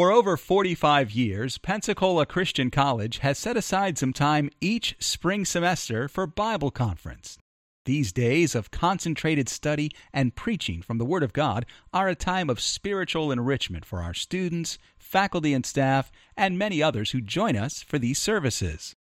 For 0.00 0.10
over 0.10 0.38
45 0.38 1.10
years, 1.10 1.58
Pensacola 1.58 2.24
Christian 2.24 2.70
College 2.70 3.18
has 3.18 3.38
set 3.38 3.58
aside 3.58 3.98
some 3.98 4.14
time 4.14 4.48
each 4.58 4.96
spring 4.98 5.44
semester 5.44 6.08
for 6.08 6.26
Bible 6.26 6.70
conference. 6.70 7.36
These 7.84 8.10
days 8.10 8.54
of 8.54 8.70
concentrated 8.70 9.50
study 9.50 9.90
and 10.10 10.34
preaching 10.34 10.80
from 10.80 10.96
the 10.96 11.04
Word 11.04 11.22
of 11.22 11.34
God 11.34 11.66
are 11.92 12.08
a 12.08 12.14
time 12.14 12.48
of 12.48 12.60
spiritual 12.60 13.30
enrichment 13.30 13.84
for 13.84 14.00
our 14.00 14.14
students, 14.14 14.78
faculty 14.96 15.52
and 15.52 15.66
staff, 15.66 16.10
and 16.34 16.56
many 16.56 16.82
others 16.82 17.10
who 17.10 17.20
join 17.20 17.54
us 17.54 17.82
for 17.82 17.98
these 17.98 18.18
services. 18.18 18.96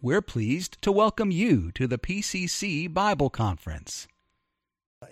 We're 0.00 0.22
pleased 0.22 0.80
to 0.82 0.92
welcome 0.92 1.32
you 1.32 1.72
to 1.72 1.88
the 1.88 1.98
PCC 1.98 2.86
Bible 2.86 3.28
Conference. 3.28 4.06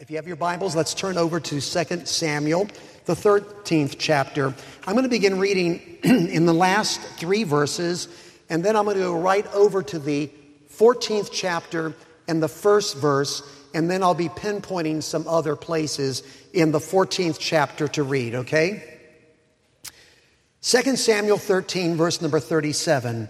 If 0.00 0.10
you 0.10 0.16
have 0.16 0.26
your 0.26 0.34
Bibles, 0.34 0.74
let's 0.74 0.94
turn 0.94 1.16
over 1.16 1.38
to 1.38 1.60
2 1.60 2.06
Samuel, 2.06 2.66
the 3.04 3.14
13th 3.14 3.94
chapter. 4.00 4.52
I'm 4.84 4.94
going 4.94 5.04
to 5.04 5.08
begin 5.08 5.38
reading 5.38 5.98
in 6.02 6.44
the 6.44 6.52
last 6.52 7.00
three 7.00 7.44
verses, 7.44 8.08
and 8.50 8.64
then 8.64 8.74
I'm 8.74 8.84
going 8.84 8.96
to 8.96 9.04
go 9.04 9.16
right 9.16 9.46
over 9.54 9.84
to 9.84 10.00
the 10.00 10.28
14th 10.74 11.28
chapter 11.32 11.94
and 12.26 12.42
the 12.42 12.48
first 12.48 12.96
verse, 12.96 13.48
and 13.74 13.88
then 13.88 14.02
I'll 14.02 14.12
be 14.12 14.28
pinpointing 14.28 15.04
some 15.04 15.28
other 15.28 15.54
places 15.54 16.24
in 16.52 16.72
the 16.72 16.80
14th 16.80 17.36
chapter 17.38 17.86
to 17.86 18.02
read, 18.02 18.34
okay? 18.34 18.82
2 20.62 20.96
Samuel 20.96 21.38
13, 21.38 21.94
verse 21.94 22.20
number 22.20 22.40
37. 22.40 23.28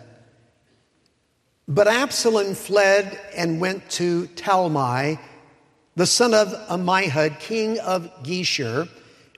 But 1.69 1.87
Absalom 1.87 2.55
fled 2.55 3.21
and 3.37 3.61
went 3.61 3.91
to 3.91 4.27
Talmai 4.29 5.19
the 5.97 6.07
son 6.07 6.35
of 6.35 6.49
Ammihud, 6.69 7.41
king 7.41 7.79
of 7.81 8.11
Geshur, 8.23 8.89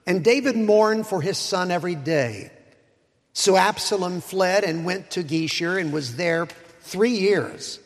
and 0.06 0.24
David 0.24 0.56
mourned 0.56 1.06
for 1.06 1.22
his 1.22 1.38
son 1.38 1.70
every 1.70 1.94
day. 1.94 2.50
So 3.32 3.56
Absalom 3.56 4.20
fled 4.20 4.64
and 4.64 4.84
went 4.84 5.12
to 5.12 5.22
Geshur 5.22 5.80
and 5.80 5.92
was 5.92 6.16
there 6.16 6.48
three 6.80 7.12
years. 7.12 7.78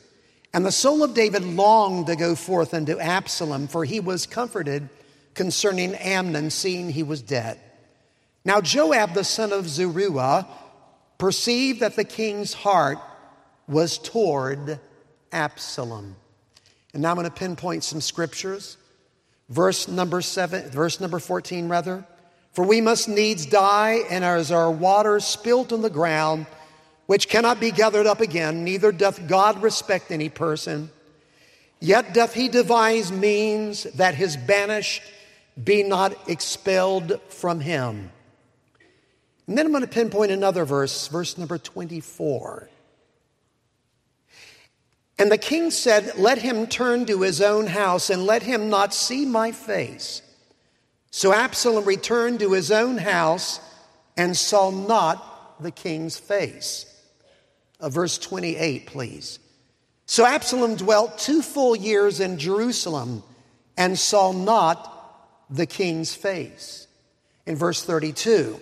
And 0.55 0.65
the 0.65 0.73
soul 0.73 1.03
of 1.03 1.15
David 1.15 1.45
longed 1.45 2.07
to 2.07 2.17
go 2.17 2.35
forth 2.35 2.73
unto 2.73 2.99
Absalom, 2.99 3.69
for 3.69 3.85
he 3.85 4.01
was 4.01 4.27
comforted 4.27 4.89
concerning 5.35 5.95
Amnon, 5.95 6.51
seeing 6.51 6.91
he 6.91 7.03
was 7.03 7.23
dead. 7.23 7.61
Now 8.45 8.61
Joab, 8.61 9.15
the 9.15 9.25
son 9.25 9.53
of 9.53 9.69
Zeruiah, 9.69 10.47
perceived 11.19 11.81
that 11.81 11.97
the 11.97 12.05
king's 12.05 12.53
heart 12.53 12.99
was 13.69 13.99
toward 13.99 14.81
Absalom. 15.31 16.17
And 16.93 17.03
now 17.03 17.11
I'm 17.11 17.17
going 17.17 17.25
to 17.25 17.31
pinpoint 17.31 17.85
some 17.85 18.01
scriptures. 18.01 18.77
Verse 19.49 19.89
number 19.89 20.21
seven, 20.21 20.71
verse 20.71 21.01
number 21.01 21.19
14, 21.19 21.69
rather. 21.69 22.07
For 22.53 22.65
we 22.65 22.81
must 22.81 23.09
needs 23.09 23.47
die, 23.47 24.01
and 24.11 24.25
as 24.25 24.53
our 24.53 24.71
waters 24.71 25.25
spilt 25.25 25.73
on 25.73 25.83
the 25.83 25.91
ground, 25.91 26.47
which 27.07 27.29
cannot 27.29 27.61
be 27.61 27.71
gathered 27.71 28.07
up 28.07 28.21
again, 28.21 28.65
neither 28.65 28.93
doth 28.93 29.27
God 29.27 29.63
respect 29.63 30.11
any 30.11 30.29
person. 30.29 30.91
Yet 31.81 32.15
doth 32.15 32.35
he 32.35 32.49
devise 32.49 33.11
means 33.11 33.85
that 33.95 34.15
his 34.15 34.37
banished 34.37 35.03
be 35.63 35.83
not 35.83 36.17
expelled 36.29 37.21
from 37.29 37.61
him. 37.61 38.11
And 39.47 39.59
then 39.59 39.67
I'm 39.67 39.73
going 39.73 39.83
to 39.83 39.89
pinpoint 39.89 40.31
another 40.31 40.65
verse, 40.65 41.09
verse 41.09 41.37
number 41.37 41.59
24. 41.59 42.69
And 45.23 45.31
the 45.31 45.39
king 45.39 45.71
said, 45.71 46.19
Let 46.19 46.39
him 46.39 46.67
turn 46.67 47.07
to 47.07 47.21
his 47.21 47.41
own 47.41 47.69
house 47.69 48.11
and 48.11 48.27
let 48.27 48.43
him 48.43 48.69
not 48.69 48.93
see 48.93 49.25
my 49.25 49.53
face. 49.53 50.21
So 51.13 51.33
Absalom 51.33 51.85
returned 51.85 52.41
to 52.41 52.55
his 52.55 52.73
own 52.73 52.99
house 52.99 53.61
and 54.17 54.37
saw 54.37 54.73
not 54.73 55.63
the 55.63 55.71
king's 55.71 56.19
face. 56.19 56.87
Uh, 57.79 57.89
verse 57.89 58.19
28, 58.19 58.87
please. 58.87 59.39
So 60.07 60.27
Absalom 60.27 60.75
dwelt 60.75 61.19
two 61.19 61.41
full 61.41 61.77
years 61.77 62.19
in 62.19 62.37
Jerusalem 62.37 63.23
and 63.77 63.97
saw 63.97 64.33
not 64.33 65.47
the 65.49 65.67
king's 65.67 66.17
face. 66.17 66.89
In 67.47 67.55
verse 67.55 67.85
32, 67.85 68.59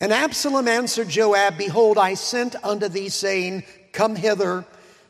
and 0.00 0.12
Absalom 0.12 0.66
answered 0.66 1.08
Joab, 1.08 1.56
Behold, 1.56 1.98
I 1.98 2.14
sent 2.14 2.56
unto 2.64 2.88
thee, 2.88 3.10
saying, 3.10 3.62
Come 3.92 4.16
hither 4.16 4.64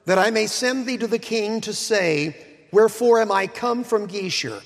that 0.07 0.19
I 0.19 0.31
may 0.31 0.47
send 0.47 0.87
thee 0.87 0.99
to 0.99 1.07
the 1.07 1.19
king 1.19 1.61
to 1.63 1.73
say, 1.73 2.37
Wherefore 2.73 3.21
am 3.21 3.31
I 3.31 3.47
come 3.47 3.85
from 3.85 4.09
Geshur? 4.09 4.61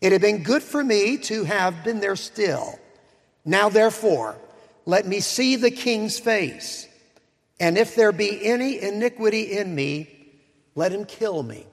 It 0.00 0.12
had 0.12 0.20
been 0.20 0.42
good 0.42 0.62
for 0.62 0.82
me 0.82 1.16
to 1.18 1.44
have 1.44 1.84
been 1.84 2.00
there 2.00 2.16
still. 2.16 2.78
Now 3.44 3.68
therefore, 3.68 4.36
let 4.86 5.06
me 5.06 5.20
see 5.20 5.56
the 5.56 5.70
king's 5.70 6.18
face. 6.18 6.88
And 7.60 7.78
if 7.78 7.94
there 7.94 8.12
be 8.12 8.44
any 8.44 8.82
iniquity 8.82 9.56
in 9.56 9.74
me, 9.74 10.10
let 10.74 10.92
him 10.92 11.04
kill 11.04 11.42
me. 11.42 11.66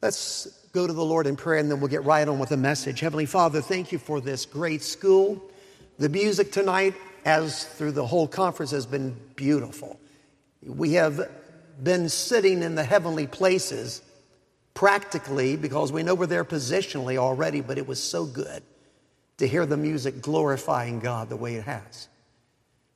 Let's 0.00 0.46
go 0.72 0.86
to 0.86 0.92
the 0.92 1.04
Lord 1.04 1.26
in 1.26 1.36
prayer 1.36 1.58
and 1.58 1.70
then 1.70 1.80
we'll 1.80 1.88
get 1.88 2.04
right 2.04 2.26
on 2.26 2.38
with 2.38 2.50
the 2.50 2.56
message. 2.56 3.00
Heavenly 3.00 3.26
Father, 3.26 3.60
thank 3.60 3.92
you 3.92 3.98
for 3.98 4.20
this 4.20 4.46
great 4.46 4.82
school. 4.82 5.42
The 5.98 6.08
music 6.08 6.52
tonight, 6.52 6.94
as 7.24 7.64
through 7.64 7.92
the 7.92 8.06
whole 8.06 8.28
conference, 8.28 8.70
has 8.70 8.86
been 8.86 9.16
beautiful. 9.36 9.98
We 10.62 10.92
have 10.94 11.28
been 11.82 12.08
sitting 12.08 12.62
in 12.62 12.74
the 12.74 12.84
heavenly 12.84 13.26
places 13.26 14.02
practically 14.74 15.56
because 15.56 15.92
we 15.92 16.02
know 16.02 16.14
we're 16.14 16.26
there 16.26 16.44
positionally 16.44 17.16
already, 17.16 17.60
but 17.60 17.78
it 17.78 17.86
was 17.86 18.02
so 18.02 18.24
good 18.24 18.62
to 19.38 19.46
hear 19.46 19.66
the 19.66 19.76
music 19.76 20.20
glorifying 20.20 21.00
God 21.00 21.28
the 21.28 21.36
way 21.36 21.54
it 21.54 21.64
has. 21.64 22.08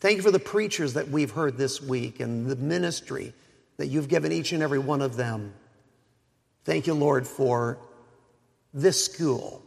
Thank 0.00 0.17
you 0.17 0.22
for 0.22 0.31
the 0.31 0.39
preachers 0.39 0.95
that 0.95 1.09
we've 1.09 1.31
heard 1.31 1.56
this 1.56 1.81
week 1.81 2.21
and 2.21 2.47
the 2.47 2.56
ministry 2.56 3.33
that 3.78 3.87
you've 3.87 4.09
given 4.09 4.33
each 4.33 4.53
and 4.53 4.62
every 4.62 4.78
one 4.78 5.01
of 5.03 5.16
them. 5.16 5.55
Thank 6.65 6.87
you, 6.87 6.95
Lord, 6.95 7.27
for 7.27 7.78
this 8.72 9.05
school 9.05 9.62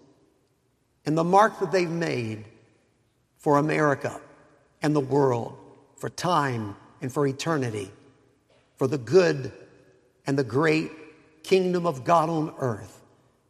and 1.05 1.17
the 1.17 1.23
mark 1.23 1.59
that 1.59 1.71
they've 1.71 1.89
made 1.89 2.45
for 3.37 3.57
America 3.57 4.19
and 4.81 4.95
the 4.95 4.99
world, 4.99 5.57
for 5.95 6.09
time 6.09 6.75
and 7.01 7.11
for 7.11 7.25
eternity 7.25 7.91
for 8.77 8.87
the 8.87 8.97
good 8.97 9.51
and 10.25 10.37
the 10.37 10.43
great 10.43 10.91
kingdom 11.43 11.85
of 11.85 12.03
God 12.03 12.29
on 12.29 12.53
earth. 12.59 13.01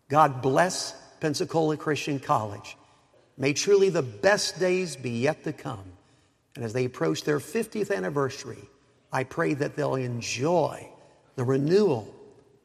God 0.09 0.41
bless 0.41 0.95
Pensacola 1.19 1.77
Christian 1.77 2.19
College. 2.19 2.77
May 3.37 3.53
truly 3.53 3.89
the 3.89 4.01
best 4.01 4.59
days 4.59 4.95
be 4.95 5.11
yet 5.11 5.43
to 5.43 5.53
come. 5.53 5.83
And 6.55 6.63
as 6.65 6.73
they 6.73 6.85
approach 6.85 7.23
their 7.23 7.39
50th 7.39 7.95
anniversary, 7.95 8.69
I 9.11 9.23
pray 9.23 9.53
that 9.55 9.75
they'll 9.75 9.95
enjoy 9.95 10.89
the 11.35 11.43
renewal 11.43 12.13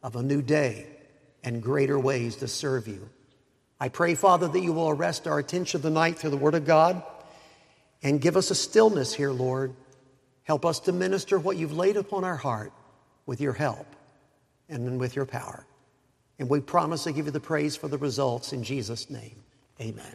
of 0.02 0.16
a 0.16 0.22
new 0.22 0.40
day 0.40 0.86
and 1.44 1.62
greater 1.62 1.98
ways 1.98 2.36
to 2.36 2.48
serve 2.48 2.88
you. 2.88 3.08
I 3.78 3.88
pray, 3.88 4.14
Father, 4.14 4.48
that 4.48 4.60
you 4.60 4.72
will 4.72 4.88
arrest 4.88 5.26
our 5.26 5.38
attention 5.38 5.82
tonight 5.82 6.18
through 6.18 6.30
the 6.30 6.36
Word 6.36 6.54
of 6.54 6.64
God 6.64 7.02
and 8.02 8.20
give 8.20 8.36
us 8.36 8.50
a 8.50 8.54
stillness 8.54 9.14
here, 9.14 9.32
Lord, 9.32 9.74
Help 10.52 10.66
us 10.66 10.80
to 10.80 10.92
minister 10.92 11.38
what 11.38 11.56
you've 11.56 11.72
laid 11.72 11.96
upon 11.96 12.24
our 12.24 12.36
heart 12.36 12.74
with 13.24 13.40
your 13.40 13.54
help 13.54 13.86
and 14.68 15.00
with 15.00 15.16
your 15.16 15.24
power. 15.24 15.64
And 16.38 16.46
we 16.46 16.60
promise 16.60 17.04
to 17.04 17.12
give 17.12 17.24
you 17.24 17.32
the 17.32 17.40
praise 17.40 17.74
for 17.74 17.88
the 17.88 17.96
results 17.96 18.52
in 18.52 18.62
Jesus' 18.62 19.08
name. 19.08 19.36
Amen. 19.80 20.14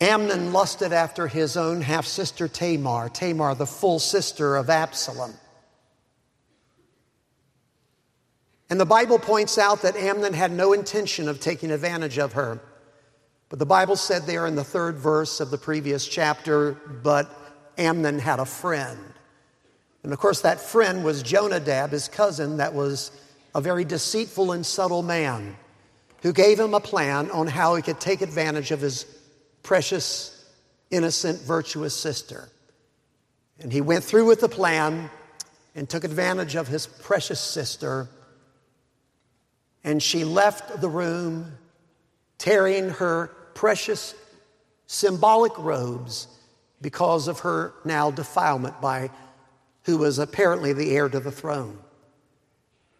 Amnon 0.00 0.52
lusted 0.52 0.92
after 0.92 1.26
his 1.26 1.56
own 1.56 1.80
half 1.80 2.06
sister 2.06 2.46
Tamar, 2.46 3.08
Tamar, 3.08 3.56
the 3.56 3.66
full 3.66 3.98
sister 3.98 4.54
of 4.54 4.70
Absalom. 4.70 5.34
And 8.70 8.78
the 8.78 8.86
Bible 8.86 9.18
points 9.18 9.58
out 9.58 9.82
that 9.82 9.96
Amnon 9.96 10.34
had 10.34 10.52
no 10.52 10.72
intention 10.72 11.28
of 11.28 11.40
taking 11.40 11.72
advantage 11.72 12.18
of 12.18 12.34
her. 12.34 12.60
But 13.48 13.58
the 13.58 13.66
Bible 13.66 13.96
said 13.96 14.22
there 14.22 14.46
in 14.46 14.54
the 14.54 14.62
third 14.62 14.98
verse 14.98 15.40
of 15.40 15.50
the 15.50 15.58
previous 15.58 16.06
chapter, 16.06 16.74
but 17.02 17.40
Amnon 17.78 18.18
had 18.18 18.38
a 18.38 18.44
friend. 18.44 18.98
And 20.02 20.12
of 20.12 20.18
course, 20.18 20.40
that 20.42 20.60
friend 20.60 21.04
was 21.04 21.22
Jonadab, 21.22 21.90
his 21.90 22.08
cousin, 22.08 22.56
that 22.56 22.74
was 22.74 23.10
a 23.54 23.60
very 23.60 23.84
deceitful 23.84 24.52
and 24.52 24.64
subtle 24.64 25.02
man 25.02 25.56
who 26.22 26.32
gave 26.32 26.58
him 26.58 26.74
a 26.74 26.80
plan 26.80 27.30
on 27.30 27.46
how 27.46 27.74
he 27.74 27.82
could 27.82 28.00
take 28.00 28.22
advantage 28.22 28.70
of 28.70 28.80
his 28.80 29.04
precious, 29.62 30.44
innocent, 30.90 31.40
virtuous 31.40 31.94
sister. 31.94 32.48
And 33.60 33.72
he 33.72 33.80
went 33.80 34.04
through 34.04 34.26
with 34.26 34.40
the 34.40 34.48
plan 34.48 35.10
and 35.74 35.88
took 35.88 36.04
advantage 36.04 36.54
of 36.54 36.68
his 36.68 36.86
precious 36.86 37.40
sister. 37.40 38.08
And 39.84 40.02
she 40.02 40.24
left 40.24 40.80
the 40.80 40.88
room, 40.88 41.58
tearing 42.38 42.90
her 42.90 43.28
precious 43.54 44.14
symbolic 44.86 45.56
robes 45.58 46.26
because 46.82 47.28
of 47.28 47.40
her 47.40 47.72
now 47.84 48.10
defilement 48.10 48.80
by 48.80 49.10
who 49.84 49.98
was 49.98 50.18
apparently 50.18 50.72
the 50.72 50.94
heir 50.94 51.08
to 51.08 51.20
the 51.20 51.32
throne. 51.32 51.78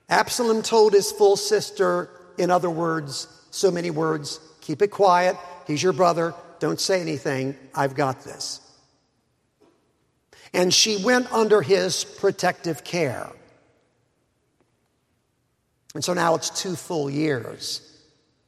Absalom 0.08 0.62
told 0.62 0.92
his 0.94 1.12
full 1.12 1.36
sister, 1.36 2.08
in 2.38 2.50
other 2.50 2.70
words, 2.70 3.28
so 3.50 3.70
many 3.70 3.90
words, 3.90 4.40
keep 4.60 4.80
it 4.80 4.88
quiet. 4.88 5.36
He's 5.66 5.82
your 5.82 5.92
brother. 5.92 6.34
Don't 6.58 6.80
say 6.80 7.00
anything. 7.00 7.56
I've 7.74 7.94
got 7.94 8.22
this. 8.22 8.60
And 10.54 10.72
she 10.72 11.02
went 11.02 11.32
under 11.32 11.62
his 11.62 12.04
protective 12.04 12.84
care. 12.84 13.30
And 15.94 16.04
so 16.04 16.14
now 16.14 16.34
it's 16.34 16.50
two 16.50 16.76
full 16.76 17.10
years 17.10 17.88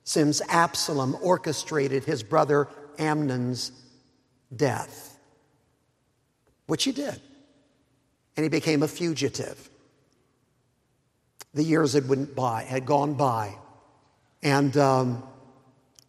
since 0.05 0.43
Absalom 0.49 1.17
orchestrated 1.23 2.05
his 2.05 2.23
brother 2.23 2.69
Amnon's 2.99 3.73
death, 4.55 5.14
which 6.67 6.85
he 6.85 6.93
did. 6.93 7.21
And 8.37 8.43
he 8.43 8.49
became 8.49 8.83
a 8.83 8.89
fugitive. 8.89 9.71
The 11.55 11.63
years 11.63 11.93
had, 11.93 12.09
went 12.09 12.35
by, 12.35 12.65
had 12.65 12.85
gone 12.85 13.15
by. 13.15 13.55
And 14.43 14.77
um, 14.77 15.23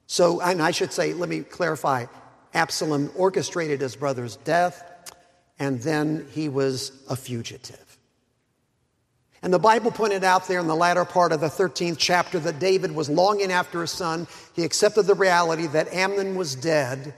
so, 0.08 0.42
and 0.42 0.62
I 0.62 0.72
should 0.72 0.92
say, 0.92 1.14
let 1.14 1.30
me 1.30 1.42
clarify 1.42 2.06
Absalom 2.54 3.12
orchestrated 3.16 3.82
his 3.82 3.96
brother's 3.96 4.38
death, 4.38 5.14
and 5.60 5.82
then 5.82 6.28
he 6.32 6.50
was 6.50 6.92
a 7.10 7.16
fugitive. 7.16 7.86
And 9.42 9.54
the 9.54 9.60
Bible 9.60 9.92
pointed 9.92 10.24
out 10.24 10.48
there 10.48 10.60
in 10.60 10.68
the 10.68 10.76
latter 10.76 11.06
part 11.06 11.32
of 11.32 11.40
the 11.40 11.48
13th 11.48 11.98
chapter 12.00 12.40
that 12.40 12.58
David 12.58 12.92
was 12.92 13.10
longing 13.10 13.52
after 13.52 13.82
his 13.82 13.92
son. 13.92 14.26
He 14.56 14.64
accepted 14.64 15.04
the 15.04 15.14
reality 15.14 15.68
that 15.68 15.94
Amnon 15.94 16.36
was 16.36 16.56
dead 16.56 17.14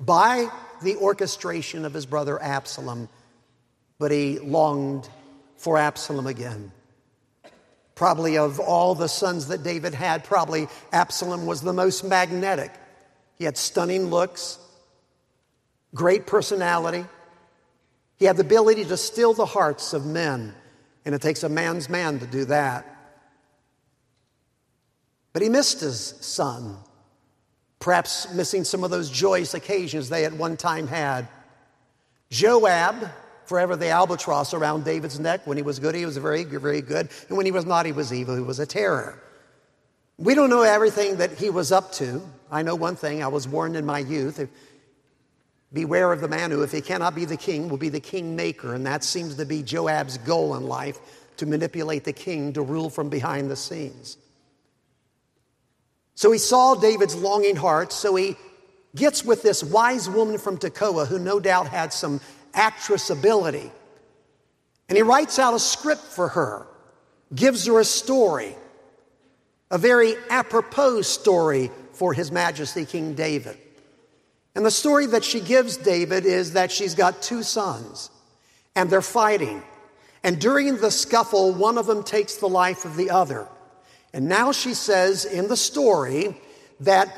by 0.00 0.48
the 0.82 0.96
orchestration 0.96 1.84
of 1.84 1.94
his 1.94 2.06
brother 2.06 2.40
Absalom, 2.40 3.08
but 3.98 4.10
he 4.10 4.38
longed 4.38 5.08
for 5.56 5.78
Absalom 5.78 6.26
again. 6.26 6.72
Probably 7.94 8.38
of 8.38 8.58
all 8.58 8.94
the 8.94 9.08
sons 9.08 9.48
that 9.48 9.62
David 9.62 9.94
had, 9.94 10.24
probably 10.24 10.68
Absalom 10.92 11.46
was 11.46 11.60
the 11.60 11.72
most 11.72 12.04
magnetic. 12.04 12.72
He 13.38 13.44
had 13.44 13.56
stunning 13.56 14.06
looks, 14.06 14.58
great 15.94 16.26
personality. 16.26 17.04
He 18.16 18.24
had 18.24 18.36
the 18.36 18.42
ability 18.42 18.84
to 18.86 18.96
still 18.96 19.32
the 19.32 19.46
hearts 19.46 19.92
of 19.92 20.06
men, 20.06 20.54
and 21.04 21.14
it 21.14 21.22
takes 21.22 21.42
a 21.42 21.48
man's 21.48 21.88
man 21.88 22.18
to 22.18 22.26
do 22.26 22.44
that. 22.46 22.90
But 25.32 25.42
he 25.42 25.48
missed 25.48 25.80
his 25.80 26.14
son, 26.20 26.78
perhaps 27.84 28.32
missing 28.32 28.64
some 28.64 28.82
of 28.82 28.90
those 28.90 29.10
joyous 29.10 29.52
occasions 29.52 30.08
they 30.08 30.24
at 30.24 30.32
one 30.32 30.56
time 30.56 30.86
had. 30.86 31.28
Joab, 32.30 33.10
forever 33.44 33.76
the 33.76 33.90
albatross 33.90 34.54
around 34.54 34.86
David's 34.86 35.20
neck. 35.20 35.46
When 35.46 35.58
he 35.58 35.62
was 35.62 35.78
good, 35.78 35.94
he 35.94 36.06
was 36.06 36.16
very, 36.16 36.44
very 36.44 36.80
good. 36.80 37.10
And 37.28 37.36
when 37.36 37.44
he 37.44 37.52
was 37.52 37.66
not, 37.66 37.84
he 37.84 37.92
was 37.92 38.10
evil. 38.10 38.36
He 38.36 38.40
was 38.40 38.58
a 38.58 38.64
terror. 38.64 39.22
We 40.16 40.34
don't 40.34 40.48
know 40.48 40.62
everything 40.62 41.18
that 41.18 41.32
he 41.32 41.50
was 41.50 41.72
up 41.72 41.92
to. 41.92 42.22
I 42.50 42.62
know 42.62 42.74
one 42.74 42.96
thing 42.96 43.22
I 43.22 43.28
was 43.28 43.46
warned 43.46 43.76
in 43.76 43.84
my 43.84 43.98
youth. 43.98 44.48
Beware 45.70 46.10
of 46.10 46.22
the 46.22 46.28
man 46.28 46.50
who, 46.52 46.62
if 46.62 46.72
he 46.72 46.80
cannot 46.80 47.14
be 47.14 47.26
the 47.26 47.36
king, 47.36 47.68
will 47.68 47.76
be 47.76 47.90
the 47.90 48.00
kingmaker. 48.00 48.72
And 48.72 48.86
that 48.86 49.04
seems 49.04 49.34
to 49.34 49.44
be 49.44 49.62
Joab's 49.62 50.16
goal 50.16 50.56
in 50.56 50.62
life 50.62 50.98
to 51.36 51.44
manipulate 51.44 52.04
the 52.04 52.14
king 52.14 52.54
to 52.54 52.62
rule 52.62 52.88
from 52.88 53.10
behind 53.10 53.50
the 53.50 53.56
scenes. 53.56 54.16
So 56.14 56.30
he 56.30 56.38
saw 56.38 56.74
David's 56.74 57.16
longing 57.16 57.56
heart, 57.56 57.92
so 57.92 58.14
he 58.14 58.36
gets 58.94 59.24
with 59.24 59.42
this 59.42 59.64
wise 59.64 60.08
woman 60.08 60.38
from 60.38 60.58
Tekoa 60.58 61.06
who 61.06 61.18
no 61.18 61.40
doubt 61.40 61.68
had 61.68 61.92
some 61.92 62.20
actress 62.54 63.10
ability. 63.10 63.70
And 64.88 64.96
he 64.96 65.02
writes 65.02 65.38
out 65.38 65.54
a 65.54 65.58
script 65.58 66.02
for 66.02 66.28
her, 66.28 66.66
gives 67.34 67.66
her 67.66 67.80
a 67.80 67.84
story, 67.84 68.54
a 69.70 69.78
very 69.78 70.14
apropos 70.30 71.02
story 71.02 71.70
for 71.92 72.12
His 72.12 72.30
Majesty 72.30 72.84
King 72.84 73.14
David. 73.14 73.58
And 74.54 74.64
the 74.64 74.70
story 74.70 75.06
that 75.06 75.24
she 75.24 75.40
gives 75.40 75.76
David 75.76 76.24
is 76.26 76.52
that 76.52 76.70
she's 76.70 76.94
got 76.94 77.22
two 77.22 77.42
sons 77.42 78.10
and 78.76 78.88
they're 78.88 79.02
fighting. 79.02 79.62
And 80.22 80.40
during 80.40 80.76
the 80.76 80.90
scuffle, 80.90 81.52
one 81.52 81.76
of 81.76 81.86
them 81.86 82.02
takes 82.04 82.36
the 82.36 82.48
life 82.48 82.84
of 82.84 82.96
the 82.96 83.10
other. 83.10 83.48
And 84.14 84.28
now 84.28 84.52
she 84.52 84.74
says 84.74 85.24
in 85.24 85.48
the 85.48 85.56
story 85.56 86.36
that 86.80 87.08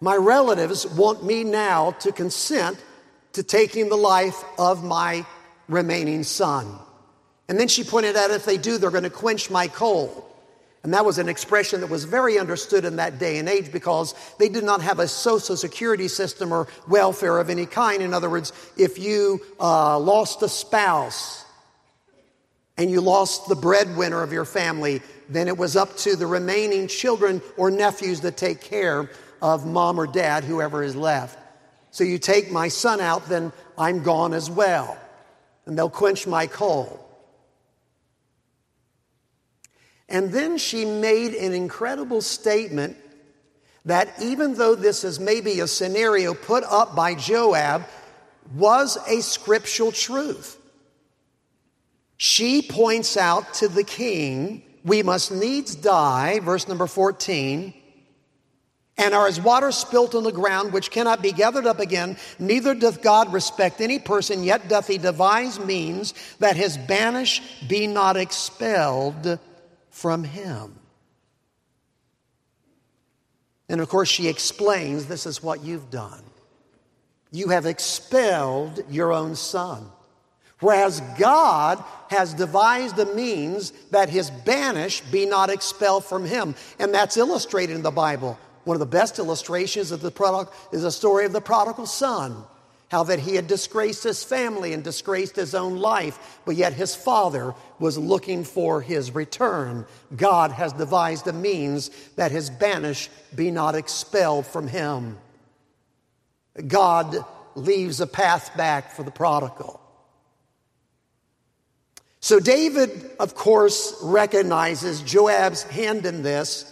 my 0.00 0.14
relatives 0.14 0.86
want 0.86 1.24
me 1.24 1.42
now 1.42 1.90
to 1.90 2.12
consent 2.12 2.82
to 3.32 3.42
taking 3.42 3.88
the 3.88 3.96
life 3.96 4.40
of 4.56 4.84
my 4.84 5.26
remaining 5.68 6.22
son. 6.22 6.78
And 7.48 7.58
then 7.58 7.66
she 7.66 7.82
pointed 7.82 8.16
out 8.16 8.30
if 8.30 8.44
they 8.44 8.58
do, 8.58 8.78
they're 8.78 8.92
going 8.92 9.02
to 9.02 9.10
quench 9.10 9.50
my 9.50 9.66
coal. 9.66 10.24
And 10.84 10.94
that 10.94 11.04
was 11.04 11.18
an 11.18 11.28
expression 11.28 11.80
that 11.80 11.90
was 11.90 12.04
very 12.04 12.38
understood 12.38 12.84
in 12.84 12.96
that 12.96 13.18
day 13.18 13.38
and 13.38 13.48
age 13.48 13.72
because 13.72 14.14
they 14.38 14.48
did 14.48 14.62
not 14.62 14.82
have 14.82 15.00
a 15.00 15.08
social 15.08 15.56
security 15.56 16.06
system 16.06 16.52
or 16.52 16.68
welfare 16.86 17.38
of 17.38 17.50
any 17.50 17.66
kind. 17.66 18.02
In 18.02 18.14
other 18.14 18.30
words, 18.30 18.52
if 18.76 19.00
you 19.00 19.40
uh, 19.58 19.98
lost 19.98 20.42
a 20.42 20.48
spouse 20.48 21.44
and 22.78 22.88
you 22.88 23.00
lost 23.00 23.48
the 23.48 23.56
breadwinner 23.56 24.22
of 24.22 24.32
your 24.32 24.44
family, 24.44 25.02
then 25.30 25.48
it 25.48 25.56
was 25.56 25.76
up 25.76 25.96
to 25.98 26.16
the 26.16 26.26
remaining 26.26 26.88
children 26.88 27.40
or 27.56 27.70
nephews 27.70 28.20
to 28.20 28.30
take 28.30 28.60
care 28.60 29.08
of 29.40 29.64
mom 29.64 29.98
or 29.98 30.06
dad, 30.06 30.44
whoever 30.44 30.82
is 30.82 30.94
left. 30.94 31.38
So 31.92 32.04
you 32.04 32.18
take 32.18 32.50
my 32.50 32.68
son 32.68 33.00
out, 33.00 33.28
then 33.28 33.52
I'm 33.78 34.02
gone 34.02 34.34
as 34.34 34.50
well. 34.50 34.98
And 35.66 35.78
they'll 35.78 35.88
quench 35.88 36.26
my 36.26 36.46
coal. 36.46 37.06
And 40.08 40.32
then 40.32 40.58
she 40.58 40.84
made 40.84 41.34
an 41.34 41.52
incredible 41.52 42.20
statement 42.20 42.96
that 43.84 44.12
even 44.20 44.54
though 44.54 44.74
this 44.74 45.04
is 45.04 45.20
maybe 45.20 45.60
a 45.60 45.66
scenario 45.66 46.34
put 46.34 46.64
up 46.64 46.94
by 46.94 47.14
Joab, 47.14 47.86
was 48.54 48.98
a 49.06 49.22
scriptural 49.22 49.92
truth. 49.92 50.58
She 52.16 52.60
points 52.62 53.16
out 53.16 53.54
to 53.54 53.68
the 53.68 53.84
king, 53.84 54.62
we 54.84 55.02
must 55.02 55.32
needs 55.32 55.74
die, 55.74 56.40
verse 56.40 56.68
number 56.68 56.86
14, 56.86 57.74
and 58.96 59.14
are 59.14 59.26
as 59.26 59.40
water 59.40 59.72
spilt 59.72 60.14
on 60.14 60.24
the 60.24 60.32
ground, 60.32 60.72
which 60.72 60.90
cannot 60.90 61.22
be 61.22 61.32
gathered 61.32 61.66
up 61.66 61.80
again. 61.80 62.16
Neither 62.38 62.74
doth 62.74 63.02
God 63.02 63.32
respect 63.32 63.80
any 63.80 63.98
person, 63.98 64.44
yet 64.44 64.68
doth 64.68 64.86
he 64.86 64.98
devise 64.98 65.58
means 65.58 66.12
that 66.38 66.56
his 66.56 66.76
banish 66.76 67.40
be 67.66 67.86
not 67.86 68.16
expelled 68.16 69.38
from 69.90 70.24
him. 70.24 70.78
And 73.70 73.80
of 73.80 73.88
course, 73.88 74.08
she 74.08 74.28
explains 74.28 75.06
this 75.06 75.26
is 75.26 75.42
what 75.42 75.64
you've 75.64 75.90
done. 75.90 76.22
You 77.32 77.48
have 77.50 77.66
expelled 77.66 78.82
your 78.90 79.12
own 79.12 79.36
son. 79.36 79.86
Whereas 80.58 81.00
God 81.18 81.82
has 82.10 82.34
devised 82.34 82.98
a 82.98 83.06
means 83.14 83.70
that 83.92 84.10
his 84.10 84.30
banish 84.30 85.00
be 85.00 85.26
not 85.26 85.48
expelled 85.48 86.04
from 86.04 86.24
him. 86.24 86.56
And 86.80 86.92
that's 86.92 87.16
illustrated 87.16 87.76
in 87.76 87.82
the 87.82 87.92
Bible. 87.92 88.36
One 88.64 88.74
of 88.74 88.80
the 88.80 88.86
best 88.86 89.20
illustrations 89.20 89.92
of 89.92 90.00
the 90.00 90.10
product 90.10 90.52
is 90.74 90.82
a 90.82 90.90
story 90.90 91.24
of 91.24 91.32
the 91.32 91.40
prodigal 91.40 91.86
son. 91.86 92.42
How 92.90 93.04
that 93.04 93.20
he 93.20 93.36
had 93.36 93.46
disgraced 93.46 94.02
his 94.02 94.24
family 94.24 94.72
and 94.72 94.82
disgraced 94.82 95.36
his 95.36 95.54
own 95.54 95.76
life, 95.76 96.40
but 96.44 96.56
yet 96.56 96.72
his 96.72 96.96
father 96.96 97.54
was 97.78 97.96
looking 97.96 98.42
for 98.42 98.82
his 98.82 99.14
return. 99.14 99.86
God 100.16 100.50
has 100.50 100.72
devised 100.72 101.28
a 101.28 101.32
means 101.32 101.90
that 102.16 102.32
his 102.32 102.50
banish 102.50 103.08
be 103.36 103.52
not 103.52 103.76
expelled 103.76 104.46
from 104.46 104.66
him. 104.66 105.16
God 106.66 107.24
leaves 107.54 108.00
a 108.00 108.06
path 108.08 108.56
back 108.56 108.90
for 108.90 109.04
the 109.04 109.12
prodigal. 109.12 109.79
So 112.20 112.38
David, 112.38 113.10
of 113.18 113.34
course, 113.34 113.96
recognizes 114.02 115.02
Joab's 115.02 115.62
hand 115.62 116.06
in 116.06 116.22
this 116.22 116.66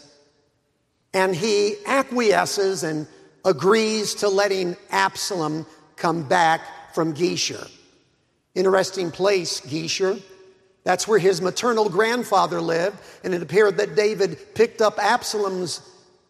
and 1.15 1.35
he 1.35 1.77
acquiesces 1.87 2.85
and 2.85 3.07
agrees 3.45 4.15
to 4.17 4.29
letting 4.29 4.77
Absalom 4.91 5.67
come 5.97 6.23
back 6.23 6.61
from 6.95 7.15
Geshur. 7.15 7.71
Interesting 8.55 9.11
place, 9.11 9.61
Geshur. 9.63 10.21
That's 10.85 11.09
where 11.09 11.19
his 11.19 11.41
maternal 11.43 11.89
grandfather 11.89 12.61
lived, 12.61 12.99
and 13.25 13.35
it 13.35 13.43
appeared 13.43 13.77
that 13.79 13.95
David 13.95 14.55
picked 14.55 14.81
up 14.81 14.99
Absalom's 14.99 15.81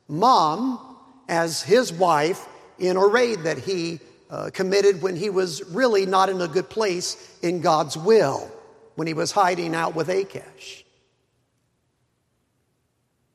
mom 0.09 0.97
as 1.29 1.63
his 1.63 1.93
wife 1.93 2.47
in 2.79 2.97
a 2.97 3.07
raid 3.07 3.41
that 3.41 3.59
he 3.59 4.01
uh, 4.31 4.51
committed 4.53 5.01
when 5.03 5.17
he 5.17 5.31
was 5.31 5.63
really 5.71 6.07
not 6.07 6.29
in 6.29 6.41
a 6.41 6.49
good 6.49 6.69
place 6.69 7.39
in 7.43 7.61
God's 7.61 7.97
will, 7.97 8.51
when 8.99 9.07
he 9.07 9.15
was 9.15 9.31
hiding 9.31 9.77
out 9.77 9.95
with 9.95 10.09
Achish. 10.09 10.85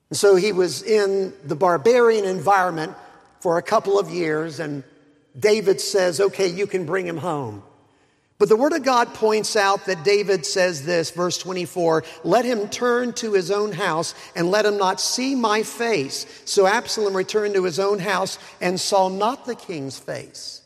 And 0.10 0.18
so 0.18 0.36
he 0.36 0.52
was 0.52 0.84
in 0.84 1.32
the 1.46 1.56
barbarian 1.56 2.26
environment 2.26 2.94
for 3.40 3.58
a 3.58 3.62
couple 3.62 3.98
of 3.98 4.10
years, 4.10 4.60
and 4.60 4.84
David 5.40 5.80
says, 5.80 6.20
Okay, 6.20 6.48
you 6.48 6.68
can 6.68 6.86
bring 6.86 7.08
him 7.08 7.16
home. 7.16 7.64
But 8.40 8.50
the 8.50 8.58
Word 8.58 8.74
of 8.74 8.84
God 8.84 9.14
points 9.14 9.56
out 9.56 9.86
that 9.86 10.04
David 10.04 10.46
says 10.46 10.86
this, 10.86 11.12
verse 11.12 11.38
24, 11.38 12.04
let 12.26 12.44
him 12.44 12.68
turn 12.68 13.14
to 13.14 13.32
his 13.32 13.50
own 13.50 13.72
house 13.72 14.14
and 14.36 14.52
let 14.52 14.66
him 14.66 14.78
not 14.78 15.00
see 15.00 15.34
my 15.34 15.64
face. 15.64 16.26
So 16.44 16.68
Absalom 16.68 17.16
returned 17.16 17.54
to 17.54 17.64
his 17.64 17.80
own 17.80 18.00
house 18.00 18.38
and 18.60 18.78
saw 18.78 19.08
not 19.08 19.46
the 19.46 19.56
king's 19.56 19.98
face. 19.98 20.63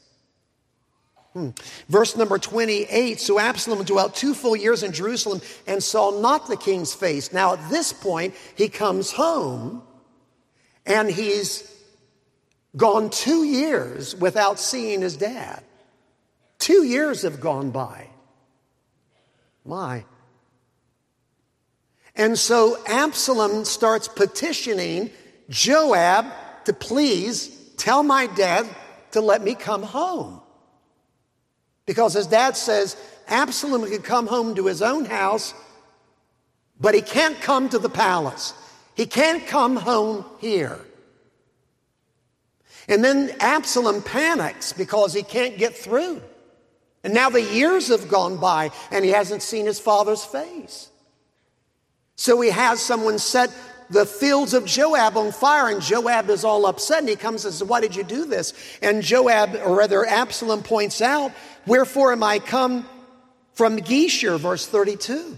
Hmm. 1.38 1.50
Verse 1.88 2.18
number 2.18 2.40
28 2.40 3.20
So 3.20 3.38
Absalom 3.38 3.84
dwelt 3.84 4.16
two 4.16 4.34
full 4.34 4.56
years 4.56 4.82
in 4.82 4.92
Jerusalem 4.92 5.40
and 5.68 5.84
saw 5.84 6.20
not 6.20 6.48
the 6.48 6.58
king's 6.58 6.96
face. 6.96 7.32
Now 7.32 7.54
at 7.54 7.70
this 7.70 7.94
point, 7.94 8.34
he 8.56 8.70
comes 8.70 9.12
home 9.12 9.84
and 10.84 11.12
he's 11.12 11.72
gone 12.76 13.12
two 13.12 13.44
years 13.44 14.16
without 14.16 14.60
seeing 14.60 15.02
his 15.02 15.16
dad. 15.16 15.64
Two 16.58 16.84
years 16.84 17.22
have 17.22 17.40
gone 17.40 17.70
by. 17.70 18.08
My. 19.64 20.06
And 22.16 22.36
so 22.36 22.84
Absalom 22.88 23.64
starts 23.64 24.08
petitioning 24.08 25.12
Joab 25.50 26.26
to 26.66 26.74
please 26.74 27.50
tell 27.78 28.02
my 28.02 28.26
dad 28.26 28.68
to 29.12 29.22
let 29.22 29.44
me 29.44 29.54
come 29.54 29.84
home. 29.84 30.42
Because 31.88 32.14
his 32.14 32.28
dad 32.28 32.56
says 32.56 32.96
Absalom 33.28 33.90
can 33.90 34.04
come 34.04 34.28
home 34.28 34.54
to 34.56 34.68
his 34.68 34.84
own 34.84 35.06
house, 35.06 35.56
but 36.80 36.94
he 36.94 37.02
can't 37.02 37.42
come 37.42 37.70
to 37.70 37.80
the 37.80 37.90
palace. 37.90 38.54
He 38.94 39.08
can't 39.08 39.48
come 39.48 39.76
home 39.76 40.24
here. 40.40 40.80
And 42.88 43.04
then 43.04 43.36
Absalom 43.40 44.04
panics 44.04 44.74
because 44.74 45.14
he 45.14 45.24
can't 45.24 45.58
get 45.58 45.76
through. 45.76 46.22
And 47.04 47.14
now 47.14 47.30
the 47.30 47.42
years 47.42 47.88
have 47.88 48.10
gone 48.10 48.38
by 48.38 48.72
and 48.92 49.04
he 49.04 49.12
hasn't 49.12 49.42
seen 49.42 49.66
his 49.66 49.80
father's 49.80 50.24
face. 50.24 50.90
So 52.16 52.40
he 52.42 52.50
has 52.50 52.80
someone 52.80 53.20
set 53.20 53.52
the 53.90 54.06
fields 54.06 54.54
of 54.54 54.66
Joab 54.66 55.18
on 55.18 55.32
fire, 55.32 55.70
and 55.70 55.82
Joab 55.82 56.30
is 56.30 56.44
all 56.44 56.66
upset. 56.66 57.00
And 57.00 57.10
he 57.10 57.16
comes 57.16 57.46
and 57.46 57.54
says, 57.54 57.68
Why 57.68 57.82
did 57.82 57.96
you 57.96 58.04
do 58.04 58.26
this? 58.26 58.54
And 58.82 59.02
Joab, 59.02 59.56
or 59.64 59.76
rather 59.76 60.06
Absalom, 60.06 60.64
points 60.64 61.02
out, 61.02 61.32
Wherefore 61.66 62.12
am 62.12 62.24
I 62.24 62.40
come 62.40 62.88
from 63.54 63.78
Geshur, 63.78 64.40
verse 64.40 64.68
32. 64.68 65.38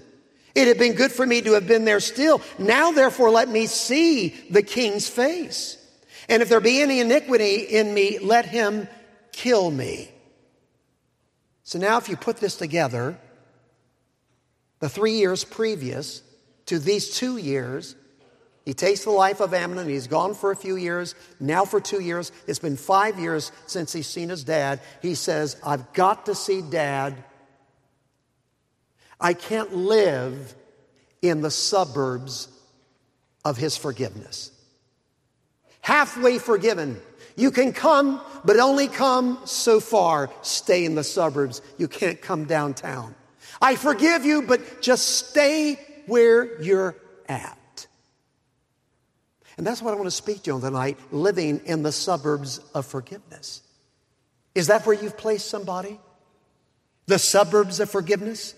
It 0.56 0.68
had 0.68 0.77
been 0.77 0.94
good 0.94 1.12
for 1.12 1.25
me 1.25 1.41
to 1.41 1.53
have 1.53 1.68
been 1.68 1.86
there 1.86 2.00
still. 2.00 2.41
Now, 2.58 2.91
therefore, 2.91 3.29
let 3.29 3.50
me 3.50 3.65
see 3.68 4.29
the 4.50 4.63
king's 4.63 5.08
face. 5.08 5.77
And 6.27 6.41
if 6.41 6.50
there 6.50 6.60
be 6.60 6.82
any 6.82 7.00
iniquity 7.00 7.62
in 7.62 7.94
me, 7.94 8.20
let 8.20 8.46
him 8.46 8.88
kill 9.32 9.72
me. 9.72 10.12
So 11.63 11.79
now, 11.79 11.98
if 11.98 12.10
you 12.10 12.18
put 12.18 12.38
this 12.38 12.56
together, 12.56 13.18
the 14.79 14.89
three 14.89 15.13
years 15.13 15.44
previous 15.44 16.24
to 16.65 16.79
these 16.79 17.15
two 17.15 17.38
years, 17.38 17.96
he 18.69 18.75
takes 18.75 19.03
the 19.03 19.09
life 19.09 19.39
of 19.39 19.55
Amnon. 19.55 19.89
He's 19.89 20.05
gone 20.05 20.35
for 20.35 20.51
a 20.51 20.55
few 20.55 20.75
years, 20.75 21.15
now 21.39 21.65
for 21.65 21.81
two 21.81 22.01
years. 22.01 22.31
It's 22.45 22.59
been 22.59 22.77
five 22.77 23.17
years 23.17 23.51
since 23.65 23.91
he's 23.91 24.05
seen 24.05 24.29
his 24.29 24.43
dad. 24.43 24.79
He 25.01 25.15
says, 25.15 25.59
I've 25.65 25.91
got 25.93 26.27
to 26.27 26.35
see 26.35 26.61
dad. 26.61 27.15
I 29.19 29.33
can't 29.33 29.75
live 29.75 30.53
in 31.19 31.41
the 31.41 31.49
suburbs 31.49 32.47
of 33.43 33.57
his 33.57 33.75
forgiveness. 33.75 34.51
Halfway 35.81 36.38
forgiven, 36.38 37.01
you 37.35 37.49
can 37.49 37.73
come, 37.73 38.21
but 38.45 38.59
only 38.59 38.88
come 38.88 39.39
so 39.45 39.79
far. 39.79 40.29
Stay 40.43 40.85
in 40.85 40.93
the 40.93 41.03
suburbs. 41.03 41.63
You 41.79 41.88
can't 41.88 42.21
come 42.21 42.45
downtown. 42.45 43.15
I 43.59 43.77
forgive 43.77 44.25
you, 44.25 44.43
but 44.43 44.79
just 44.79 45.27
stay 45.27 45.79
where 46.05 46.61
you're 46.61 46.95
at. 47.27 47.58
And 49.59 49.67
that's 49.67 49.81
what 49.81 49.93
I 49.93 49.97
want 49.97 50.07
to 50.07 50.11
speak 50.11 50.43
to 50.43 50.51
you 50.51 50.55
on 50.55 50.61
tonight 50.61 50.97
living 51.11 51.59
in 51.65 51.83
the 51.83 51.91
suburbs 51.91 52.61
of 52.73 52.85
forgiveness. 52.85 53.61
Is 54.55 54.67
that 54.67 54.85
where 54.85 54.95
you've 54.95 55.17
placed 55.17 55.49
somebody? 55.49 55.99
The 57.07 57.19
suburbs 57.19 57.81
of 57.81 57.89
forgiveness? 57.89 58.55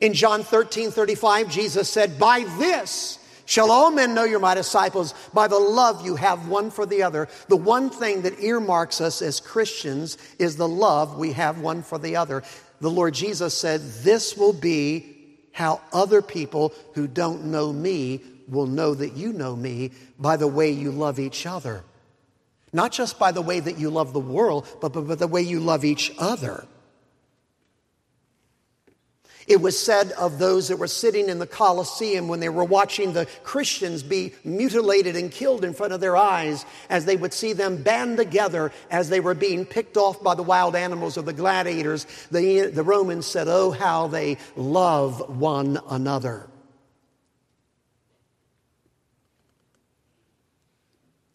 In 0.00 0.14
John 0.14 0.42
13 0.42 0.90
35, 0.90 1.48
Jesus 1.48 1.88
said, 1.88 2.18
By 2.18 2.40
this, 2.58 3.20
Shall 3.44 3.70
all 3.70 3.92
men 3.92 4.14
know 4.14 4.24
you're 4.24 4.40
my 4.40 4.56
disciples 4.56 5.14
by 5.32 5.46
the 5.46 5.60
love 5.60 6.04
you 6.04 6.16
have 6.16 6.48
one 6.48 6.72
for 6.72 6.86
the 6.86 7.04
other? 7.04 7.28
The 7.46 7.56
one 7.56 7.88
thing 7.88 8.22
that 8.22 8.40
earmarks 8.40 9.00
us 9.00 9.22
as 9.22 9.38
Christians 9.38 10.18
is 10.40 10.56
the 10.56 10.66
love 10.66 11.18
we 11.18 11.34
have 11.34 11.60
one 11.60 11.84
for 11.84 11.98
the 11.98 12.16
other. 12.16 12.42
The 12.80 12.90
Lord 12.90 13.14
Jesus 13.14 13.54
said, 13.54 13.80
This 13.80 14.36
will 14.36 14.52
be 14.52 15.38
how 15.52 15.80
other 15.92 16.20
people 16.20 16.72
who 16.94 17.06
don't 17.06 17.44
know 17.44 17.72
me 17.72 18.22
will 18.48 18.66
know 18.66 18.94
that 18.94 19.16
you 19.16 19.32
know 19.32 19.56
me 19.56 19.92
by 20.18 20.36
the 20.36 20.48
way 20.48 20.70
you 20.70 20.90
love 20.90 21.18
each 21.18 21.46
other. 21.46 21.84
Not 22.72 22.92
just 22.92 23.18
by 23.18 23.32
the 23.32 23.42
way 23.42 23.60
that 23.60 23.78
you 23.78 23.90
love 23.90 24.12
the 24.12 24.20
world, 24.20 24.66
but 24.80 24.90
by 24.90 25.14
the 25.14 25.28
way 25.28 25.42
you 25.42 25.60
love 25.60 25.84
each 25.84 26.12
other. 26.18 26.66
It 29.46 29.60
was 29.60 29.78
said 29.78 30.12
of 30.12 30.38
those 30.38 30.68
that 30.68 30.76
were 30.76 30.86
sitting 30.86 31.28
in 31.28 31.38
the 31.38 31.46
Colosseum 31.46 32.28
when 32.28 32.40
they 32.40 32.48
were 32.48 32.64
watching 32.64 33.12
the 33.12 33.26
Christians 33.42 34.02
be 34.02 34.34
mutilated 34.44 35.16
and 35.16 35.32
killed 35.32 35.64
in 35.64 35.74
front 35.74 35.92
of 35.92 36.00
their 36.00 36.16
eyes, 36.16 36.64
as 36.88 37.04
they 37.04 37.16
would 37.16 37.32
see 37.32 37.52
them 37.52 37.82
band 37.82 38.16
together 38.16 38.72
as 38.90 39.08
they 39.08 39.20
were 39.20 39.34
being 39.34 39.66
picked 39.66 39.96
off 39.96 40.22
by 40.22 40.34
the 40.34 40.42
wild 40.42 40.76
animals 40.76 41.16
of 41.16 41.24
the 41.24 41.32
gladiators. 41.32 42.06
The, 42.30 42.70
the 42.72 42.84
Romans 42.84 43.26
said, 43.26 43.48
Oh, 43.48 43.72
how 43.72 44.06
they 44.06 44.38
love 44.56 45.38
one 45.38 45.80
another. 45.90 46.48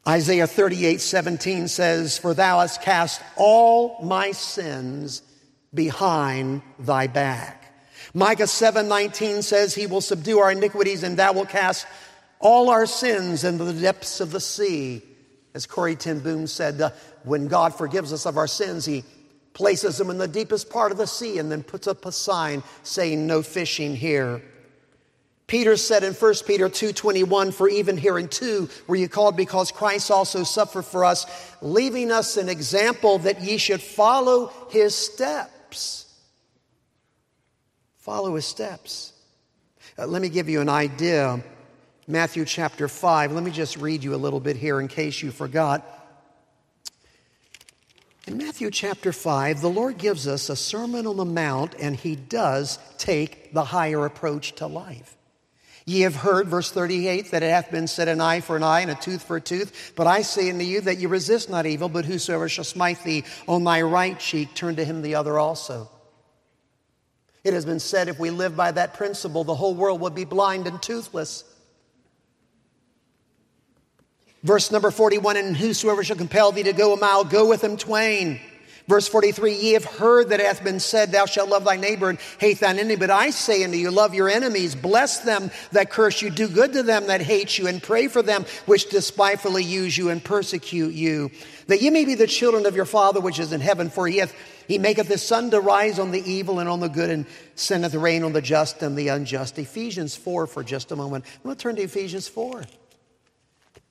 Isaiah 0.07 0.47
38 0.47 1.01
17 1.01 1.67
says, 1.67 2.17
For 2.17 2.33
thou 2.33 2.59
hast 2.59 2.81
cast 2.81 3.21
all 3.35 4.01
my 4.01 4.31
sins 4.31 5.21
behind 5.73 6.61
thy 6.79 7.07
back. 7.07 7.73
Micah 8.13 8.43
7:19 8.43 9.43
says 9.43 9.75
he 9.75 9.85
will 9.85 10.01
subdue 10.01 10.39
our 10.39 10.51
iniquities 10.51 11.03
and 11.03 11.17
thou 11.17 11.33
wilt 11.33 11.49
cast 11.49 11.85
all 12.39 12.69
our 12.69 12.85
sins 12.85 13.43
into 13.43 13.65
the 13.65 13.73
depths 13.73 14.21
of 14.21 14.31
the 14.31 14.39
sea. 14.39 15.01
As 15.53 15.65
Corrie 15.65 15.95
ten 15.95 16.19
Boom 16.19 16.47
said, 16.47 16.79
uh, 16.79 16.91
when 17.23 17.47
God 17.47 17.75
forgives 17.75 18.13
us 18.13 18.25
of 18.25 18.37
our 18.37 18.47
sins, 18.47 18.85
he 18.85 19.03
places 19.53 19.97
them 19.97 20.09
in 20.09 20.19
the 20.19 20.27
deepest 20.27 20.69
part 20.69 20.91
of 20.91 20.97
the 20.97 21.07
sea 21.07 21.39
and 21.39 21.51
then 21.51 21.63
puts 21.63 21.87
up 21.87 22.05
a 22.05 22.11
sign 22.11 22.63
saying 22.83 23.25
no 23.25 23.41
fishing 23.41 23.95
here. 23.95 24.41
Peter 25.48 25.77
said 25.77 26.04
in 26.04 26.13
1 26.13 26.46
Peter 26.46 26.70
2:21 26.70 27.54
for 27.54 27.70
even 27.70 27.98
here 27.98 28.20
in 28.20 28.27
2 28.27 28.70
were 28.88 28.98
you 28.98 29.08
called 29.08 29.38
because 29.38 29.72
Christ 29.72 30.12
also 30.12 30.44
suffered 30.44 30.84
for 30.84 31.06
us 31.06 31.25
leaving 31.62 32.12
us 32.12 32.38
an 32.38 32.50
example 32.50 33.18
that 33.20 33.42
ye 33.42 33.58
should 33.58 33.82
follow 33.82 34.51
his 34.70 34.94
steps 34.94 36.08
Follow 38.08 38.36
his 38.36 38.46
steps. 38.46 39.12
Uh, 40.00 40.08
let 40.08 40.22
me 40.22 40.30
give 40.30 40.48
you 40.48 40.62
an 40.62 40.70
idea. 40.70 41.44
Matthew 42.08 42.46
chapter 42.46 42.88
5. 42.88 43.34
Let 43.34 43.44
me 43.44 43.51
just 43.51 43.75
read 43.75 44.01
you 44.01 44.16
a 44.16 44.24
little 44.24 44.39
bit 44.39 44.56
here 44.56 44.80
in 44.80 44.88
case 44.88 45.22
you 45.22 45.30
forgot. 45.30 45.86
In 48.25 48.38
Matthew 48.38 48.72
chapter 48.72 49.12
5, 49.12 49.60
the 49.60 49.70
Lord 49.70 49.98
gives 49.98 50.25
us 50.25 50.48
a 50.48 50.56
Sermon 50.56 51.06
on 51.06 51.18
the 51.18 51.25
Mount, 51.25 51.75
and 51.82 51.98
he 51.98 52.16
does 52.16 52.80
take 52.98 53.54
the 53.54 53.66
higher 53.66 54.06
approach 54.06 54.56
to 54.56 54.68
life. 54.68 55.16
Ye 55.88 56.01
have 56.01 56.17
heard, 56.17 56.50
verse 56.50 56.70
38, 56.70 57.32
that 57.32 57.44
it 57.44 57.50
hath 57.50 57.72
been 57.72 57.88
said, 57.88 58.10
an 58.10 58.20
eye 58.20 58.41
for 58.41 58.58
an 58.58 58.63
eye 58.63 58.82
and 58.82 58.91
a 58.91 58.96
tooth 58.96 59.24
for 59.24 59.38
a 59.38 59.41
tooth. 59.41 59.94
But 59.96 60.06
I 60.06 60.22
say 60.22 60.50
unto 60.50 60.65
you 60.65 60.82
that 60.82 60.98
ye 60.98 61.06
resist 61.06 61.50
not 61.50 61.65
evil, 61.65 61.88
but 61.88 62.03
whosoever 62.03 62.50
shall 62.50 62.65
smite 62.65 63.01
thee 63.06 63.24
on 63.48 63.63
thy 63.63 63.82
right 63.84 64.20
cheek, 64.20 64.53
turn 64.53 64.75
to 64.75 64.84
him 64.84 65.01
the 65.01 65.15
other 65.15 65.39
also. 65.39 65.89
It 67.46 67.53
has 67.53 67.63
been 67.63 67.79
said 67.79 68.10
if 68.10 68.20
we 68.20 68.32
live 68.32 68.58
by 68.58 68.74
that 68.74 68.96
principle, 68.96 69.46
the 69.46 69.56
whole 69.56 69.75
world 69.75 70.01
would 70.01 70.13
be 70.13 70.25
blind 70.25 70.67
and 70.67 70.82
toothless. 70.82 71.46
Verse 74.44 74.70
number 74.72 74.91
41 74.91 75.38
And 75.38 75.56
whosoever 75.56 76.03
shall 76.03 76.17
compel 76.17 76.51
thee 76.51 76.63
to 76.63 76.74
go 76.74 76.94
a 76.94 76.98
mile, 76.98 77.24
go 77.24 77.48
with 77.48 77.63
him 77.63 77.77
twain. 77.77 78.41
Verse 78.88 79.08
43 79.08 79.53
Ye 79.53 79.74
have 79.74 79.84
heard 79.84 80.29
that 80.29 80.39
it 80.39 80.46
hath 80.46 80.63
been 80.63 80.79
said, 80.79 81.12
Thou 81.12 81.25
shalt 81.25 81.50
love 81.50 81.65
thy 81.65 81.75
neighbor 81.75 82.10
and 82.10 82.20
hate 82.39 82.60
thine 82.60 82.79
enemy. 82.79 82.96
But 82.96 83.10
I 83.10 83.32
say 83.32 83.63
unto 83.63 83.77
you, 83.77 83.91
Love 83.91 84.13
your 84.13 84.29
enemies, 84.29 84.75
bless 84.75 85.20
them 85.20 85.51
that 85.74 85.89
curse 85.89 86.22
you, 86.22 86.29
do 86.29 86.48
good 86.48 86.74
to 86.74 86.84
them 86.84 87.08
that 87.08 87.22
hate 87.22 87.58
you, 87.58 87.67
and 87.67 87.84
pray 87.84 88.08
for 88.08 88.22
them 88.22 88.46
which 88.65 88.89
despitefully 88.89 89.63
use 89.63 89.98
you 89.98 90.10
and 90.10 90.24
persecute 90.24 90.94
you, 90.94 91.32
that 91.67 91.82
ye 91.82 91.89
may 91.89 92.06
be 92.06 92.15
the 92.15 92.27
children 92.27 92.65
of 92.65 92.75
your 92.75 92.86
Father 92.86 93.20
which 93.20 93.39
is 93.39 93.51
in 93.51 93.62
heaven. 93.62 93.89
For 93.89 94.08
he 94.08 94.17
hath 94.17 94.34
he 94.67 94.77
maketh 94.77 95.08
his 95.08 95.22
sun 95.22 95.51
to 95.51 95.60
rise 95.60 96.00
on 96.00 96.12
the 96.12 96.22
evil 96.29 96.60
and 96.60 96.70
on 96.70 96.79
the 96.79 96.89
good, 96.89 97.10
and 97.10 97.25
sendeth 97.56 97.94
rain 97.94 98.24
on 98.24 98.32
the 98.32 98.41
just 98.41 98.82
and 98.84 98.98
the 98.98 99.10
unjust. 99.10 99.60
Ephesians 99.60 100.15
4 100.15 100.48
for 100.48 100.63
just 100.63 100.91
a 100.91 100.96
moment. 100.96 101.25
I'm 101.36 101.44
going 101.44 101.56
to 101.56 101.62
turn 101.62 101.75
to 101.77 101.82
Ephesians 101.82 102.27
4. 102.27 102.63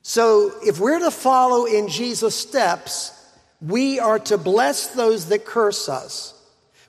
So, 0.02 0.52
if 0.62 0.78
we're 0.78 1.00
to 1.00 1.10
follow 1.10 1.64
in 1.64 1.88
Jesus' 1.88 2.36
steps, 2.36 3.15
we 3.60 3.98
are 3.98 4.18
to 4.18 4.38
bless 4.38 4.88
those 4.88 5.26
that 5.26 5.44
curse 5.44 5.88
us. 5.88 6.34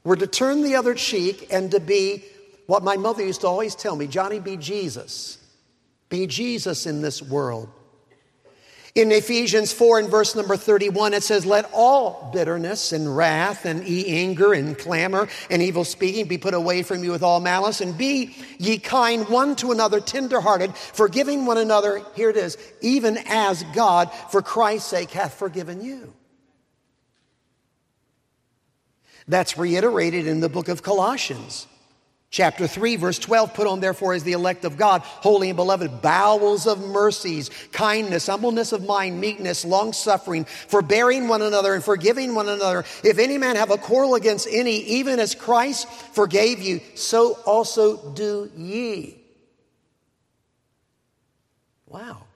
We're 0.04 0.16
to 0.18 0.28
turn 0.28 0.64
the 0.64 0.76
other 0.76 0.94
cheek 0.94 1.48
and 1.52 1.72
to 1.72 1.80
be 1.80 2.24
what 2.66 2.84
my 2.84 2.98
mother 2.98 3.26
used 3.26 3.42
to 3.42 3.48
always 3.48 3.76
tell 3.76 3.96
me 3.96 4.08
Johnny, 4.08 4.40
be 4.40 4.58
Jesus. 4.58 5.38
Be 6.10 6.28
Jesus 6.28 6.86
in 6.86 7.02
this 7.02 7.22
world. 7.22 7.70
In 8.96 9.12
Ephesians 9.12 9.72
4 9.72 10.00
and 10.00 10.10
verse 10.10 10.36
number 10.36 10.58
31, 10.58 11.14
it 11.14 11.22
says, 11.22 11.46
Let 11.46 11.70
all 11.72 12.32
bitterness 12.34 12.94
and 12.94 13.16
wrath 13.16 13.66
and 13.66 13.88
e 13.88 14.08
anger 14.08 14.54
and 14.54 14.76
clamor 14.76 15.28
and 15.52 15.62
evil 15.62 15.84
speaking 15.84 16.28
be 16.28 16.40
put 16.40 16.56
away 16.56 16.82
from 16.82 17.04
you 17.04 17.12
with 17.12 17.22
all 17.22 17.40
malice, 17.40 17.80
and 17.80 17.96
be 17.96 18.36
ye 18.58 18.80
kind 18.80 19.30
one 19.30 19.56
to 19.58 19.72
another, 19.72 20.00
tenderhearted, 20.00 20.76
forgiving 20.76 21.46
one 21.46 21.60
another. 21.60 22.02
Here 22.16 22.32
it 22.32 22.38
is, 22.38 22.58
even 22.82 23.20
as 23.28 23.62
God, 23.76 24.12
for 24.32 24.42
Christ's 24.42 24.90
sake, 24.90 25.12
hath 25.12 25.36
forgiven 25.36 25.84
you. 25.84 26.12
That's 29.28 29.58
reiterated 29.58 30.28
in 30.28 30.40
the 30.40 30.50
book 30.50 30.68
of 30.70 30.82
Colossians. 30.82 31.68
Chapter 32.30 32.68
3, 32.68 32.98
verse 32.98 33.20
12, 33.20 33.54
put 33.54 33.68
on 33.68 33.80
therefore 33.80 34.14
as 34.14 34.24
the 34.24 34.34
elect 34.34 34.66
of 34.66 34.78
God, 34.78 35.02
holy 35.02 35.50
and 35.50 35.56
beloved, 35.56 36.02
bowels 36.02 36.68
of 36.68 36.80
mercies, 36.80 37.50
kindness, 37.72 38.28
humbleness 38.28 38.74
of 38.74 38.84
mind, 38.84 39.22
meekness, 39.22 39.64
long 39.64 39.94
suffering, 39.94 40.44
forbearing 40.44 41.30
one 41.30 41.42
another 41.42 41.74
and 41.74 41.84
forgiving 41.84 42.36
one 42.36 42.50
another. 42.50 42.84
If 43.04 43.18
any 43.18 43.38
man 43.38 43.56
have 43.56 43.72
a 43.72 43.78
quarrel 43.78 44.16
against 44.16 44.48
any, 44.52 44.78
even 44.84 45.20
as 45.20 45.36
Christ 45.36 45.88
forgave 45.90 46.60
you, 46.60 46.82
so 46.96 47.40
also 47.46 48.12
do 48.12 48.52
ye. 48.58 49.24
Wow. 51.86 52.27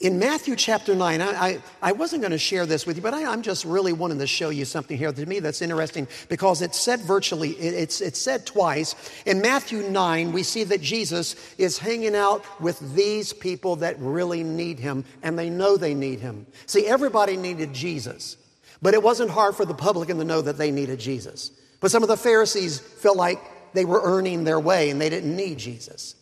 In 0.00 0.18
Matthew 0.18 0.56
chapter 0.56 0.94
9, 0.94 1.20
I, 1.20 1.26
I, 1.30 1.62
I 1.82 1.92
wasn't 1.92 2.22
going 2.22 2.30
to 2.30 2.38
share 2.38 2.64
this 2.64 2.86
with 2.86 2.96
you, 2.96 3.02
but 3.02 3.12
I, 3.12 3.20
am 3.34 3.42
just 3.42 3.66
really 3.66 3.92
wanting 3.92 4.18
to 4.20 4.26
show 4.26 4.48
you 4.48 4.64
something 4.64 4.96
here 4.96 5.12
to 5.12 5.26
me 5.26 5.40
that's 5.40 5.60
interesting 5.60 6.08
because 6.30 6.62
it's 6.62 6.80
said 6.80 7.00
virtually, 7.00 7.50
it, 7.50 7.74
it's, 7.74 8.00
it's 8.00 8.18
said 8.18 8.46
twice. 8.46 8.94
In 9.26 9.42
Matthew 9.42 9.82
9, 9.82 10.32
we 10.32 10.42
see 10.42 10.64
that 10.64 10.80
Jesus 10.80 11.36
is 11.58 11.76
hanging 11.76 12.16
out 12.16 12.46
with 12.62 12.94
these 12.94 13.34
people 13.34 13.76
that 13.76 13.98
really 13.98 14.42
need 14.42 14.78
him, 14.78 15.04
and 15.22 15.38
they 15.38 15.50
know 15.50 15.76
they 15.76 15.92
need 15.92 16.20
him. 16.20 16.46
See, 16.64 16.86
everybody 16.86 17.36
needed 17.36 17.74
Jesus, 17.74 18.38
but 18.80 18.94
it 18.94 19.02
wasn't 19.02 19.30
hard 19.30 19.54
for 19.54 19.66
the 19.66 19.74
publican 19.74 20.16
to 20.16 20.24
know 20.24 20.40
that 20.40 20.56
they 20.56 20.70
needed 20.70 20.98
Jesus. 20.98 21.50
But 21.80 21.90
some 21.90 22.02
of 22.02 22.08
the 22.08 22.16
Pharisees 22.16 22.78
felt 22.78 23.18
like 23.18 23.38
they 23.74 23.84
were 23.84 24.00
earning 24.02 24.44
their 24.44 24.60
way 24.60 24.88
and 24.88 24.98
they 24.98 25.10
didn't 25.10 25.36
need 25.36 25.58
Jesus. 25.58 26.14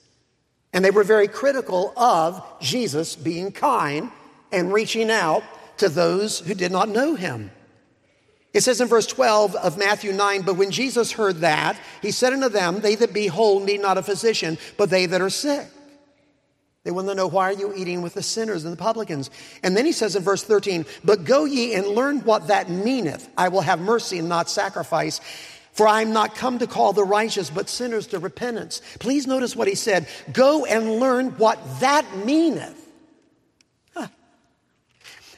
And 0.73 0.85
they 0.85 0.91
were 0.91 1.05
very 1.05 1.29
critical 1.29 1.93
of 1.97 2.43
Jesus 2.61 3.17
being 3.17 3.53
kind 3.53 4.11
and 4.53 4.73
reaching 4.73 5.11
out 5.11 5.43
to 5.79 5.89
those 5.89 6.41
who 6.41 6.55
did 6.55 6.73
not 6.73 6.89
know 6.89 7.15
him. 7.15 7.51
It 8.55 8.63
says 8.63 8.81
in 8.81 8.89
verse 8.89 9.07
12 9.07 9.55
of 9.57 9.79
Matthew 9.79 10.13
9, 10.13 10.43
But 10.43 10.57
when 10.57 10.71
Jesus 10.71 11.13
heard 11.13 11.37
that, 11.39 11.79
he 12.03 12.11
said 12.11 12.33
unto 12.33 12.49
them, 12.49 12.81
They 12.81 12.95
that 12.97 13.13
be 13.13 13.27
whole 13.27 13.61
need 13.61 13.81
not 13.81 13.99
a 13.99 14.03
physician, 14.03 14.59
but 14.77 14.91
they 14.91 15.07
that 15.07 15.21
are 15.21 15.31
sick. 15.31 15.67
They 16.85 16.91
want 16.91 17.07
to 17.09 17.15
know, 17.15 17.27
Why 17.27 17.51
are 17.51 17.53
you 17.53 17.75
eating 17.77 18.01
with 18.01 18.15
the 18.15 18.23
sinners 18.23 18.65
and 18.65 18.73
the 18.73 18.79
publicans? 18.79 19.31
And 19.63 19.77
then 19.77 19.85
he 19.85 19.93
says 19.93 20.17
in 20.17 20.23
verse 20.23 20.43
13, 20.43 20.87
But 21.05 21.25
go 21.25 21.45
ye 21.45 21.75
and 21.75 21.87
learn 21.87 22.21
what 22.21 22.49
that 22.49 22.71
meaneth. 22.71 23.29
I 23.37 23.49
will 23.49 23.61
have 23.61 23.81
mercy 23.81 24.19
and 24.19 24.29
not 24.29 24.49
sacrifice. 24.49 25.21
For 25.73 25.87
I 25.87 26.03
am 26.03 26.13
not 26.13 26.35
come 26.35 26.59
to 26.59 26.67
call 26.67 26.93
the 26.93 27.05
righteous, 27.05 27.51
but 27.51 27.69
sinners 27.69 28.09
to 28.09 28.19
repentance. 28.19 28.83
Please 28.99 29.27
notice 29.27 29.55
what 29.55 29.69
he 29.69 29.75
said. 29.75 30.09
Go 30.33 30.65
and 30.65 30.99
learn 30.99 31.31
what 31.39 31.59
that 31.81 32.05
meaneth. 32.25 32.89
Huh. 33.95 34.09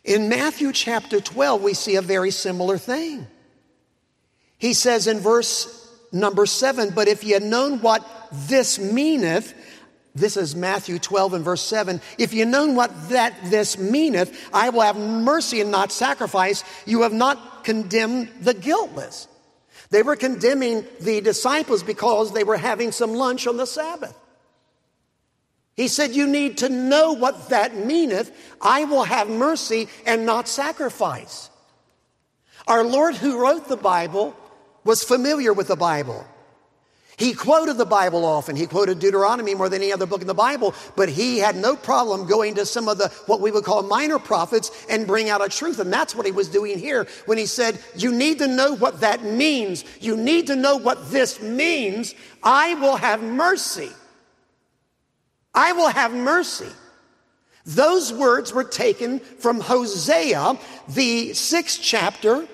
In 0.05 0.29
Matthew 0.29 0.73
chapter 0.73 1.21
12, 1.21 1.63
we 1.63 1.75
see 1.75 1.97
a 1.97 2.03
very 2.03 2.31
similar 2.31 2.79
thing. 2.79 3.27
He 4.57 4.73
says 4.73 5.07
in 5.07 5.21
verse 5.21 5.89
number 6.13 6.47
7 6.47 6.91
But 6.91 7.09
if 7.09 7.25
ye 7.25 7.33
had 7.33 7.43
known 7.43 7.81
what 7.81 8.07
this 8.33 8.79
meaneth, 8.79 9.55
this 10.15 10.37
is 10.37 10.57
Matthew 10.57 10.99
12 10.99 11.35
and 11.35 11.45
verse 11.45 11.63
7. 11.63 12.01
If 12.19 12.33
you 12.35 12.45
known 12.45 12.75
what 12.75 13.11
that 13.11 13.35
this 13.45 13.79
meaneth, 13.79 14.49
I 14.53 14.71
will 14.71 14.83
have 14.83 14.97
mercy 14.97 15.61
and 15.61 15.71
not 15.71 15.93
sacrifice. 15.93 16.65
You 16.85 17.03
have 17.03 17.13
not 17.13 17.65
condemned 17.65 18.31
the 18.41 18.55
guiltless. 18.55 19.29
They 19.91 20.03
were 20.03 20.17
condemning 20.17 20.85
the 21.01 21.21
disciples 21.21 21.83
because 21.83 22.33
they 22.33 22.45
were 22.45 22.57
having 22.57 22.93
some 22.93 23.15
lunch 23.15 23.47
on 23.47 23.57
the 23.57 23.67
Sabbath. 23.67 24.17
He 25.75 25.89
said, 25.89 26.13
You 26.13 26.26
need 26.26 26.59
to 26.59 26.69
know 26.69 27.13
what 27.13 27.49
that 27.49 27.75
meaneth. 27.75 28.31
I 28.61 28.85
will 28.85 29.05
have 29.05 29.29
mercy 29.29 29.89
and 30.07 30.26
not 30.26 30.47
sacrifice. 30.47 31.50
Our 32.67 32.85
Lord, 32.85 33.17
who 33.17 33.41
wrote 33.41 33.67
the 33.67 33.76
Bible, 33.76 34.37
was 34.85 35.03
familiar 35.03 35.53
with 35.53 35.69
the 35.69 35.76
Bible. 35.76 36.25
He 37.21 37.35
quoted 37.35 37.76
the 37.76 37.85
Bible 37.85 38.25
often. 38.25 38.56
He 38.56 38.67
quoted 38.67 38.99
Deuteronomy 38.99 39.54
more 39.54 39.69
than 39.69 39.83
any 39.83 39.93
other 39.93 40.06
book 40.06 40.23
in 40.23 40.26
the 40.26 40.33
Bible, 40.33 40.75
but 40.97 41.11
he 41.11 41.37
had 41.39 41.54
no 41.54 41.76
problem 41.76 42.26
going 42.26 42.54
to 42.54 42.65
some 42.65 42.89
of 42.89 42.97
the, 42.97 43.09
what 43.26 43.43
we 43.43 43.50
would 43.50 43.63
call 43.63 43.83
minor 43.83 44.19
prophets 44.19 44.87
and 44.89 45.06
bring 45.06 45.28
out 45.28 45.45
a 45.45 45.50
truth. 45.50 45.80
And 45.80 45.93
that's 45.93 46.15
what 46.15 46.25
he 46.25 46.33
was 46.33 46.49
doing 46.49 46.78
here 46.78 47.06
when 47.26 47.37
he 47.37 47.45
said, 47.45 47.78
You 47.95 48.11
need 48.11 48.39
to 48.39 48.47
know 48.47 48.75
what 48.75 49.00
that 49.00 49.23
means. 49.23 49.85
You 50.00 50.17
need 50.17 50.47
to 50.47 50.56
know 50.56 50.78
what 50.78 51.11
this 51.11 51.43
means. 51.43 52.15
I 52.43 52.73
will 52.76 52.97
have 52.97 53.23
mercy. 53.23 53.91
I 55.54 55.73
will 55.73 55.91
have 55.91 56.15
mercy. 56.15 56.71
Those 57.67 58.15
words 58.15 58.54
were 58.54 58.65
taken 58.65 59.21
from 59.21 59.61
Hosea, 59.61 60.59
the 60.89 61.35
sixth 61.35 61.80
chapter, 61.83 62.49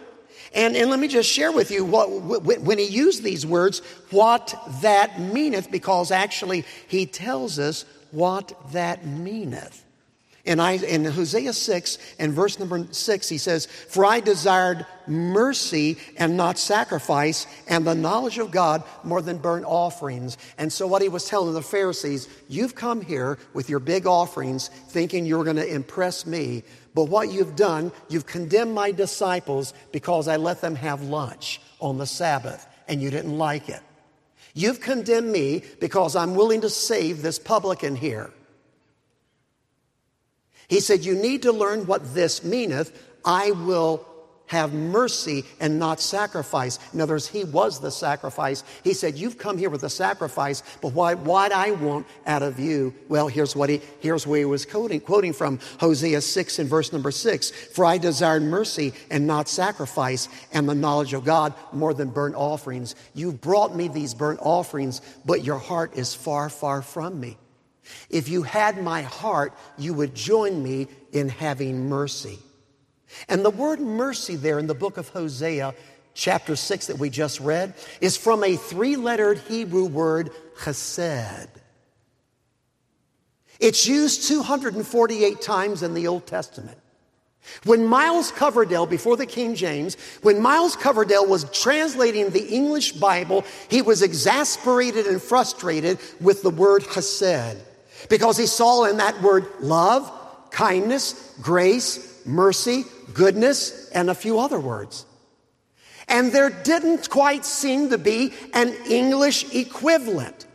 and, 0.56 0.74
and 0.74 0.88
let 0.90 0.98
me 0.98 1.06
just 1.06 1.30
share 1.30 1.52
with 1.52 1.70
you 1.70 1.84
what, 1.84 2.10
when 2.10 2.78
he 2.78 2.86
used 2.86 3.22
these 3.22 3.44
words, 3.44 3.80
what 4.10 4.54
that 4.80 5.20
meaneth, 5.20 5.70
because 5.70 6.10
actually 6.10 6.64
he 6.88 7.04
tells 7.04 7.58
us 7.58 7.84
what 8.10 8.54
that 8.72 9.06
meaneth. 9.06 9.84
In, 10.46 10.60
I, 10.60 10.74
in 10.74 11.04
Hosea 11.04 11.52
6 11.52 11.98
and 12.20 12.32
verse 12.32 12.58
number 12.60 12.86
6, 12.88 13.28
he 13.28 13.36
says, 13.36 13.66
For 13.66 14.06
I 14.06 14.20
desired 14.20 14.86
mercy 15.08 15.98
and 16.16 16.36
not 16.36 16.56
sacrifice, 16.56 17.48
and 17.68 17.84
the 17.84 17.96
knowledge 17.96 18.38
of 18.38 18.52
God 18.52 18.84
more 19.02 19.20
than 19.20 19.38
burnt 19.38 19.64
offerings. 19.66 20.38
And 20.56 20.72
so, 20.72 20.86
what 20.86 21.02
he 21.02 21.08
was 21.08 21.24
telling 21.24 21.52
the 21.52 21.62
Pharisees, 21.62 22.28
you've 22.48 22.76
come 22.76 23.02
here 23.02 23.38
with 23.54 23.68
your 23.68 23.80
big 23.80 24.06
offerings 24.06 24.68
thinking 24.68 25.26
you're 25.26 25.42
going 25.44 25.56
to 25.56 25.66
impress 25.66 26.24
me, 26.24 26.62
but 26.96 27.10
what 27.10 27.30
you've 27.30 27.56
done, 27.56 27.92
you've 28.08 28.24
condemned 28.24 28.74
my 28.74 28.90
disciples 28.90 29.74
because 29.92 30.28
I 30.28 30.36
let 30.36 30.62
them 30.62 30.74
have 30.76 31.02
lunch 31.02 31.60
on 31.78 31.98
the 31.98 32.06
Sabbath 32.06 32.66
and 32.88 33.02
you 33.02 33.10
didn't 33.10 33.36
like 33.36 33.68
it. 33.68 33.82
You've 34.54 34.80
condemned 34.80 35.30
me 35.30 35.62
because 35.78 36.16
I'm 36.16 36.34
willing 36.34 36.62
to 36.62 36.70
save 36.70 37.20
this 37.20 37.38
publican 37.38 37.96
here. 37.96 38.30
He 40.68 40.80
said, 40.80 41.04
You 41.04 41.14
need 41.14 41.42
to 41.42 41.52
learn 41.52 41.86
what 41.86 42.14
this 42.14 42.42
meaneth. 42.42 42.98
I 43.26 43.50
will 43.50 44.06
have 44.46 44.72
mercy 44.72 45.44
and 45.60 45.78
not 45.78 46.00
sacrifice. 46.00 46.78
In 46.92 47.00
other 47.00 47.14
words, 47.14 47.26
he 47.26 47.44
was 47.44 47.80
the 47.80 47.90
sacrifice. 47.90 48.62
He 48.84 48.92
said, 48.92 49.16
You've 49.16 49.38
come 49.38 49.58
here 49.58 49.70
with 49.70 49.82
a 49.82 49.90
sacrifice, 49.90 50.62
but 50.80 50.92
what, 50.92 51.18
what 51.18 51.52
I 51.52 51.72
want 51.72 52.06
out 52.26 52.42
of 52.42 52.58
you, 52.58 52.94
well, 53.08 53.28
here's 53.28 53.56
what 53.56 53.68
he 53.68 53.80
here's 54.00 54.26
where 54.26 54.38
he 54.38 54.44
was 54.44 54.64
quoting, 54.64 55.00
quoting 55.00 55.32
from 55.32 55.58
Hosea 55.80 56.20
6 56.20 56.58
and 56.58 56.68
verse 56.68 56.92
number 56.92 57.10
6. 57.10 57.50
For 57.50 57.84
I 57.84 57.98
desired 57.98 58.42
mercy 58.42 58.92
and 59.10 59.26
not 59.26 59.48
sacrifice, 59.48 60.28
and 60.52 60.68
the 60.68 60.74
knowledge 60.74 61.12
of 61.12 61.24
God 61.24 61.54
more 61.72 61.94
than 61.94 62.10
burnt 62.10 62.34
offerings. 62.34 62.94
You've 63.14 63.40
brought 63.40 63.74
me 63.74 63.88
these 63.88 64.14
burnt 64.14 64.40
offerings, 64.42 65.00
but 65.24 65.44
your 65.44 65.58
heart 65.58 65.96
is 65.96 66.14
far, 66.14 66.48
far 66.48 66.82
from 66.82 67.18
me. 67.20 67.36
If 68.10 68.28
you 68.28 68.42
had 68.42 68.82
my 68.82 69.02
heart, 69.02 69.52
you 69.78 69.94
would 69.94 70.14
join 70.14 70.62
me 70.62 70.88
in 71.12 71.28
having 71.28 71.88
mercy. 71.88 72.38
And 73.28 73.44
the 73.44 73.50
word 73.50 73.80
mercy 73.80 74.36
there 74.36 74.58
in 74.58 74.66
the 74.66 74.74
book 74.74 74.96
of 74.96 75.08
Hosea, 75.10 75.74
chapter 76.14 76.56
6 76.56 76.86
that 76.88 76.98
we 76.98 77.10
just 77.10 77.40
read, 77.40 77.74
is 78.00 78.16
from 78.16 78.44
a 78.44 78.56
three 78.56 78.96
lettered 78.96 79.38
Hebrew 79.38 79.86
word, 79.86 80.30
chesed. 80.58 81.48
It's 83.58 83.86
used 83.86 84.28
248 84.28 85.40
times 85.40 85.82
in 85.82 85.94
the 85.94 86.06
Old 86.08 86.26
Testament. 86.26 86.78
When 87.64 87.86
Miles 87.86 88.32
Coverdale, 88.32 88.86
before 88.86 89.16
the 89.16 89.26
King 89.26 89.54
James, 89.54 89.96
when 90.22 90.40
Miles 90.42 90.74
Coverdale 90.76 91.26
was 91.26 91.44
translating 91.50 92.30
the 92.30 92.46
English 92.48 92.92
Bible, 92.92 93.44
he 93.68 93.82
was 93.82 94.02
exasperated 94.02 95.06
and 95.06 95.22
frustrated 95.22 95.98
with 96.20 96.42
the 96.42 96.50
word 96.50 96.82
chesed 96.82 97.58
because 98.08 98.36
he 98.36 98.46
saw 98.46 98.84
in 98.84 98.96
that 98.98 99.20
word 99.22 99.46
love, 99.60 100.10
kindness, 100.50 101.34
grace, 101.40 102.20
mercy, 102.26 102.84
goodness, 103.14 103.88
and 103.90 104.10
a 104.10 104.14
few 104.14 104.38
other 104.38 104.60
words. 104.60 105.06
And 106.08 106.32
there 106.32 106.50
didn't 106.50 107.10
quite 107.10 107.44
seem 107.44 107.90
to 107.90 107.98
be 107.98 108.32
an 108.54 108.74
English 108.88 109.54
equivalent. 109.54 110.46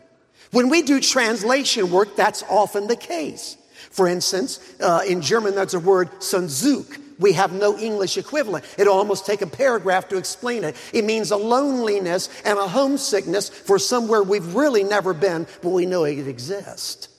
When 0.51 0.69
we 0.69 0.81
do 0.81 0.99
translation 0.99 1.91
work, 1.91 2.15
that's 2.15 2.43
often 2.43 2.87
the 2.87 2.95
case. 2.95 3.57
For 3.89 4.07
instance, 4.07 4.59
uh, 4.79 5.01
in 5.07 5.21
German, 5.21 5.55
there's 5.55 5.73
a 5.73 5.79
word 5.79 6.09
Sehnsucht, 6.19 6.97
We 7.19 7.33
have 7.33 7.53
no 7.53 7.77
English 7.77 8.17
equivalent. 8.17 8.65
It'll 8.77 8.97
almost 8.97 9.25
take 9.25 9.41
a 9.41 9.47
paragraph 9.47 10.07
to 10.09 10.17
explain 10.17 10.63
it. 10.63 10.75
It 10.93 11.05
means 11.05 11.31
a 11.31 11.37
loneliness 11.37 12.29
and 12.45 12.57
a 12.57 12.67
homesickness 12.67 13.49
for 13.49 13.77
somewhere 13.77 14.23
we've 14.23 14.55
really 14.55 14.83
never 14.83 15.13
been, 15.13 15.45
but 15.61 15.69
we 15.69 15.85
know 15.85 16.05
it 16.05 16.27
exists. 16.27 17.09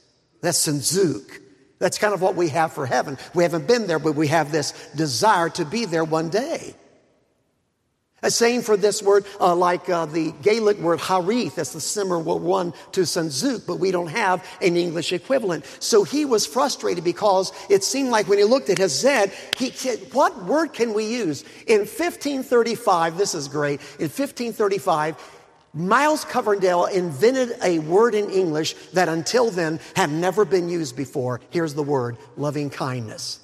That's 0.40 0.66
Sehnsucht. 0.66 1.38
That's 1.82 1.98
kind 1.98 2.14
of 2.14 2.22
what 2.22 2.36
we 2.36 2.48
have 2.50 2.72
for 2.72 2.86
heaven. 2.86 3.18
We 3.34 3.42
haven't 3.42 3.66
been 3.66 3.88
there, 3.88 3.98
but 3.98 4.14
we 4.14 4.28
have 4.28 4.52
this 4.52 4.70
desire 4.94 5.48
to 5.50 5.64
be 5.64 5.84
there 5.84 6.04
one 6.04 6.28
day. 6.28 6.76
A 8.22 8.30
saying 8.30 8.62
for 8.62 8.76
this 8.76 9.02
word, 9.02 9.26
uh, 9.40 9.52
like 9.56 9.88
uh, 9.88 10.06
the 10.06 10.30
Gaelic 10.42 10.78
word 10.78 11.00
hiraeth, 11.00 11.56
that's 11.56 11.72
the 11.72 11.80
similar 11.80 12.20
one 12.20 12.72
to 12.92 13.00
Sehnsucht, 13.00 13.66
but 13.66 13.80
we 13.80 13.90
don't 13.90 14.06
have 14.06 14.46
an 14.60 14.76
English 14.76 15.12
equivalent. 15.12 15.64
So 15.80 16.04
he 16.04 16.24
was 16.24 16.46
frustrated 16.46 17.02
because 17.02 17.52
it 17.68 17.82
seemed 17.82 18.10
like 18.10 18.28
when 18.28 18.38
he 18.38 18.44
looked 18.44 18.70
at 18.70 18.78
Hesed, 18.78 19.32
he 19.56 19.70
said, 19.70 19.98
what 20.12 20.44
word 20.44 20.72
can 20.72 20.94
we 20.94 21.04
use? 21.06 21.42
In 21.66 21.80
1535, 21.80 23.18
this 23.18 23.34
is 23.34 23.48
great, 23.48 23.80
in 23.98 24.06
1535, 24.06 25.16
Miles 25.74 26.24
Coverdale 26.24 26.84
invented 26.84 27.56
a 27.62 27.78
word 27.78 28.14
in 28.14 28.30
English 28.30 28.74
that 28.92 29.08
until 29.08 29.50
then 29.50 29.80
had 29.96 30.10
never 30.10 30.44
been 30.44 30.68
used 30.68 30.96
before. 30.96 31.40
Here's 31.50 31.74
the 31.74 31.82
word, 31.82 32.18
loving 32.36 32.68
kindness. 32.68 33.38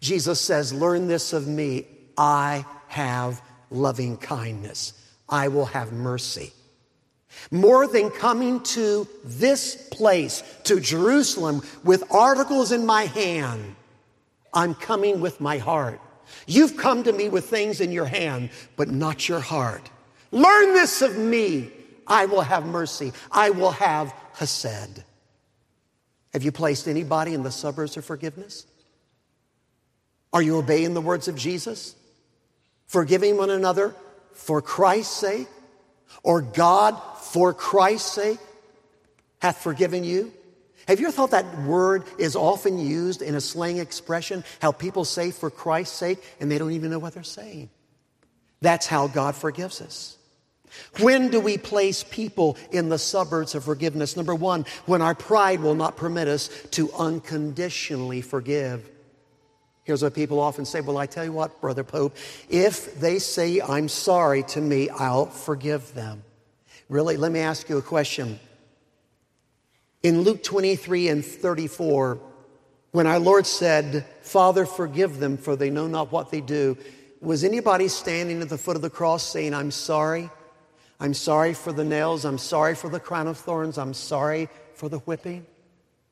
Jesus 0.00 0.40
says, 0.40 0.72
learn 0.74 1.08
this 1.08 1.32
of 1.32 1.46
me. 1.46 1.86
I 2.18 2.66
have 2.88 3.40
loving 3.70 4.18
kindness. 4.18 4.92
I 5.28 5.48
will 5.48 5.66
have 5.66 5.92
mercy. 5.92 6.52
More 7.50 7.86
than 7.86 8.10
coming 8.10 8.60
to 8.64 9.08
this 9.24 9.88
place, 9.90 10.42
to 10.64 10.78
Jerusalem, 10.78 11.62
with 11.82 12.04
articles 12.12 12.72
in 12.72 12.84
my 12.84 13.04
hand, 13.04 13.76
I'm 14.52 14.74
coming 14.74 15.20
with 15.20 15.40
my 15.40 15.56
heart. 15.56 16.00
You've 16.46 16.76
come 16.76 17.02
to 17.04 17.12
me 17.12 17.30
with 17.30 17.46
things 17.46 17.80
in 17.80 17.92
your 17.92 18.04
hand, 18.04 18.50
but 18.76 18.90
not 18.90 19.28
your 19.28 19.40
heart. 19.40 19.88
Learn 20.32 20.74
this 20.74 21.00
of 21.02 21.16
me. 21.16 21.70
I 22.06 22.26
will 22.26 22.40
have 22.40 22.66
mercy. 22.66 23.12
I 23.30 23.50
will 23.50 23.70
have 23.70 24.12
Hesed. 24.34 25.04
Have 26.32 26.42
you 26.42 26.50
placed 26.50 26.88
anybody 26.88 27.32
in 27.34 27.44
the 27.44 27.52
suburbs 27.52 27.96
of 27.96 28.04
forgiveness? 28.04 28.66
Are 30.32 30.42
you 30.42 30.56
obeying 30.56 30.94
the 30.94 31.00
words 31.00 31.28
of 31.28 31.36
Jesus? 31.36 31.94
forgiving 32.92 33.38
one 33.38 33.48
another 33.48 33.94
for 34.34 34.60
Christ's 34.60 35.16
sake, 35.16 35.48
or 36.22 36.42
God 36.42 36.92
for 37.22 37.54
Christ's 37.54 38.12
sake 38.12 38.38
hath 39.38 39.62
forgiven 39.62 40.04
you? 40.04 40.30
Have 40.86 41.00
you 41.00 41.06
ever 41.06 41.16
thought 41.16 41.30
that 41.30 41.62
word 41.62 42.04
is 42.18 42.36
often 42.36 42.78
used 42.78 43.22
in 43.22 43.34
a 43.34 43.40
slang 43.40 43.78
expression, 43.78 44.44
how 44.60 44.72
people 44.72 45.06
say 45.06 45.30
for 45.30 45.48
Christ's 45.48 45.96
sake, 45.96 46.22
and 46.38 46.50
they 46.50 46.58
don't 46.58 46.72
even 46.72 46.90
know 46.90 46.98
what 46.98 47.14
they're 47.14 47.22
saying? 47.22 47.70
That's 48.60 48.86
how 48.86 49.08
God 49.08 49.36
forgives 49.36 49.80
us. 49.80 50.18
When 51.00 51.28
do 51.28 51.40
we 51.40 51.58
place 51.58 52.04
people 52.04 52.56
in 52.70 52.88
the 52.88 52.98
suburbs 52.98 53.54
of 53.54 53.64
forgiveness? 53.64 54.16
Number 54.16 54.34
one, 54.34 54.66
when 54.86 55.02
our 55.02 55.14
pride 55.14 55.60
will 55.60 55.74
not 55.74 55.96
permit 55.96 56.28
us 56.28 56.48
to 56.72 56.92
unconditionally 56.92 58.20
forgive. 58.20 58.88
Here's 59.84 60.02
what 60.02 60.14
people 60.14 60.38
often 60.38 60.64
say 60.64 60.80
Well, 60.80 60.98
I 60.98 61.06
tell 61.06 61.24
you 61.24 61.32
what, 61.32 61.60
Brother 61.60 61.84
Pope, 61.84 62.16
if 62.48 62.98
they 63.00 63.18
say, 63.18 63.60
I'm 63.60 63.88
sorry 63.88 64.42
to 64.44 64.60
me, 64.60 64.88
I'll 64.88 65.26
forgive 65.26 65.94
them. 65.94 66.22
Really, 66.88 67.16
let 67.16 67.32
me 67.32 67.40
ask 67.40 67.68
you 67.68 67.78
a 67.78 67.82
question. 67.82 68.38
In 70.02 70.22
Luke 70.22 70.42
23 70.42 71.08
and 71.08 71.24
34, 71.24 72.18
when 72.90 73.06
our 73.06 73.18
Lord 73.18 73.46
said, 73.46 74.04
Father, 74.20 74.66
forgive 74.66 75.18
them, 75.18 75.36
for 75.36 75.56
they 75.56 75.70
know 75.70 75.86
not 75.86 76.12
what 76.12 76.30
they 76.30 76.40
do, 76.40 76.76
was 77.20 77.44
anybody 77.44 77.88
standing 77.88 78.42
at 78.42 78.48
the 78.48 78.58
foot 78.58 78.76
of 78.76 78.82
the 78.82 78.90
cross 78.90 79.22
saying, 79.22 79.54
I'm 79.54 79.70
sorry? 79.70 80.28
I'm 81.02 81.14
sorry 81.14 81.52
for 81.52 81.72
the 81.72 81.82
nails. 81.82 82.24
I'm 82.24 82.38
sorry 82.38 82.76
for 82.76 82.88
the 82.88 83.00
crown 83.00 83.26
of 83.26 83.36
thorns. 83.36 83.76
I'm 83.76 83.92
sorry 83.92 84.48
for 84.74 84.88
the 84.88 85.00
whipping? 85.00 85.44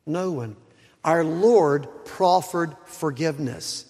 No 0.05 0.31
one 0.31 0.57
our 1.03 1.23
Lord 1.23 1.87
proffered 2.05 2.75
forgiveness. 2.85 3.85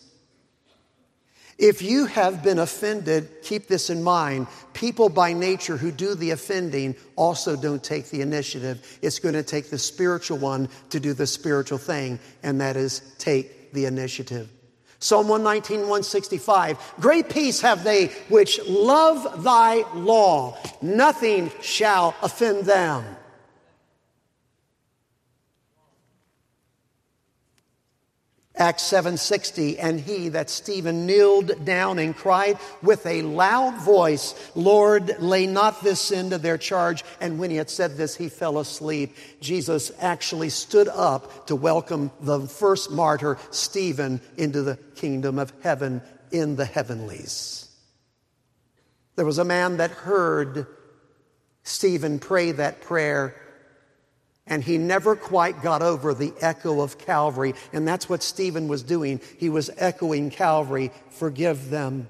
If 1.57 1.81
you 1.81 2.05
have 2.05 2.41
been 2.41 2.57
offended, 2.57 3.41
keep 3.43 3.67
this 3.67 3.89
in 3.89 4.01
mind. 4.01 4.47
People 4.73 5.09
by 5.09 5.33
nature 5.33 5.75
who 5.75 5.91
do 5.91 6.15
the 6.15 6.31
offending 6.31 6.95
also 7.17 7.57
don't 7.57 7.83
take 7.83 8.09
the 8.09 8.21
initiative. 8.21 8.99
It's 9.01 9.19
going 9.19 9.35
to 9.35 9.43
take 9.43 9.69
the 9.69 9.77
spiritual 9.77 10.37
one 10.37 10.69
to 10.91 10.99
do 11.01 11.13
the 11.13 11.27
spiritual 11.27 11.79
thing, 11.79 12.19
and 12.43 12.61
that 12.61 12.77
is 12.77 13.01
take 13.17 13.73
the 13.73 13.85
initiative. 13.85 14.49
Psalm 15.01 15.27
119, 15.27 15.79
165. 15.79 16.93
Great 16.99 17.27
peace 17.27 17.59
have 17.59 17.83
they 17.83 18.07
which 18.29 18.59
love 18.67 19.43
thy 19.43 19.83
law. 19.95 20.55
Nothing 20.81 21.51
shall 21.59 22.15
offend 22.21 22.65
them. 22.65 23.03
Acts 28.61 28.83
7:60 28.83 29.79
and 29.79 29.99
he 29.99 30.29
that 30.29 30.47
Stephen 30.47 31.07
kneeled 31.07 31.65
down 31.65 31.97
and 31.97 32.15
cried 32.15 32.59
with 32.83 33.03
a 33.07 33.23
loud 33.23 33.75
voice 33.81 34.35
Lord 34.53 35.19
lay 35.19 35.47
not 35.47 35.81
this 35.81 35.99
sin 35.99 36.29
to 36.29 36.37
their 36.37 36.59
charge. 36.59 37.03
And 37.19 37.39
when 37.39 37.49
he 37.49 37.55
had 37.55 37.71
said 37.71 37.97
this 37.97 38.15
he 38.15 38.29
fell 38.29 38.59
asleep. 38.59 39.17
Jesus 39.39 39.91
actually 39.99 40.49
stood 40.49 40.87
up 40.89 41.47
to 41.47 41.55
welcome 41.55 42.11
the 42.21 42.41
first 42.41 42.91
martyr 42.91 43.39
Stephen 43.49 44.21
into 44.37 44.61
the 44.61 44.77
kingdom 44.93 45.39
of 45.39 45.51
heaven 45.63 46.03
in 46.31 46.55
the 46.55 46.65
heavenlies. 46.65 47.67
There 49.15 49.25
was 49.25 49.39
a 49.39 49.43
man 49.43 49.77
that 49.77 49.89
heard 49.89 50.67
Stephen 51.63 52.19
pray 52.19 52.51
that 52.51 52.81
prayer 52.81 53.35
and 54.51 54.61
he 54.61 54.77
never 54.77 55.15
quite 55.15 55.63
got 55.63 55.81
over 55.81 56.13
the 56.13 56.33
echo 56.41 56.81
of 56.81 56.97
Calvary. 56.97 57.55
And 57.71 57.87
that's 57.87 58.09
what 58.09 58.21
Stephen 58.21 58.67
was 58.67 58.83
doing. 58.83 59.21
He 59.39 59.47
was 59.47 59.71
echoing 59.77 60.29
Calvary, 60.29 60.91
forgive 61.09 61.69
them. 61.69 62.09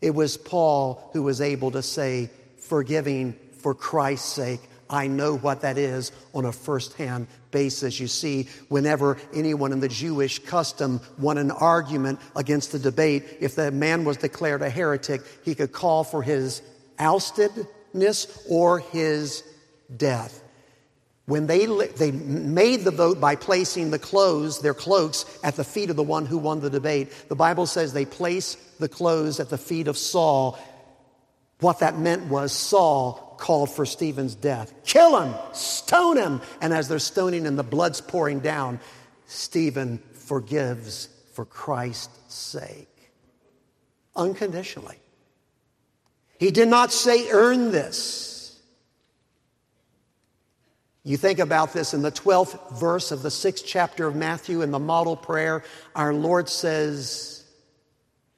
It 0.00 0.14
was 0.14 0.38
Paul 0.38 1.10
who 1.12 1.22
was 1.22 1.42
able 1.42 1.72
to 1.72 1.82
say, 1.82 2.30
forgiving 2.56 3.34
for 3.58 3.74
Christ's 3.74 4.32
sake. 4.32 4.60
I 4.88 5.06
know 5.06 5.36
what 5.36 5.60
that 5.60 5.76
is 5.76 6.12
on 6.32 6.46
a 6.46 6.52
first-hand 6.52 7.26
basis. 7.50 8.00
You 8.00 8.06
see, 8.06 8.48
whenever 8.70 9.18
anyone 9.34 9.72
in 9.72 9.80
the 9.80 9.88
Jewish 9.88 10.38
custom 10.38 11.02
won 11.18 11.36
an 11.36 11.50
argument 11.50 12.20
against 12.34 12.72
the 12.72 12.78
debate, 12.78 13.36
if 13.40 13.54
the 13.54 13.70
man 13.70 14.06
was 14.06 14.16
declared 14.16 14.62
a 14.62 14.70
heretic, 14.70 15.20
he 15.44 15.54
could 15.54 15.72
call 15.72 16.04
for 16.04 16.22
his 16.22 16.62
oustedness 16.98 18.46
or 18.48 18.78
his 18.78 19.42
death. 19.94 20.42
When 21.26 21.46
they, 21.46 21.66
they 21.66 22.10
made 22.10 22.84
the 22.84 22.90
vote 22.90 23.20
by 23.20 23.36
placing 23.36 23.90
the 23.90 23.98
clothes, 23.98 24.60
their 24.60 24.72
cloaks, 24.72 25.26
at 25.44 25.56
the 25.56 25.64
feet 25.64 25.90
of 25.90 25.96
the 25.96 26.02
one 26.02 26.24
who 26.24 26.38
won 26.38 26.60
the 26.60 26.70
debate, 26.70 27.12
the 27.28 27.36
Bible 27.36 27.66
says 27.66 27.92
they 27.92 28.06
placed 28.06 28.80
the 28.80 28.88
clothes 28.88 29.38
at 29.38 29.50
the 29.50 29.58
feet 29.58 29.88
of 29.88 29.98
Saul. 29.98 30.58
What 31.60 31.80
that 31.80 31.98
meant 31.98 32.28
was 32.28 32.52
Saul 32.52 33.36
called 33.38 33.70
for 33.70 33.84
Stephen's 33.84 34.34
death. 34.34 34.72
Kill 34.84 35.20
him! 35.20 35.34
Stone 35.52 36.16
him! 36.16 36.40
And 36.62 36.72
as 36.72 36.88
they're 36.88 36.98
stoning 36.98 37.44
him, 37.44 37.56
the 37.56 37.62
blood's 37.62 38.00
pouring 38.00 38.40
down. 38.40 38.80
Stephen 39.26 39.98
forgives 40.14 41.10
for 41.34 41.44
Christ's 41.44 42.34
sake. 42.34 42.88
Unconditionally. 44.16 44.96
He 46.38 46.50
did 46.50 46.68
not 46.68 46.90
say, 46.90 47.30
earn 47.30 47.70
this. 47.70 48.37
You 51.08 51.16
think 51.16 51.38
about 51.38 51.72
this 51.72 51.94
in 51.94 52.02
the 52.02 52.12
12th 52.12 52.78
verse 52.78 53.12
of 53.12 53.22
the 53.22 53.30
sixth 53.30 53.64
chapter 53.66 54.06
of 54.06 54.14
Matthew 54.14 54.60
in 54.60 54.70
the 54.70 54.78
model 54.78 55.16
prayer, 55.16 55.64
our 55.96 56.12
Lord 56.12 56.50
says, 56.50 57.44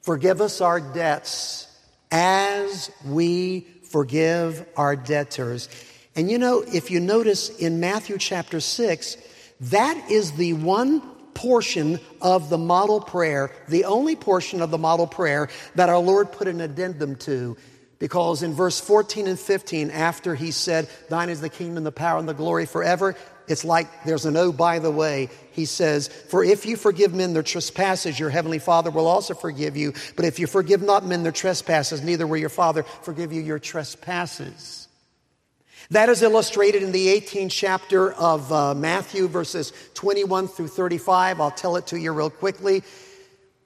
Forgive 0.03 0.41
us 0.41 0.61
our 0.61 0.79
debts 0.79 1.67
as 2.13 2.93
we 3.05 3.67
forgive 3.91 4.65
our 4.77 4.95
debtors. 4.95 5.69
And 6.15 6.31
you 6.31 6.39
know, 6.39 6.63
if 6.73 6.93
you 6.93 7.01
notice 7.01 7.49
in 7.49 7.81
Matthew 7.81 8.19
chapter 8.19 8.61
6, 8.61 9.17
that 9.63 10.09
is 10.09 10.31
the 10.33 10.53
one 10.53 11.01
portion 11.35 11.99
of 12.23 12.51
the 12.51 12.59
model 12.59 13.01
prayer, 13.01 13.51
the 13.67 13.85
only 13.85 14.15
portion 14.15 14.63
of 14.63 14.71
the 14.71 14.79
model 14.79 15.09
prayer 15.09 15.49
that 15.75 15.89
our 15.89 15.99
Lord 15.99 16.31
put 16.31 16.47
an 16.47 16.61
addendum 16.61 17.17
to. 17.17 17.57
Because 18.01 18.43
in 18.43 18.55
verse 18.55 18.81
14 18.81 19.29
and 19.29 19.39
15, 19.39 19.91
after 19.91 20.35
he 20.35 20.51
said, 20.51 20.89
Thine 21.11 21.29
is 21.29 21.43
the 21.43 21.51
kingdom, 21.51 21.85
the 21.85 21.93
power, 21.93 22.19
and 22.19 22.29
the 22.29 22.35
glory 22.35 22.65
forever, 22.65 23.15
it's 23.47 23.65
like 23.65 24.05
there's 24.05 24.25
an 24.25 24.39
oh, 24.39 24.53
by 24.53 24.79
the 24.79 24.91
way. 24.91 25.29
He 25.53 25.67
says, 25.67 26.09
For 26.09 26.43
if 26.43 26.65
you 26.65 26.77
forgive 26.77 27.13
men 27.13 27.35
their 27.35 27.43
trespasses, 27.43 28.19
your 28.19 28.31
heavenly 28.31 28.59
Father 28.59 28.91
will 28.91 29.07
also 29.07 29.35
forgive 29.35 29.77
you. 29.77 29.93
But 30.17 30.25
if 30.25 30.39
you 30.39 30.47
forgive 30.47 30.81
not 30.81 31.05
men 31.05 31.23
their 31.23 31.31
trespasses, 31.31 32.03
neither 32.03 32.27
will 32.27 32.39
your 32.39 32.49
Father 32.49 32.85
forgive 32.85 33.35
you 33.35 33.43
your 33.43 33.59
trespasses. 33.59 34.89
That 35.91 36.09
is 36.09 36.23
illustrated 36.23 36.83
in 36.83 36.93
the 36.93 37.09
18th 37.09 37.51
chapter 37.51 38.13
of 38.13 38.51
uh, 38.51 38.75
Matthew, 38.75 39.29
verses 39.29 39.75
21 39.95 40.49
through 40.49 40.69
35. 40.69 41.41
I'll 41.41 41.51
tell 41.51 41.77
it 41.77 41.89
to 41.89 41.99
you 41.99 42.13
real 42.13 42.31
quickly. 42.31 42.83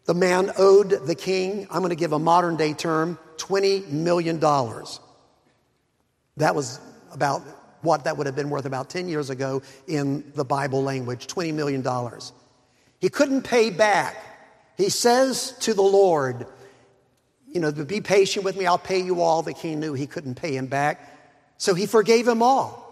The 0.06 0.14
man 0.14 0.50
owed 0.58 1.06
the 1.06 1.14
king, 1.14 1.66
I'm 1.70 1.78
going 1.78 1.90
to 1.90 1.96
give 1.96 2.12
a 2.12 2.18
modern 2.18 2.56
day 2.56 2.74
term, 2.74 3.18
$20 3.36 3.88
million. 3.88 4.38
That 4.38 6.54
was 6.54 6.78
about 7.12 7.42
what 7.80 8.04
that 8.04 8.16
would 8.16 8.26
have 8.26 8.36
been 8.36 8.50
worth 8.50 8.66
about 8.66 8.90
10 8.90 9.08
years 9.08 9.30
ago 9.30 9.62
in 9.86 10.30
the 10.34 10.44
Bible 10.44 10.82
language 10.82 11.26
$20 11.26 11.54
million. 11.54 11.84
He 13.00 13.08
couldn't 13.08 13.42
pay 13.42 13.70
back. 13.70 14.16
He 14.76 14.88
says 14.88 15.54
to 15.60 15.74
the 15.74 15.82
Lord, 15.82 16.46
You 17.46 17.60
know, 17.60 17.72
be 17.72 18.00
patient 18.00 18.44
with 18.44 18.56
me, 18.56 18.66
I'll 18.66 18.78
pay 18.78 19.00
you 19.00 19.22
all. 19.22 19.42
The 19.42 19.54
king 19.54 19.80
knew 19.80 19.94
he 19.94 20.06
couldn't 20.06 20.34
pay 20.34 20.56
him 20.56 20.66
back. 20.66 21.10
So 21.56 21.74
he 21.74 21.86
forgave 21.86 22.26
him 22.26 22.42
all. 22.42 22.83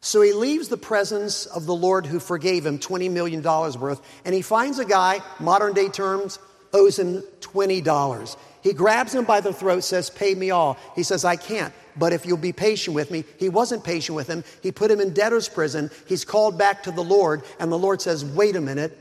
So 0.00 0.22
he 0.22 0.32
leaves 0.32 0.68
the 0.68 0.78
presence 0.78 1.46
of 1.46 1.66
the 1.66 1.74
Lord 1.74 2.06
who 2.06 2.20
forgave 2.20 2.64
him 2.64 2.78
$20 2.78 3.10
million 3.10 3.42
worth, 3.42 4.00
and 4.24 4.34
he 4.34 4.42
finds 4.42 4.78
a 4.78 4.84
guy, 4.84 5.20
modern 5.38 5.74
day 5.74 5.88
terms, 5.88 6.38
owes 6.72 6.98
him 6.98 7.22
$20. 7.40 8.36
He 8.62 8.72
grabs 8.72 9.14
him 9.14 9.24
by 9.24 9.40
the 9.40 9.52
throat, 9.52 9.84
says, 9.84 10.10
Pay 10.10 10.34
me 10.34 10.50
all. 10.50 10.78
He 10.94 11.02
says, 11.02 11.24
I 11.24 11.36
can't, 11.36 11.72
but 11.96 12.12
if 12.12 12.24
you'll 12.24 12.38
be 12.38 12.52
patient 12.52 12.94
with 12.94 13.10
me. 13.10 13.24
He 13.38 13.48
wasn't 13.48 13.84
patient 13.84 14.16
with 14.16 14.26
him. 14.26 14.44
He 14.62 14.72
put 14.72 14.90
him 14.90 15.00
in 15.00 15.12
debtor's 15.12 15.48
prison. 15.48 15.90
He's 16.06 16.24
called 16.24 16.58
back 16.58 16.84
to 16.84 16.90
the 16.90 17.04
Lord, 17.04 17.42
and 17.58 17.70
the 17.70 17.78
Lord 17.78 18.00
says, 18.00 18.24
Wait 18.24 18.56
a 18.56 18.60
minute. 18.60 18.96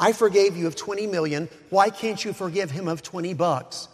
I 0.00 0.12
forgave 0.12 0.56
you 0.56 0.68
of 0.68 0.76
20 0.76 1.08
million. 1.08 1.48
Why 1.70 1.90
can't 1.90 2.24
you 2.24 2.32
forgive 2.32 2.70
him 2.70 2.86
of 2.86 3.02
20 3.02 3.34
bucks? 3.34 3.88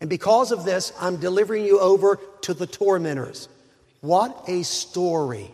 And 0.00 0.08
because 0.08 0.52
of 0.52 0.64
this, 0.64 0.92
I'm 1.00 1.16
delivering 1.16 1.64
you 1.64 1.80
over 1.80 2.20
to 2.42 2.54
the 2.54 2.66
tormentors. 2.66 3.48
What 4.00 4.44
a 4.46 4.62
story. 4.62 5.52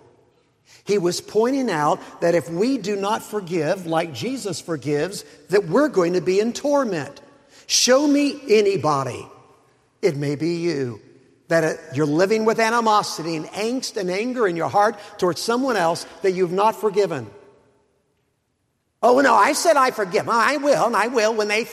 He 0.86 0.98
was 0.98 1.20
pointing 1.20 1.68
out 1.68 2.00
that 2.20 2.34
if 2.34 2.48
we 2.48 2.78
do 2.78 2.94
not 2.94 3.22
forgive 3.22 3.86
like 3.86 4.14
Jesus 4.14 4.60
forgives, 4.60 5.24
that 5.48 5.66
we're 5.66 5.88
going 5.88 6.12
to 6.12 6.20
be 6.20 6.38
in 6.38 6.52
torment. 6.52 7.20
Show 7.66 8.06
me 8.06 8.40
anybody, 8.48 9.26
it 10.00 10.16
may 10.16 10.36
be 10.36 10.56
you, 10.56 11.00
that 11.48 11.64
uh, 11.64 11.72
you're 11.92 12.06
living 12.06 12.44
with 12.44 12.60
animosity 12.60 13.34
and 13.34 13.46
angst 13.46 13.96
and 13.96 14.10
anger 14.10 14.46
in 14.46 14.54
your 14.54 14.68
heart 14.68 14.96
towards 15.18 15.40
someone 15.40 15.76
else 15.76 16.06
that 16.22 16.32
you've 16.32 16.52
not 16.52 16.76
forgiven. 16.76 17.28
Oh, 19.02 19.20
no, 19.20 19.34
I 19.34 19.52
said 19.52 19.76
I 19.76 19.90
forgive. 19.90 20.28
I 20.28 20.56
will, 20.56 20.86
and 20.86 20.96
I 20.96 21.08
will 21.08 21.34
when 21.34 21.48
they. 21.48 21.66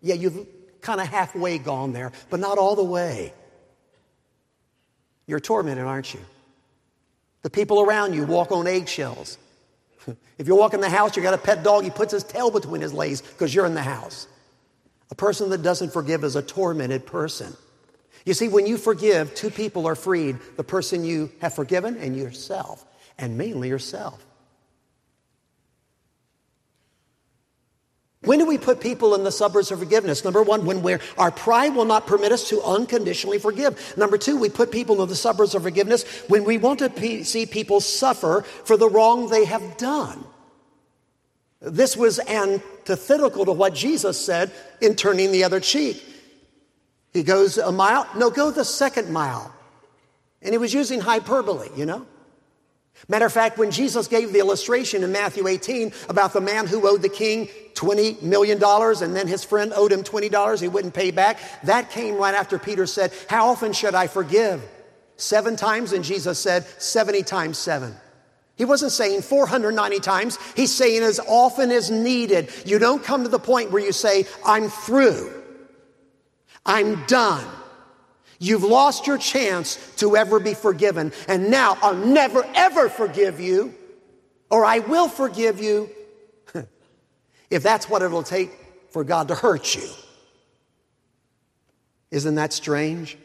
Yeah, 0.00 0.14
you've 0.14 0.46
kind 0.80 1.00
of 1.00 1.06
halfway 1.06 1.58
gone 1.58 1.92
there, 1.92 2.12
but 2.30 2.40
not 2.40 2.56
all 2.56 2.74
the 2.74 2.84
way. 2.84 3.34
You're 5.26 5.40
tormented, 5.40 5.84
aren't 5.84 6.12
you? 6.14 6.20
The 7.42 7.50
people 7.50 7.80
around 7.80 8.14
you 8.14 8.24
walk 8.24 8.52
on 8.52 8.66
eggshells. 8.66 9.38
if 10.38 10.46
you 10.46 10.54
walk 10.56 10.74
in 10.74 10.80
the 10.80 10.88
house, 10.88 11.16
you 11.16 11.22
got 11.22 11.34
a 11.34 11.38
pet 11.38 11.62
dog, 11.62 11.84
he 11.84 11.90
puts 11.90 12.12
his 12.12 12.24
tail 12.24 12.50
between 12.50 12.80
his 12.80 12.92
legs 12.92 13.20
because 13.20 13.54
you're 13.54 13.66
in 13.66 13.74
the 13.74 13.82
house. 13.82 14.28
A 15.10 15.14
person 15.14 15.50
that 15.50 15.62
doesn't 15.62 15.92
forgive 15.92 16.24
is 16.24 16.36
a 16.36 16.42
tormented 16.42 17.04
person. 17.04 17.54
You 18.24 18.34
see, 18.34 18.48
when 18.48 18.66
you 18.66 18.78
forgive, 18.78 19.34
two 19.34 19.50
people 19.50 19.86
are 19.86 19.96
freed 19.96 20.38
the 20.56 20.64
person 20.64 21.04
you 21.04 21.30
have 21.40 21.54
forgiven 21.54 21.96
and 21.96 22.16
yourself, 22.16 22.84
and 23.18 23.36
mainly 23.36 23.68
yourself. 23.68 24.24
When 28.24 28.38
do 28.38 28.46
we 28.46 28.56
put 28.56 28.80
people 28.80 29.16
in 29.16 29.24
the 29.24 29.32
suburbs 29.32 29.72
of 29.72 29.80
forgiveness? 29.80 30.22
Number 30.22 30.42
one, 30.42 30.64
when 30.64 30.82
we're, 30.82 31.00
our 31.18 31.32
pride 31.32 31.74
will 31.74 31.84
not 31.84 32.06
permit 32.06 32.30
us 32.30 32.48
to 32.50 32.62
unconditionally 32.62 33.38
forgive. 33.38 33.96
Number 33.96 34.16
two, 34.16 34.36
we 34.36 34.48
put 34.48 34.70
people 34.70 35.02
in 35.02 35.08
the 35.08 35.16
suburbs 35.16 35.56
of 35.56 35.64
forgiveness 35.64 36.04
when 36.28 36.44
we 36.44 36.56
want 36.56 36.78
to 36.78 36.88
pe- 36.88 37.24
see 37.24 37.46
people 37.46 37.80
suffer 37.80 38.42
for 38.64 38.76
the 38.76 38.88
wrong 38.88 39.28
they 39.28 39.44
have 39.44 39.76
done. 39.76 40.24
This 41.60 41.96
was 41.96 42.20
antithetical 42.20 43.44
to 43.44 43.52
what 43.52 43.74
Jesus 43.74 44.24
said 44.24 44.52
in 44.80 44.94
turning 44.94 45.32
the 45.32 45.42
other 45.42 45.58
cheek. 45.58 46.02
He 47.12 47.24
goes 47.24 47.58
a 47.58 47.72
mile, 47.72 48.06
no, 48.16 48.30
go 48.30 48.52
the 48.52 48.64
second 48.64 49.10
mile. 49.10 49.52
And 50.40 50.52
he 50.52 50.58
was 50.58 50.72
using 50.72 51.00
hyperbole, 51.00 51.68
you 51.76 51.86
know? 51.86 52.06
Matter 53.08 53.26
of 53.26 53.32
fact, 53.32 53.58
when 53.58 53.70
Jesus 53.70 54.06
gave 54.06 54.32
the 54.32 54.38
illustration 54.38 55.02
in 55.02 55.10
Matthew 55.10 55.48
18 55.48 55.92
about 56.08 56.32
the 56.32 56.40
man 56.40 56.66
who 56.66 56.86
owed 56.88 57.02
the 57.02 57.08
king 57.08 57.48
$20 57.74 58.22
million 58.22 58.62
and 58.62 59.16
then 59.16 59.26
his 59.26 59.42
friend 59.44 59.72
owed 59.74 59.92
him 59.92 60.04
$20, 60.04 60.60
he 60.60 60.68
wouldn't 60.68 60.94
pay 60.94 61.10
back, 61.10 61.38
that 61.64 61.90
came 61.90 62.16
right 62.16 62.34
after 62.34 62.58
Peter 62.58 62.86
said, 62.86 63.12
How 63.28 63.48
often 63.48 63.72
should 63.72 63.94
I 63.94 64.06
forgive? 64.06 64.62
Seven 65.16 65.56
times? 65.56 65.92
And 65.92 66.04
Jesus 66.04 66.38
said, 66.38 66.64
70 66.78 67.22
times 67.24 67.58
seven. 67.58 67.94
He 68.56 68.64
wasn't 68.64 68.92
saying 68.92 69.22
490 69.22 69.98
times. 70.00 70.38
He's 70.54 70.72
saying 70.72 71.02
as 71.02 71.18
often 71.26 71.70
as 71.70 71.90
needed. 71.90 72.50
You 72.64 72.78
don't 72.78 73.02
come 73.02 73.24
to 73.24 73.28
the 73.28 73.38
point 73.38 73.72
where 73.72 73.82
you 73.82 73.92
say, 73.92 74.26
I'm 74.44 74.68
through. 74.68 75.32
I'm 76.64 77.04
done. 77.06 77.44
You've 78.42 78.64
lost 78.64 79.06
your 79.06 79.18
chance 79.18 79.78
to 79.98 80.16
ever 80.16 80.40
be 80.40 80.54
forgiven. 80.54 81.12
And 81.28 81.48
now 81.48 81.78
I'll 81.80 81.94
never, 81.94 82.44
ever 82.56 82.88
forgive 82.88 83.38
you, 83.38 83.72
or 84.50 84.64
I 84.64 84.80
will 84.80 85.08
forgive 85.08 85.60
you 85.60 85.88
if 87.50 87.62
that's 87.62 87.88
what 87.88 88.02
it'll 88.02 88.24
take 88.24 88.50
for 88.90 89.04
God 89.04 89.28
to 89.28 89.36
hurt 89.36 89.76
you. 89.76 89.88
Isn't 92.10 92.34
that 92.34 92.52
strange? 92.52 93.16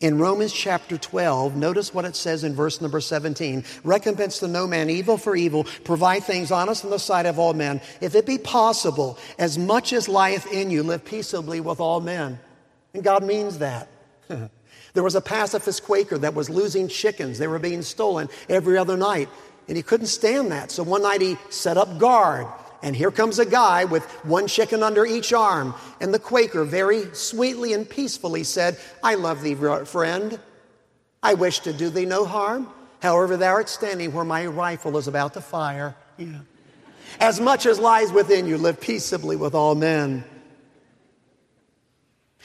In 0.00 0.16
Romans 0.18 0.54
chapter 0.54 0.96
12, 0.96 1.54
notice 1.54 1.92
what 1.92 2.06
it 2.06 2.16
says 2.16 2.42
in 2.42 2.54
verse 2.54 2.80
number 2.80 3.02
17 3.02 3.62
Recompense 3.84 4.38
to 4.38 4.48
no 4.48 4.66
man 4.66 4.88
evil 4.88 5.18
for 5.18 5.36
evil, 5.36 5.64
provide 5.84 6.24
things 6.24 6.50
honest 6.50 6.82
in 6.82 6.88
the 6.88 6.98
sight 6.98 7.26
of 7.26 7.38
all 7.38 7.52
men. 7.52 7.82
If 8.00 8.14
it 8.14 8.24
be 8.24 8.38
possible, 8.38 9.18
as 9.38 9.58
much 9.58 9.92
as 9.92 10.08
lieth 10.08 10.50
in 10.50 10.70
you, 10.70 10.82
live 10.82 11.04
peaceably 11.04 11.60
with 11.60 11.78
all 11.78 12.00
men. 12.00 12.38
And 12.94 13.04
God 13.04 13.22
means 13.22 13.58
that. 13.58 13.90
there 14.94 15.02
was 15.02 15.14
a 15.14 15.20
pacifist 15.20 15.84
Quaker 15.84 16.18
that 16.18 16.34
was 16.34 16.50
losing 16.50 16.88
chickens. 16.88 17.38
They 17.38 17.46
were 17.46 17.58
being 17.58 17.82
stolen 17.82 18.28
every 18.48 18.78
other 18.78 18.96
night. 18.96 19.28
And 19.68 19.76
he 19.76 19.82
couldn't 19.82 20.06
stand 20.06 20.52
that. 20.52 20.70
So 20.70 20.82
one 20.82 21.02
night 21.02 21.20
he 21.20 21.36
set 21.50 21.76
up 21.76 21.98
guard. 21.98 22.46
And 22.82 22.94
here 22.94 23.10
comes 23.10 23.38
a 23.38 23.46
guy 23.46 23.84
with 23.84 24.04
one 24.24 24.46
chicken 24.46 24.82
under 24.82 25.04
each 25.04 25.32
arm. 25.32 25.74
And 26.00 26.14
the 26.14 26.18
Quaker 26.18 26.64
very 26.64 27.12
sweetly 27.14 27.72
and 27.72 27.88
peacefully 27.88 28.44
said, 28.44 28.78
I 29.02 29.14
love 29.14 29.42
thee, 29.42 29.54
friend. 29.54 30.38
I 31.22 31.34
wish 31.34 31.60
to 31.60 31.72
do 31.72 31.90
thee 31.90 32.06
no 32.06 32.24
harm. 32.24 32.68
However, 33.00 33.36
thou 33.36 33.54
art 33.54 33.68
standing 33.68 34.12
where 34.12 34.24
my 34.24 34.46
rifle 34.46 34.96
is 34.96 35.08
about 35.08 35.34
to 35.34 35.40
fire. 35.40 35.96
Yeah. 36.16 36.40
As 37.20 37.40
much 37.40 37.66
as 37.66 37.78
lies 37.78 38.12
within 38.12 38.46
you, 38.46 38.58
live 38.58 38.80
peaceably 38.80 39.36
with 39.36 39.54
all 39.54 39.74
men. 39.74 40.24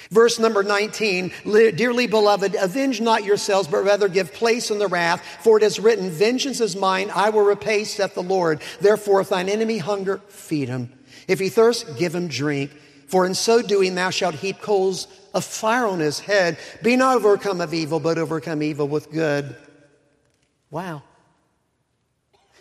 Verse 0.10 0.40
number 0.40 0.64
19, 0.64 1.32
dearly 1.76 2.08
beloved, 2.08 2.56
avenge 2.56 3.00
not 3.00 3.24
yourselves, 3.24 3.68
but 3.68 3.84
rather 3.84 4.08
give 4.08 4.34
place 4.34 4.72
in 4.72 4.80
the 4.80 4.88
wrath, 4.88 5.24
for 5.42 5.58
it 5.58 5.64
is 5.64 5.80
written, 5.80 6.10
Vengeance 6.10 6.60
is 6.60 6.76
mine, 6.76 7.12
I 7.14 7.30
will 7.30 7.44
repay, 7.44 7.84
saith 7.84 8.16
the 8.16 8.24
Lord. 8.24 8.62
Therefore, 8.80 9.22
if 9.22 9.30
thine 9.30 9.50
enemy 9.50 9.78
hunger, 9.78 10.18
feed 10.28 10.68
him. 10.70 10.92
If 11.28 11.40
he 11.40 11.50
thirst, 11.50 11.98
give 11.98 12.16
him 12.16 12.28
drink. 12.28 12.72
For 13.08 13.26
in 13.26 13.36
so 13.36 13.62
doing, 13.62 13.96
thou 13.96 14.10
shalt 14.10 14.36
heap 14.36 14.62
coals 14.62 15.08
of 15.34 15.44
fire 15.44 15.86
on 15.86 16.00
his 16.00 16.20
head. 16.20 16.58
Be 16.82 16.96
not 16.96 17.18
overcome 17.18 17.62
of 17.62 17.74
evil, 17.74 18.00
but 18.00 18.18
overcome 18.18 18.64
evil 18.64 18.88
with 18.88 19.12
good. 19.12 19.56
Wow. 20.70 21.04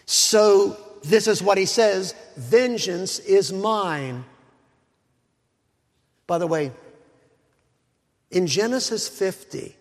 So, 0.07 0.77
this 1.03 1.27
is 1.29 1.43
what 1.43 1.57
he 1.57 1.67
says 1.67 2.15
Vengeance 2.37 3.19
is 3.21 3.53
mine. 3.53 4.25
By 6.27 6.39
the 6.39 6.47
way, 6.47 6.73
in 8.31 8.47
Genesis 8.47 9.09
50, 9.09 9.77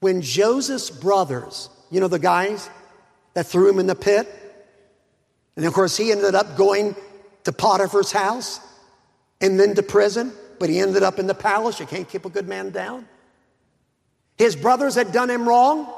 when 0.00 0.20
Joseph's 0.20 0.90
brothers, 0.90 1.70
you 1.90 2.00
know, 2.00 2.08
the 2.08 2.18
guys 2.18 2.68
that 3.34 3.46
threw 3.46 3.70
him 3.70 3.78
in 3.78 3.86
the 3.86 3.94
pit, 3.94 4.28
and 5.56 5.64
of 5.64 5.72
course, 5.72 5.96
he 5.96 6.12
ended 6.12 6.34
up 6.34 6.56
going 6.56 6.96
to 7.44 7.52
Potiphar's 7.52 8.12
house 8.12 8.60
and 9.40 9.58
then 9.58 9.74
to 9.74 9.82
prison, 9.82 10.32
but 10.58 10.68
he 10.68 10.78
ended 10.78 11.02
up 11.02 11.18
in 11.18 11.26
the 11.26 11.34
palace. 11.34 11.80
You 11.80 11.86
can't 11.86 12.08
keep 12.08 12.24
a 12.24 12.30
good 12.30 12.48
man 12.48 12.70
down. 12.70 13.06
His 14.38 14.56
brothers 14.56 14.94
had 14.94 15.12
done 15.12 15.30
him 15.30 15.48
wrong. 15.48 15.92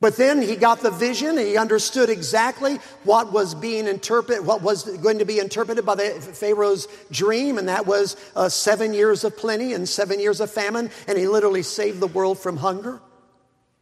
But 0.00 0.16
then 0.16 0.40
he 0.40 0.54
got 0.54 0.80
the 0.80 0.92
vision 0.92 1.30
and 1.38 1.46
he 1.46 1.56
understood 1.56 2.08
exactly 2.08 2.76
what 3.02 3.32
was 3.32 3.54
being 3.54 3.88
interpreted, 3.88 4.46
what 4.46 4.62
was 4.62 4.84
going 4.98 5.18
to 5.18 5.24
be 5.24 5.40
interpreted 5.40 5.84
by 5.84 5.96
the 5.96 6.10
Pharaoh's 6.20 6.86
dream, 7.10 7.58
and 7.58 7.68
that 7.68 7.84
was 7.84 8.16
uh, 8.36 8.48
seven 8.48 8.94
years 8.94 9.24
of 9.24 9.36
plenty 9.36 9.72
and 9.72 9.88
seven 9.88 10.20
years 10.20 10.40
of 10.40 10.52
famine, 10.52 10.90
and 11.08 11.18
he 11.18 11.26
literally 11.26 11.64
saved 11.64 11.98
the 11.98 12.06
world 12.06 12.38
from 12.38 12.58
hunger. 12.58 13.00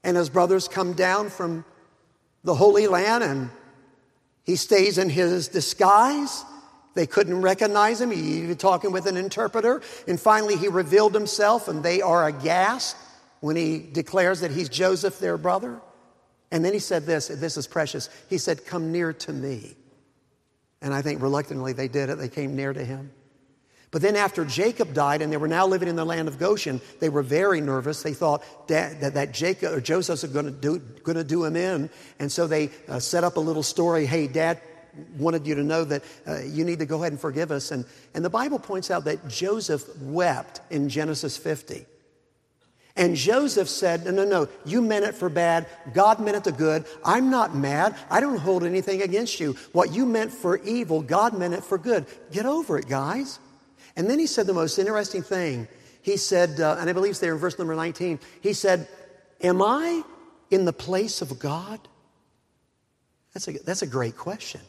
And 0.02 0.16
his 0.16 0.30
brothers 0.30 0.68
come 0.68 0.94
down 0.94 1.28
from 1.28 1.66
the 2.44 2.54
Holy 2.54 2.86
Land, 2.86 3.22
and 3.22 3.50
he 4.44 4.56
stays 4.56 4.96
in 4.96 5.10
his 5.10 5.48
disguise. 5.48 6.44
They 6.94 7.06
couldn't 7.06 7.42
recognize 7.42 8.00
him. 8.00 8.10
He 8.10 8.46
was 8.46 8.56
talking 8.56 8.90
with 8.90 9.06
an 9.06 9.18
interpreter, 9.18 9.82
and 10.08 10.18
finally 10.18 10.56
he 10.56 10.68
revealed 10.68 11.12
himself, 11.12 11.68
and 11.68 11.82
they 11.82 12.00
are 12.00 12.26
aghast. 12.26 12.96
when 13.40 13.54
he 13.54 13.78
declares 13.78 14.40
that 14.40 14.50
he's 14.50 14.70
Joseph, 14.70 15.18
their 15.18 15.36
brother. 15.36 15.78
And 16.56 16.64
then 16.64 16.72
he 16.72 16.78
said 16.78 17.04
this, 17.04 17.28
this 17.28 17.58
is 17.58 17.66
precious. 17.66 18.08
He 18.30 18.38
said, 18.38 18.64
Come 18.64 18.90
near 18.90 19.12
to 19.12 19.30
me. 19.30 19.76
And 20.80 20.94
I 20.94 21.02
think 21.02 21.20
reluctantly 21.20 21.74
they 21.74 21.86
did 21.86 22.08
it. 22.08 22.16
They 22.16 22.30
came 22.30 22.56
near 22.56 22.72
to 22.72 22.82
him. 22.82 23.12
But 23.90 24.00
then 24.00 24.16
after 24.16 24.42
Jacob 24.42 24.94
died 24.94 25.20
and 25.20 25.30
they 25.30 25.36
were 25.36 25.48
now 25.48 25.66
living 25.66 25.86
in 25.86 25.96
the 25.96 26.06
land 26.06 26.28
of 26.28 26.38
Goshen, 26.38 26.80
they 26.98 27.10
were 27.10 27.22
very 27.22 27.60
nervous. 27.60 28.02
They 28.02 28.14
thought 28.14 28.42
that, 28.68 29.02
that, 29.02 29.12
that 29.12 29.34
Jacob 29.34 29.74
or 29.74 29.82
Joseph 29.82 30.22
was 30.22 30.32
going 30.32 30.46
to 30.46 30.50
do, 30.50 30.80
to 31.04 31.24
do 31.24 31.44
him 31.44 31.56
in. 31.56 31.90
And 32.18 32.32
so 32.32 32.46
they 32.46 32.70
uh, 32.88 33.00
set 33.00 33.22
up 33.22 33.36
a 33.36 33.40
little 33.40 33.62
story. 33.62 34.06
Hey, 34.06 34.26
dad 34.26 34.58
wanted 35.18 35.46
you 35.46 35.56
to 35.56 35.62
know 35.62 35.84
that 35.84 36.04
uh, 36.26 36.38
you 36.40 36.64
need 36.64 36.78
to 36.78 36.86
go 36.86 37.00
ahead 37.02 37.12
and 37.12 37.20
forgive 37.20 37.50
us. 37.50 37.70
And, 37.70 37.84
and 38.14 38.24
the 38.24 38.30
Bible 38.30 38.58
points 38.58 38.90
out 38.90 39.04
that 39.04 39.28
Joseph 39.28 39.84
wept 40.00 40.62
in 40.70 40.88
Genesis 40.88 41.36
50. 41.36 41.84
And 42.96 43.14
Joseph 43.14 43.68
said, 43.68 44.04
No, 44.04 44.10
no, 44.10 44.24
no, 44.24 44.48
you 44.64 44.80
meant 44.80 45.04
it 45.04 45.14
for 45.14 45.28
bad. 45.28 45.66
God 45.92 46.18
meant 46.18 46.36
it 46.36 46.44
to 46.44 46.52
good. 46.52 46.86
I'm 47.04 47.30
not 47.30 47.54
mad. 47.54 47.94
I 48.10 48.20
don't 48.20 48.38
hold 48.38 48.64
anything 48.64 49.02
against 49.02 49.38
you. 49.38 49.52
What 49.72 49.92
you 49.92 50.06
meant 50.06 50.32
for 50.32 50.56
evil, 50.58 51.02
God 51.02 51.38
meant 51.38 51.54
it 51.54 51.62
for 51.62 51.76
good. 51.76 52.06
Get 52.32 52.46
over 52.46 52.78
it, 52.78 52.88
guys. 52.88 53.38
And 53.96 54.08
then 54.08 54.18
he 54.18 54.26
said 54.26 54.46
the 54.46 54.54
most 54.54 54.78
interesting 54.78 55.22
thing. 55.22 55.68
He 56.02 56.16
said, 56.16 56.60
uh, 56.60 56.76
and 56.78 56.88
I 56.88 56.92
believe 56.92 57.10
it's 57.10 57.18
there 57.18 57.32
in 57.32 57.38
verse 57.38 57.58
number 57.58 57.74
19, 57.74 58.18
he 58.40 58.52
said, 58.52 58.88
Am 59.42 59.60
I 59.60 60.02
in 60.50 60.64
the 60.64 60.72
place 60.72 61.20
of 61.20 61.38
God? 61.38 61.80
That's 63.34 63.48
a, 63.48 63.52
that's 63.52 63.82
a 63.82 63.86
great 63.86 64.16
question. 64.16 64.62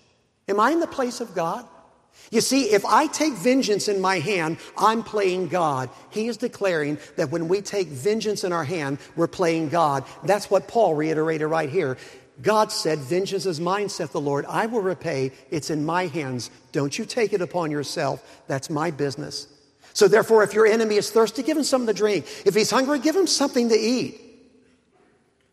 Am 0.50 0.60
I 0.60 0.72
in 0.72 0.82
the 0.82 0.88
place 0.88 1.22
of 1.22 1.34
God? 1.34 1.66
You 2.30 2.42
see, 2.42 2.72
if 2.72 2.86
I 2.86 3.08
take 3.08 3.34
vengeance 3.34 3.88
in 3.88 4.02
my 4.02 4.20
hand, 4.20 4.58
I'm 4.78 5.02
playing 5.02 5.48
God. 5.48 5.90
He 6.10 6.28
is 6.28 6.36
declaring 6.36 6.98
that 7.16 7.32
when 7.32 7.48
we 7.48 7.62
take 7.62 7.88
vengeance 7.88 8.44
in 8.44 8.52
our 8.52 8.66
hand, 8.66 8.98
we're 9.16 9.28
playing 9.28 9.70
God. 9.70 10.04
That's 10.24 10.52
what 10.52 10.68
Paul 10.68 10.96
reiterated 10.96 11.48
right 11.48 11.70
here. 11.70 11.98
God 12.42 12.72
said, 12.72 13.00
Vengeance 13.00 13.46
is 13.46 13.60
mine, 13.60 13.90
saith 13.90 14.12
the 14.12 14.22
Lord. 14.22 14.46
I 14.46 14.66
will 14.66 14.82
repay. 14.82 15.32
It's 15.50 15.70
in 15.70 15.86
my 15.86 16.08
hands. 16.08 16.52
Don't 16.72 16.98
you 16.98 17.06
take 17.06 17.34
it 17.34 17.42
upon 17.42 17.72
yourself. 17.72 18.44
That's 18.48 18.70
my 18.70 18.92
business. 18.92 19.48
So 19.94 20.08
therefore, 20.08 20.44
if 20.44 20.54
your 20.54 20.68
enemy 20.68 20.98
is 20.98 21.10
thirsty, 21.10 21.42
give 21.42 21.58
him 21.58 21.64
something 21.64 21.88
to 21.88 21.94
drink. 21.94 22.26
If 22.46 22.54
he's 22.54 22.70
hungry, 22.70 23.00
give 23.00 23.16
him 23.16 23.26
something 23.26 23.70
to 23.70 23.76
eat. 23.76 24.22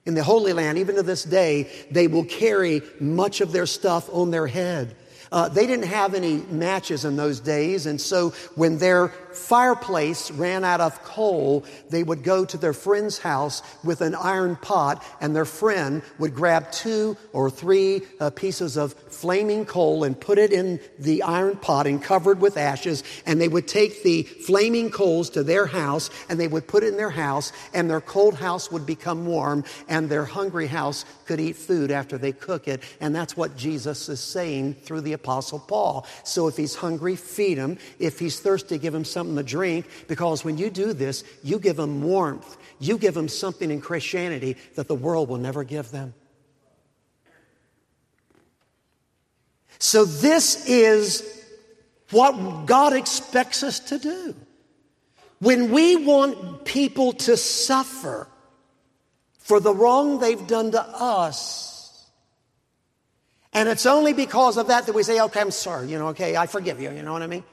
In 0.05 0.13
the 0.13 0.23
Holy 0.23 0.53
Land, 0.53 0.77
even 0.77 0.97
to 0.97 1.03
this 1.03 1.25
day, 1.25 1.71
they 1.91 2.09
will 2.09 2.27
carry 2.27 2.83
much 3.01 3.41
of 3.41 3.53
their 3.53 3.65
stuff 3.65 4.11
on 4.13 4.31
their 4.31 4.47
head. 4.47 4.95
Uh, 5.35 5.49
they 5.49 5.67
didn't 5.67 5.87
have 5.87 6.15
any 6.15 6.37
matches 6.49 7.05
in 7.05 7.17
those 7.17 7.41
days, 7.41 7.87
and 7.87 8.01
so 8.01 8.31
when 8.55 8.79
their 8.79 9.13
fireplace 9.37 10.31
ran 10.31 10.65
out 10.65 10.81
of 10.81 11.03
coal, 11.05 11.65
they 11.91 12.03
would 12.03 12.23
go 12.23 12.45
to 12.45 12.57
their 12.57 12.73
friend's 12.73 13.19
house 13.19 13.63
with 13.83 14.01
an 14.01 14.15
iron 14.15 14.57
pot, 14.57 15.05
and 15.21 15.35
their 15.35 15.45
friend 15.45 16.03
would 16.19 16.35
grab 16.35 16.71
two 16.73 17.17
or 17.33 17.51
three 17.51 18.03
uh, 18.21 18.31
pieces 18.31 18.77
of 18.77 18.93
flaming 18.93 19.65
coal 19.65 20.05
and 20.05 20.21
put 20.21 20.39
it 20.39 20.53
in 20.53 20.81
the 20.99 21.23
iron 21.23 21.57
pot 21.57 21.87
and 21.87 22.03
covered 22.03 22.41
with 22.41 22.57
ashes, 22.57 23.03
and 23.27 23.41
they 23.41 23.49
would 23.49 23.69
take 23.69 24.03
the 24.03 24.23
flaming 24.23 24.91
coals 24.91 25.31
to 25.31 25.43
their 25.43 25.67
house 25.67 26.11
and 26.29 26.39
they 26.39 26.49
would 26.49 26.67
put 26.67 26.83
it 26.83 26.89
in 26.89 26.97
their 26.97 27.11
house, 27.11 27.53
and 27.73 27.89
their 27.89 28.01
cold 28.01 28.35
house 28.35 28.71
would 28.71 28.87
become 28.87 29.27
warm, 29.27 29.65
and 29.89 30.09
their 30.09 30.25
hungry 30.25 30.67
house 30.67 31.05
could 31.27 31.41
eat 31.41 31.57
food 31.57 31.91
after 31.91 32.19
they 32.19 32.33
cook 32.33 32.69
it. 32.69 32.83
And 33.01 33.15
that's 33.15 33.37
what 33.37 33.57
Jesus 33.57 34.09
is 34.09 34.21
saying 34.21 34.75
through 34.75 35.01
the 35.01 35.15
Apostle 35.15 35.59
Paul. 35.59 36.07
So 36.23 36.49
if 36.49 36.57
he's 36.57 36.75
hungry, 36.75 37.17
feed 37.17 37.59
him. 37.59 37.79
If 37.99 38.19
he's 38.19 38.41
thirsty, 38.41 38.79
give 38.79 38.95
him 38.95 39.05
something 39.05 39.24
to 39.25 39.43
drink. 39.43 39.87
Because 40.09 40.45
when 40.45 40.59
you 40.59 40.71
do 40.71 40.93
this, 40.93 41.25
you 41.43 41.59
give 41.59 41.77
them 41.77 42.03
warmth. 42.03 42.57
You 42.79 42.99
give 42.99 43.15
them 43.15 43.29
something 43.29 43.71
in 43.71 43.81
Christianity 43.81 44.57
that 44.75 44.89
the 44.89 44.95
world 44.95 45.29
will 45.29 45.39
never 45.39 45.65
give 45.65 45.91
them. 45.91 46.15
So 49.79 50.05
this 50.05 50.69
is 50.69 51.45
what 52.11 52.67
God 52.67 52.93
expects 52.93 53.63
us 53.63 53.81
to 53.81 53.99
do. 53.99 54.35
When 55.41 55.71
we 55.73 55.97
want 55.97 56.65
people 56.65 57.13
to 57.13 57.37
suffer, 57.37 58.29
for 59.45 59.61
the 59.61 59.75
wrong 59.75 60.21
they've 60.21 60.47
done 60.47 60.71
to 60.73 60.81
us. 60.81 62.09
And 63.53 63.69
it's 63.69 63.85
only 63.85 64.15
because 64.15 64.57
of 64.57 64.69
that 64.69 64.87
that 64.87 64.95
we 64.95 65.03
say, 65.03 65.21
okay, 65.21 65.41
I'm 65.41 65.51
sorry, 65.51 65.89
you 65.89 65.99
know, 65.99 66.09
okay, 66.09 66.35
I 66.35 66.47
forgive 66.47 66.81
you, 66.81 66.91
you 66.91 67.03
know 67.03 67.13
what 67.13 67.23
I 67.23 67.27
mean? 67.27 67.45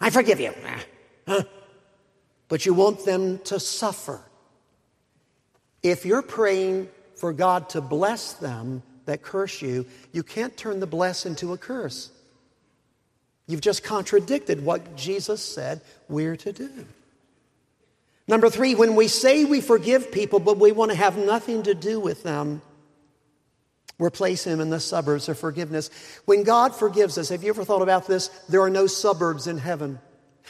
I 0.00 0.10
forgive 0.10 0.40
you. 0.40 0.52
Ah. 0.64 0.84
Huh? 1.26 1.42
But 2.48 2.66
you 2.66 2.74
want 2.74 3.04
them 3.04 3.38
to 3.44 3.58
suffer. 3.58 4.20
If 5.82 6.04
you're 6.04 6.22
praying 6.22 6.88
for 7.16 7.32
God 7.32 7.68
to 7.70 7.80
bless 7.80 8.34
them 8.34 8.82
that 9.06 9.22
curse 9.22 9.62
you, 9.62 9.86
you 10.12 10.22
can't 10.22 10.56
turn 10.56 10.80
the 10.80 10.86
bless 10.86 11.26
into 11.26 11.52
a 11.52 11.58
curse. 11.58 12.10
You've 13.46 13.60
just 13.60 13.84
contradicted 13.84 14.64
what 14.64 14.96
Jesus 14.96 15.42
said 15.42 15.80
we're 16.08 16.36
to 16.36 16.52
do. 16.52 16.86
Number 18.28 18.50
three, 18.50 18.74
when 18.74 18.96
we 18.96 19.06
say 19.06 19.44
we 19.44 19.60
forgive 19.60 20.10
people, 20.10 20.40
but 20.40 20.58
we 20.58 20.72
want 20.72 20.90
to 20.90 20.96
have 20.96 21.16
nothing 21.16 21.62
to 21.62 21.74
do 21.74 22.00
with 22.00 22.24
them, 22.24 22.60
we're 23.98 24.10
placing 24.10 24.52
them 24.52 24.60
in 24.60 24.70
the 24.70 24.80
suburbs 24.80 25.28
of 25.28 25.38
forgiveness. 25.38 25.90
When 26.26 26.42
God 26.42 26.74
forgives 26.74 27.16
us, 27.18 27.30
have 27.30 27.42
you 27.42 27.50
ever 27.50 27.64
thought 27.64 27.82
about 27.82 28.06
this? 28.06 28.28
There 28.48 28.60
are 28.62 28.70
no 28.70 28.86
suburbs 28.86 29.46
in 29.46 29.58
heaven. 29.58 29.98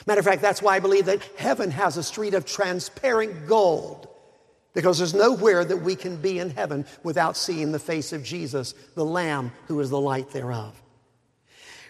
Matter 0.06 0.18
of 0.18 0.26
fact, 0.26 0.42
that's 0.42 0.60
why 0.60 0.76
I 0.76 0.80
believe 0.80 1.06
that 1.06 1.22
heaven 1.36 1.70
has 1.70 1.96
a 1.96 2.02
street 2.02 2.34
of 2.34 2.44
transparent 2.44 3.46
gold. 3.46 4.08
Because 4.74 4.98
there's 4.98 5.14
nowhere 5.14 5.64
that 5.64 5.78
we 5.78 5.96
can 5.96 6.16
be 6.16 6.38
in 6.38 6.50
heaven 6.50 6.84
without 7.02 7.36
seeing 7.36 7.72
the 7.72 7.78
face 7.78 8.12
of 8.12 8.22
Jesus, 8.22 8.74
the 8.94 9.04
Lamb 9.04 9.52
who 9.68 9.80
is 9.80 9.88
the 9.88 10.00
light 10.00 10.30
thereof. 10.32 10.80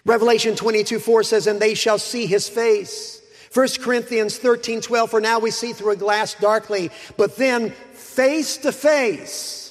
Revelation 0.05 0.55
22 0.55 1.01
4 1.01 1.23
says, 1.25 1.47
And 1.49 1.59
they 1.59 1.75
shall 1.75 1.99
see 1.99 2.27
his 2.27 2.49
face 2.49 3.23
1 3.57 3.69
Corinthians 3.81 4.37
13, 4.37 4.83
12, 4.83 5.11
for 5.11 5.19
now 5.19 5.39
we 5.39 5.51
see 5.51 5.73
through 5.73 5.93
a 5.93 5.97
glass 5.97 6.35
darkly, 6.35 6.91
but 7.17 7.37
then 7.37 7.71
face 7.95 8.59
to 8.59 8.71
face. 8.71 9.66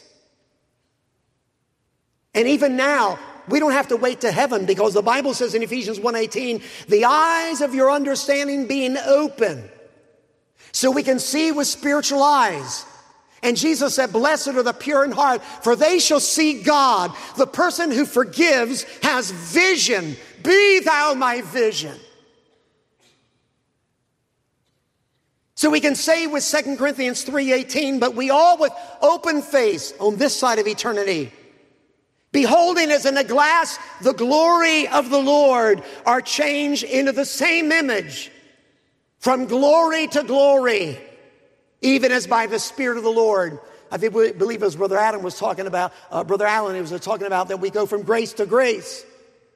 And 2.35 2.47
even 2.47 2.75
now, 2.75 3.17
we 3.47 3.59
don't 3.59 3.71
have 3.71 3.87
to 3.87 3.97
wait 3.97 4.21
to 4.21 4.31
heaven 4.31 4.65
because 4.65 4.93
the 4.93 5.01
Bible 5.01 5.33
says 5.33 5.55
in 5.55 5.63
Ephesians 5.63 5.99
1:18, 5.99 6.61
the 6.87 7.05
eyes 7.05 7.61
of 7.61 7.73
your 7.73 7.89
understanding 7.89 8.67
being 8.67 8.97
open, 8.97 9.69
so 10.71 10.91
we 10.91 11.03
can 11.03 11.19
see 11.19 11.51
with 11.51 11.67
spiritual 11.67 12.21
eyes. 12.21 12.85
And 13.41 13.55
Jesus 13.55 13.93
said, 13.95 14.11
Blessed 14.11 14.49
are 14.49 14.63
the 14.63 14.73
pure 14.73 15.05
in 15.05 15.11
heart, 15.11 15.43
for 15.61 15.75
they 15.75 15.99
shall 15.99 16.19
see 16.19 16.63
God. 16.63 17.13
The 17.37 17.45
person 17.45 17.91
who 17.91 18.05
forgives 18.05 18.83
has 19.03 19.29
vision. 19.29 20.17
Be 20.41 20.79
thou 20.79 21.13
my 21.13 21.41
vision. 21.41 21.95
So 25.53 25.69
we 25.69 25.79
can 25.79 25.95
say 25.95 26.27
with 26.27 26.43
2 26.43 26.75
Corinthians 26.77 27.23
3:18, 27.23 27.99
but 27.99 28.15
we 28.15 28.29
all 28.29 28.57
with 28.57 28.73
open 29.01 29.41
face 29.41 29.93
on 29.99 30.17
this 30.17 30.35
side 30.35 30.59
of 30.59 30.67
eternity, 30.67 31.31
beholding 32.35 32.91
as 32.91 33.05
in 33.05 33.15
a 33.15 33.23
glass 33.23 33.79
the 34.01 34.11
glory 34.11 34.89
of 34.89 35.09
the 35.09 35.17
Lord, 35.17 35.81
are 36.05 36.19
changed 36.19 36.83
into 36.83 37.13
the 37.13 37.23
same 37.23 37.71
image 37.71 38.29
from 39.19 39.45
glory 39.45 40.07
to 40.07 40.21
glory, 40.21 40.99
even 41.81 42.11
as 42.11 42.27
by 42.27 42.45
the 42.45 42.59
Spirit 42.59 42.97
of 42.97 43.05
the 43.05 43.09
Lord. 43.09 43.57
I 43.89 43.97
think 43.97 44.13
we 44.13 44.33
believe 44.33 44.63
as 44.63 44.75
Brother 44.75 44.97
Adam 44.97 45.23
was 45.23 45.39
talking 45.39 45.65
about, 45.65 45.93
uh, 46.11 46.25
Brother 46.25 46.45
Allen 46.45 46.77
was 46.81 46.91
talking 46.99 47.25
about 47.25 47.47
that 47.47 47.61
we 47.61 47.69
go 47.69 47.85
from 47.85 48.01
grace 48.01 48.33
to 48.33 48.45
grace 48.45 49.05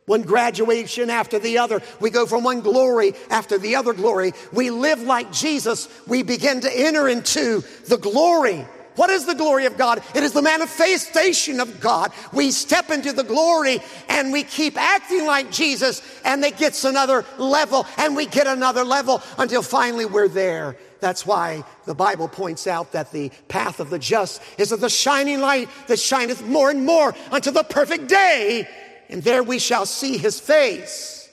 one 0.05 0.21
graduation 0.21 1.09
after 1.09 1.37
the 1.37 1.57
other. 1.57 1.81
We 1.99 2.09
go 2.11 2.25
from 2.25 2.45
one 2.45 2.61
glory 2.61 3.13
after 3.29 3.57
the 3.57 3.75
other 3.75 3.91
glory. 3.91 4.31
We 4.53 4.71
live 4.71 5.01
like 5.01 5.33
Jesus. 5.33 5.89
We 6.07 6.23
begin 6.23 6.61
to 6.61 6.71
enter 6.73 7.09
into 7.09 7.61
the 7.87 7.97
glory. 7.97 8.65
What 8.99 9.09
is 9.11 9.25
the 9.25 9.33
glory 9.33 9.65
of 9.65 9.77
God? 9.77 10.03
It 10.13 10.23
is 10.23 10.33
the 10.33 10.41
manifestation 10.41 11.61
of 11.61 11.79
God. 11.79 12.11
We 12.33 12.51
step 12.51 12.89
into 12.89 13.13
the 13.13 13.23
glory 13.23 13.79
and 14.09 14.33
we 14.33 14.43
keep 14.43 14.75
acting 14.75 15.25
like 15.25 15.53
Jesus 15.53 16.01
and 16.25 16.43
it 16.43 16.57
gets 16.57 16.83
another 16.83 17.23
level 17.37 17.87
and 17.97 18.13
we 18.13 18.25
get 18.25 18.45
another 18.45 18.83
level 18.83 19.21
until 19.37 19.61
finally 19.61 20.03
we're 20.03 20.27
there. 20.27 20.75
That's 20.99 21.25
why 21.25 21.63
the 21.85 21.95
Bible 21.95 22.27
points 22.27 22.67
out 22.67 22.91
that 22.91 23.13
the 23.13 23.31
path 23.47 23.79
of 23.79 23.89
the 23.89 23.99
just 23.99 24.41
is 24.57 24.73
of 24.73 24.81
the 24.81 24.89
shining 24.89 25.39
light 25.39 25.69
that 25.87 25.97
shineth 25.97 26.45
more 26.45 26.69
and 26.69 26.85
more 26.85 27.15
unto 27.31 27.51
the 27.51 27.63
perfect 27.63 28.09
day 28.09 28.67
and 29.07 29.23
there 29.23 29.43
we 29.43 29.59
shall 29.59 29.85
see 29.85 30.17
his 30.17 30.41
face. 30.41 31.29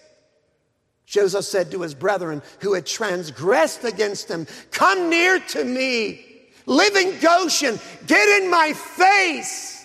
Joseph 1.05 1.45
said 1.45 1.73
to 1.73 1.83
his 1.83 1.95
brethren 1.95 2.43
who 2.61 2.75
had 2.75 2.87
transgressed 2.87 3.83
against 3.83 4.29
him, 4.29 4.47
Come 4.71 5.11
near 5.11 5.41
to 5.41 5.65
me, 5.65 6.26
live 6.67 6.97
in 6.97 7.19
Goshen, 7.21 7.79
get 8.07 8.43
in 8.43 8.51
my 8.51 8.73
face. 8.73 9.77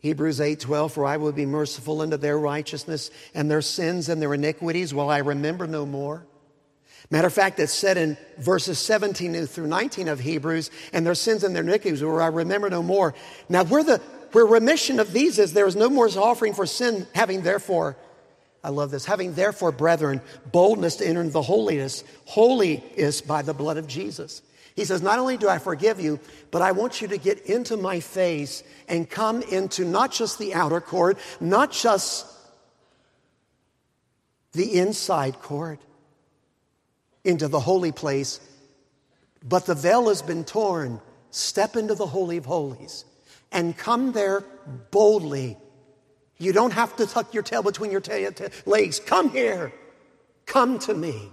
Hebrews 0.00 0.40
8:12 0.40 0.92
for 0.92 1.06
I 1.06 1.16
will 1.16 1.30
be 1.30 1.46
merciful 1.46 2.00
unto 2.00 2.16
their 2.16 2.36
righteousness 2.36 3.10
and 3.34 3.48
their 3.48 3.62
sins 3.62 4.08
and 4.08 4.20
their 4.20 4.34
iniquities 4.34 4.92
will 4.92 5.08
I 5.08 5.18
remember 5.18 5.66
no 5.68 5.86
more. 5.86 6.26
Matter 7.10 7.26
of 7.26 7.32
fact, 7.32 7.60
it's 7.60 7.72
said 7.72 7.98
in 7.98 8.16
verses 8.38 8.78
17 8.78 9.46
through 9.46 9.66
19 9.66 10.08
of 10.08 10.20
Hebrews, 10.20 10.70
and 10.92 11.04
their 11.04 11.14
sins 11.14 11.44
and 11.44 11.54
their 11.54 11.62
iniquities 11.62 12.02
where 12.02 12.22
I 12.22 12.28
remember 12.28 12.70
no 12.70 12.82
more. 12.82 13.14
Now, 13.48 13.64
where 13.64 13.84
the 13.84 13.98
where 14.32 14.46
remission 14.46 14.98
of 14.98 15.12
these 15.12 15.38
is, 15.38 15.52
there 15.52 15.66
is 15.66 15.76
no 15.76 15.90
more 15.90 16.08
offering 16.16 16.54
for 16.54 16.64
sin, 16.64 17.06
having 17.14 17.42
therefore, 17.42 17.96
I 18.64 18.70
love 18.70 18.90
this, 18.90 19.04
having 19.04 19.34
therefore, 19.34 19.72
brethren, 19.72 20.20
boldness 20.52 20.96
to 20.96 21.06
enter 21.06 21.20
into 21.20 21.32
the 21.32 21.42
holiness. 21.42 22.04
Holy 22.26 22.82
is 22.96 23.20
by 23.20 23.42
the 23.42 23.54
blood 23.54 23.76
of 23.76 23.88
Jesus. 23.88 24.42
He 24.76 24.84
says, 24.84 25.02
Not 25.02 25.18
only 25.18 25.36
do 25.36 25.48
I 25.48 25.58
forgive 25.58 26.00
you, 26.00 26.20
but 26.50 26.62
I 26.62 26.72
want 26.72 27.02
you 27.02 27.08
to 27.08 27.18
get 27.18 27.40
into 27.46 27.76
my 27.76 28.00
face 28.00 28.62
and 28.88 29.10
come 29.10 29.42
into 29.42 29.84
not 29.84 30.12
just 30.12 30.38
the 30.38 30.54
outer 30.54 30.80
court, 30.80 31.18
not 31.40 31.72
just 31.72 32.26
the 34.52 34.78
inside 34.78 35.40
court, 35.40 35.80
into 37.24 37.48
the 37.48 37.60
holy 37.60 37.92
place, 37.92 38.40
but 39.42 39.66
the 39.66 39.74
veil 39.74 40.08
has 40.08 40.22
been 40.22 40.44
torn. 40.44 41.00
Step 41.30 41.76
into 41.76 41.94
the 41.94 42.06
Holy 42.06 42.36
of 42.36 42.44
Holies 42.44 43.06
and 43.50 43.76
come 43.76 44.12
there 44.12 44.44
boldly. 44.90 45.56
You 46.38 46.52
don't 46.52 46.72
have 46.72 46.96
to 46.96 47.06
tuck 47.06 47.34
your 47.34 47.42
tail 47.42 47.62
between 47.62 47.90
your 47.90 48.00
ta- 48.00 48.30
ta- 48.30 48.48
legs. 48.66 49.00
Come 49.00 49.30
here. 49.30 49.72
Come 50.46 50.78
to 50.80 50.94
me. 50.94 51.30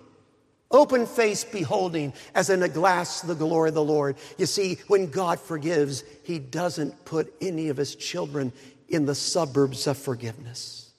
Open 0.71 1.07
face 1.07 1.43
beholding 1.43 2.13
as 2.35 2.51
in 2.51 2.61
a 2.61 2.69
glass 2.69 3.21
the 3.21 3.33
glory 3.33 3.69
of 3.69 3.75
the 3.75 3.83
Lord. 3.83 4.17
You 4.37 4.45
see, 4.45 4.77
when 4.87 5.09
God 5.09 5.39
forgives, 5.39 6.03
He 6.23 6.37
doesn't 6.37 7.05
put 7.05 7.33
any 7.41 7.69
of 7.69 7.77
His 7.77 7.95
children 7.95 8.53
in 8.87 9.05
the 9.05 9.15
suburbs 9.15 9.87
of 9.87 9.97
forgiveness. 9.97 10.91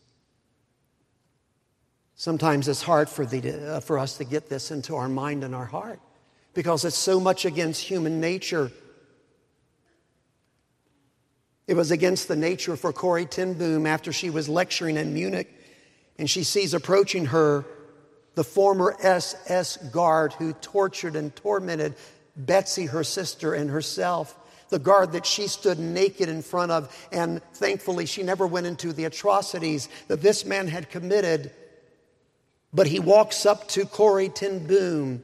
Sometimes 2.17 2.69
it's 2.69 2.83
hard 2.83 3.09
for, 3.09 3.25
the, 3.25 3.77
uh, 3.77 3.81
for 3.81 3.99
us 3.99 4.19
to 4.19 4.25
get 4.25 4.49
this 4.49 4.71
into 4.71 4.97
our 4.97 5.09
mind 5.09 5.45
and 5.45 5.55
our 5.55 5.65
heart 5.65 6.01
because 6.53 6.85
it's 6.85 6.99
so 6.99 7.21
much 7.21 7.45
against 7.45 7.83
human 7.83 8.21
nature. 8.21 8.71
It 11.71 11.77
was 11.77 11.93
against 11.93 12.27
the 12.27 12.35
nature 12.35 12.75
for 12.75 12.93
Corrie 12.93 13.27
ten 13.27 13.55
Boom 13.55 13.87
after 13.87 14.13
she 14.13 14.29
was 14.29 14.49
lecturing 14.49 14.97
in 14.97 15.15
Munich 15.15 15.49
and 16.19 16.29
she 16.29 16.43
sees 16.43 16.75
approaching 16.75 17.27
her 17.27 17.65
the 18.35 18.43
former 18.43 18.97
SS 19.01 19.77
guard 19.77 20.33
who 20.33 20.53
tortured 20.53 21.15
and 21.15 21.35
tormented 21.37 21.95
Betsy, 22.35 22.87
her 22.87 23.05
sister, 23.05 23.55
and 23.55 23.71
herself. 23.71 24.37
The 24.71 24.81
guard 24.81 25.13
that 25.13 25.25
she 25.25 25.47
stood 25.47 25.79
naked 25.79 26.29
in 26.29 26.43
front 26.43 26.73
of, 26.73 27.09
and 27.13 27.41
thankfully 27.55 28.05
she 28.05 28.25
never 28.25 28.49
went 28.49 28.67
into 28.67 28.93
the 28.93 29.05
atrocities 29.05 29.89
that 30.09 30.23
this 30.23 30.45
man 30.45 30.67
had 30.67 30.91
committed. 30.91 31.53
But 32.73 32.89
he 32.89 32.99
walks 32.99 33.47
up 33.47 33.69
to 33.69 33.87
Corrie 33.87 34.29
ten 34.29 34.67
Boom. 34.67 35.23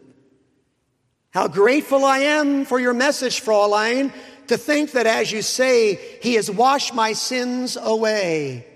How 1.30 1.49
grateful 1.49 2.05
I 2.05 2.18
am 2.20 2.64
for 2.64 2.78
your 2.78 2.94
message, 2.94 3.42
Fraulein, 3.42 4.12
to 4.49 4.59
think 4.59 4.92
that 4.92 5.07
as 5.07 5.30
you 5.32 5.42
say, 5.42 5.97
he 6.22 6.34
has 6.34 6.51
washed 6.51 6.94
my 6.94 7.12
sins 7.12 7.76
away. 7.80 8.66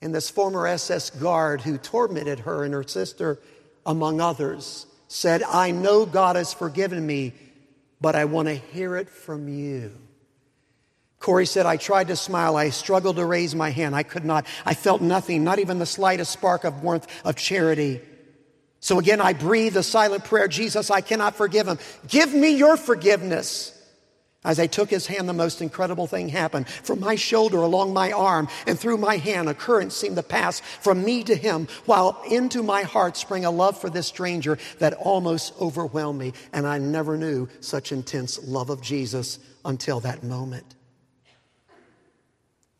And 0.00 0.14
this 0.14 0.30
former 0.30 0.66
SS 0.66 1.10
guard 1.10 1.60
who 1.60 1.78
tormented 1.78 2.40
her 2.40 2.64
and 2.64 2.74
her 2.74 2.82
sister, 2.82 3.38
among 3.86 4.20
others, 4.20 4.86
said, 5.06 5.42
I 5.42 5.70
know 5.70 6.06
God 6.06 6.36
has 6.36 6.52
forgiven 6.52 7.06
me, 7.06 7.34
but 8.00 8.16
I 8.16 8.24
want 8.24 8.48
to 8.48 8.54
hear 8.54 8.96
it 8.96 9.08
from 9.08 9.48
you. 9.48 9.92
Corrie 11.20 11.46
said, 11.46 11.66
I 11.66 11.76
tried 11.76 12.08
to 12.08 12.16
smile. 12.16 12.56
I 12.56 12.70
struggled 12.70 13.14
to 13.14 13.24
raise 13.24 13.54
my 13.54 13.70
hand. 13.70 13.94
I 13.94 14.02
could 14.02 14.24
not. 14.24 14.44
I 14.66 14.74
felt 14.74 15.00
nothing, 15.00 15.44
not 15.44 15.60
even 15.60 15.78
the 15.78 15.86
slightest 15.86 16.32
spark 16.32 16.64
of 16.64 16.82
warmth 16.82 17.06
of 17.24 17.36
charity. 17.36 18.00
So 18.82 18.98
again, 18.98 19.20
I 19.20 19.32
breathe 19.32 19.76
a 19.76 19.82
silent 19.84 20.24
prayer 20.24 20.48
Jesus, 20.48 20.90
I 20.90 21.00
cannot 21.00 21.36
forgive 21.36 21.68
him. 21.68 21.78
Give 22.08 22.34
me 22.34 22.56
your 22.56 22.76
forgiveness. 22.76 23.78
As 24.44 24.58
I 24.58 24.66
took 24.66 24.90
his 24.90 25.06
hand, 25.06 25.28
the 25.28 25.32
most 25.32 25.62
incredible 25.62 26.08
thing 26.08 26.28
happened. 26.28 26.68
From 26.68 26.98
my 26.98 27.14
shoulder 27.14 27.58
along 27.58 27.92
my 27.92 28.10
arm 28.10 28.48
and 28.66 28.76
through 28.76 28.96
my 28.96 29.18
hand, 29.18 29.48
a 29.48 29.54
current 29.54 29.92
seemed 29.92 30.16
to 30.16 30.22
pass 30.24 30.58
from 30.58 31.04
me 31.04 31.22
to 31.22 31.36
him, 31.36 31.68
while 31.86 32.20
into 32.28 32.64
my 32.64 32.82
heart 32.82 33.16
sprang 33.16 33.44
a 33.44 33.52
love 33.52 33.80
for 33.80 33.88
this 33.88 34.08
stranger 34.08 34.58
that 34.80 34.94
almost 34.94 35.54
overwhelmed 35.60 36.18
me. 36.18 36.32
And 36.52 36.66
I 36.66 36.78
never 36.78 37.16
knew 37.16 37.48
such 37.60 37.92
intense 37.92 38.42
love 38.42 38.68
of 38.68 38.82
Jesus 38.82 39.38
until 39.64 40.00
that 40.00 40.24
moment. 40.24 40.74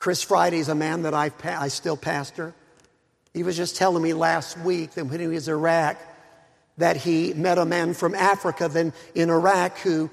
Chris 0.00 0.20
Friday 0.20 0.58
is 0.58 0.68
a 0.68 0.74
man 0.74 1.02
that 1.02 1.14
I, 1.14 1.30
I 1.44 1.68
still 1.68 1.96
pastor. 1.96 2.56
He 3.34 3.42
was 3.42 3.56
just 3.56 3.76
telling 3.76 4.02
me 4.02 4.12
last 4.12 4.58
week 4.58 4.92
that 4.92 5.06
when 5.06 5.20
he 5.20 5.26
was 5.26 5.48
in 5.48 5.54
Iraq, 5.54 5.98
that 6.78 6.96
he 6.96 7.32
met 7.34 7.58
a 7.58 7.64
man 7.64 7.94
from 7.94 8.14
Africa 8.14 8.68
then 8.68 8.92
in 9.14 9.30
Iraq 9.30 9.78
who 9.78 10.10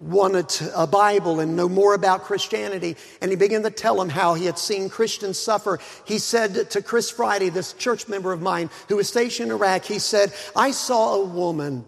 wanted 0.00 0.46
a 0.74 0.86
Bible 0.86 1.40
and 1.40 1.56
know 1.56 1.68
more 1.68 1.94
about 1.94 2.22
Christianity. 2.22 2.96
And 3.20 3.30
he 3.30 3.36
began 3.36 3.62
to 3.64 3.70
tell 3.70 4.00
him 4.00 4.08
how 4.08 4.34
he 4.34 4.46
had 4.46 4.58
seen 4.58 4.88
Christians 4.88 5.38
suffer. 5.38 5.78
He 6.06 6.18
said 6.18 6.70
to 6.70 6.82
Chris 6.82 7.10
Friday, 7.10 7.50
this 7.50 7.74
church 7.74 8.08
member 8.08 8.32
of 8.32 8.40
mine 8.40 8.70
who 8.88 8.96
was 8.96 9.08
stationed 9.08 9.50
in 9.50 9.56
Iraq, 9.56 9.84
he 9.84 9.98
said, 9.98 10.32
I 10.56 10.70
saw 10.70 11.16
a 11.16 11.24
woman 11.24 11.84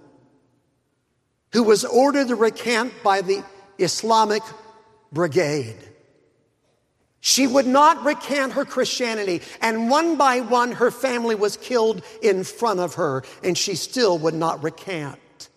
who 1.53 1.63
was 1.63 1.85
ordered 1.85 2.29
to 2.29 2.35
recant 2.35 2.93
by 3.03 3.23
the 3.23 3.43
Islamic 3.79 4.43
Brigade. 5.11 5.77
She 7.25 7.47
would 7.47 7.69
not 7.69 8.05
recant 8.05 8.55
her 8.55 8.65
Christianity, 8.65 9.43
and 9.61 9.89
one 9.89 10.17
by 10.17 10.41
one 10.41 10.73
her 10.73 10.91
family 10.91 11.37
was 11.37 11.57
killed 11.57 12.03
in 12.21 12.43
front 12.43 12.81
of 12.81 12.95
her, 12.95 13.23
and 13.45 13.57
she 13.57 13.77
still 13.77 14.19
would 14.19 14.35
not 14.35 14.65
recant. 14.65 15.49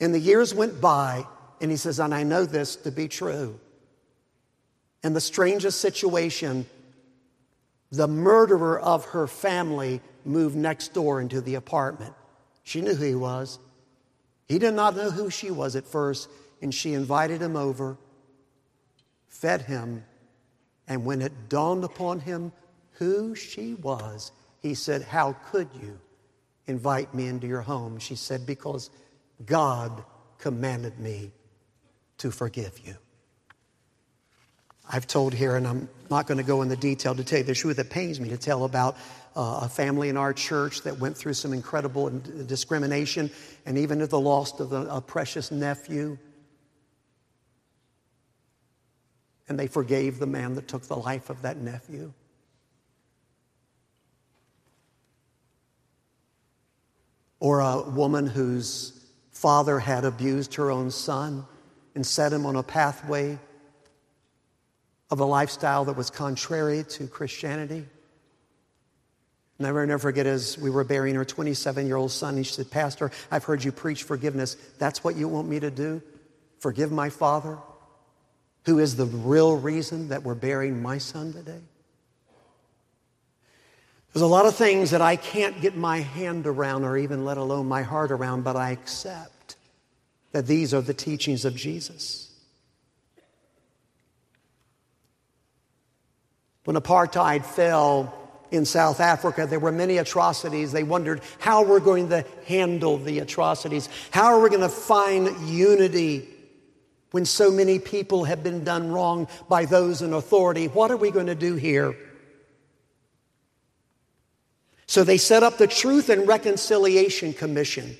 And 0.00 0.14
the 0.14 0.20
years 0.20 0.54
went 0.54 0.80
by, 0.80 1.26
and 1.60 1.72
he 1.72 1.76
says, 1.76 1.98
and 1.98 2.14
I 2.14 2.22
know 2.22 2.44
this 2.44 2.76
to 2.76 2.92
be 2.92 3.08
true. 3.08 3.58
And 5.02 5.16
the 5.16 5.20
strangest 5.20 5.80
situation, 5.80 6.64
the 7.90 8.06
murderer 8.06 8.78
of 8.78 9.06
her 9.06 9.26
family 9.26 10.02
moved 10.24 10.54
next 10.54 10.94
door 10.94 11.20
into 11.20 11.40
the 11.40 11.56
apartment. 11.56 12.14
She 12.62 12.80
knew 12.80 12.94
who 12.94 13.04
he 13.04 13.14
was. 13.16 13.58
He 14.46 14.60
did 14.60 14.74
not 14.74 14.94
know 14.94 15.10
who 15.10 15.30
she 15.30 15.50
was 15.50 15.74
at 15.74 15.84
first, 15.84 16.28
and 16.60 16.72
she 16.72 16.94
invited 16.94 17.42
him 17.42 17.56
over, 17.56 17.98
fed 19.32 19.62
him, 19.62 20.04
and 20.86 21.04
when 21.04 21.22
it 21.22 21.48
dawned 21.48 21.84
upon 21.84 22.20
him 22.20 22.52
who 22.92 23.34
she 23.34 23.74
was, 23.74 24.30
he 24.60 24.74
said, 24.74 25.02
How 25.02 25.34
could 25.50 25.68
you 25.80 25.98
invite 26.66 27.12
me 27.14 27.26
into 27.26 27.46
your 27.46 27.62
home? 27.62 27.98
She 27.98 28.14
said, 28.14 28.46
Because 28.46 28.90
God 29.44 30.04
commanded 30.38 30.98
me 31.00 31.32
to 32.18 32.30
forgive 32.30 32.78
you. 32.84 32.94
I've 34.88 35.06
told 35.06 35.32
here, 35.32 35.56
and 35.56 35.66
I'm 35.66 35.88
not 36.10 36.26
going 36.26 36.38
to 36.38 36.44
go 36.44 36.60
into 36.60 36.76
detail 36.76 37.14
to 37.14 37.24
tell 37.24 37.38
you 37.38 37.44
the 37.44 37.54
truth. 37.54 37.78
It 37.78 37.88
pains 37.88 38.20
me 38.20 38.28
to 38.28 38.36
tell 38.36 38.64
about 38.64 38.96
uh, 39.34 39.60
a 39.62 39.68
family 39.68 40.10
in 40.10 40.16
our 40.18 40.34
church 40.34 40.82
that 40.82 40.98
went 40.98 41.16
through 41.16 41.34
some 41.34 41.54
incredible 41.54 42.10
discrimination 42.46 43.30
and 43.64 43.78
even 43.78 44.00
to 44.00 44.06
the 44.06 44.20
loss 44.20 44.60
of 44.60 44.72
a, 44.72 44.86
a 44.86 45.00
precious 45.00 45.50
nephew. 45.50 46.18
And 49.48 49.58
they 49.58 49.66
forgave 49.66 50.18
the 50.18 50.26
man 50.26 50.54
that 50.54 50.68
took 50.68 50.82
the 50.82 50.96
life 50.96 51.30
of 51.30 51.42
that 51.42 51.56
nephew. 51.56 52.12
Or 57.40 57.60
a 57.60 57.82
woman 57.82 58.26
whose 58.26 58.98
father 59.30 59.78
had 59.80 60.04
abused 60.04 60.54
her 60.54 60.70
own 60.70 60.90
son 60.90 61.44
and 61.94 62.06
set 62.06 62.32
him 62.32 62.46
on 62.46 62.56
a 62.56 62.62
pathway 62.62 63.38
of 65.10 65.20
a 65.20 65.24
lifestyle 65.24 65.84
that 65.84 65.96
was 65.96 66.08
contrary 66.08 66.84
to 66.84 67.06
Christianity. 67.06 67.84
Never, 69.58 69.86
never 69.86 69.98
forget 69.98 70.26
as 70.26 70.56
we 70.56 70.70
were 70.70 70.84
burying 70.84 71.16
her 71.16 71.24
27 71.24 71.86
year 71.86 71.96
old 71.96 72.10
son, 72.10 72.36
he 72.36 72.44
said, 72.44 72.70
Pastor, 72.70 73.10
I've 73.30 73.44
heard 73.44 73.62
you 73.62 73.72
preach 73.72 74.04
forgiveness. 74.04 74.56
That's 74.78 75.04
what 75.04 75.16
you 75.16 75.28
want 75.28 75.48
me 75.48 75.60
to 75.60 75.70
do? 75.70 76.02
Forgive 76.58 76.90
my 76.90 77.10
father, 77.10 77.58
who 78.64 78.78
is 78.78 78.96
the 78.96 79.06
real 79.06 79.56
reason 79.56 80.08
that 80.08 80.22
we're 80.22 80.34
burying 80.34 80.80
my 80.82 80.98
son 80.98 81.32
today? 81.32 81.60
There's 84.12 84.22
a 84.22 84.26
lot 84.26 84.44
of 84.44 84.54
things 84.54 84.90
that 84.90 85.00
I 85.00 85.16
can't 85.16 85.60
get 85.62 85.74
my 85.74 86.00
hand 86.00 86.46
around 86.46 86.84
or 86.84 86.98
even 86.98 87.24
let 87.24 87.38
alone 87.38 87.66
my 87.66 87.82
heart 87.82 88.10
around, 88.10 88.44
but 88.44 88.56
I 88.56 88.70
accept 88.70 89.56
that 90.32 90.46
these 90.46 90.74
are 90.74 90.82
the 90.82 90.94
teachings 90.94 91.44
of 91.44 91.56
Jesus. 91.56 92.30
When 96.64 96.76
apartheid 96.76 97.44
fell 97.44 98.14
in 98.50 98.66
South 98.66 99.00
Africa, 99.00 99.46
there 99.46 99.58
were 99.58 99.72
many 99.72 99.96
atrocities. 99.96 100.72
They 100.72 100.84
wondered 100.84 101.22
how 101.38 101.64
we're 101.64 101.80
going 101.80 102.10
to 102.10 102.24
handle 102.46 102.98
the 102.98 103.18
atrocities. 103.20 103.88
How 104.10 104.26
are 104.26 104.40
we 104.40 104.50
going 104.50 104.60
to 104.60 104.68
find 104.68 105.48
unity 105.48 106.28
when 107.12 107.24
so 107.24 107.50
many 107.50 107.78
people 107.78 108.24
have 108.24 108.42
been 108.42 108.64
done 108.64 108.90
wrong 108.90 109.28
by 109.48 109.64
those 109.64 110.02
in 110.02 110.12
authority. 110.12 110.66
What 110.66 110.90
are 110.90 110.96
we 110.96 111.10
going 111.10 111.26
to 111.26 111.34
do 111.34 111.54
here? 111.54 111.94
So 114.86 115.04
they 115.04 115.16
set 115.16 115.42
up 115.42 115.56
the 115.56 115.66
Truth 115.66 116.10
and 116.10 116.26
Reconciliation 116.26 117.32
Commission. 117.32 117.96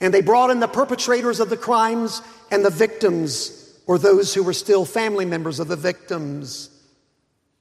And 0.00 0.12
they 0.12 0.20
brought 0.20 0.50
in 0.50 0.60
the 0.60 0.68
perpetrators 0.68 1.40
of 1.40 1.48
the 1.48 1.56
crimes 1.56 2.20
and 2.50 2.64
the 2.64 2.70
victims, 2.70 3.80
or 3.86 3.98
those 3.98 4.34
who 4.34 4.42
were 4.42 4.52
still 4.52 4.84
family 4.84 5.24
members 5.24 5.58
of 5.58 5.68
the 5.68 5.76
victims 5.76 6.70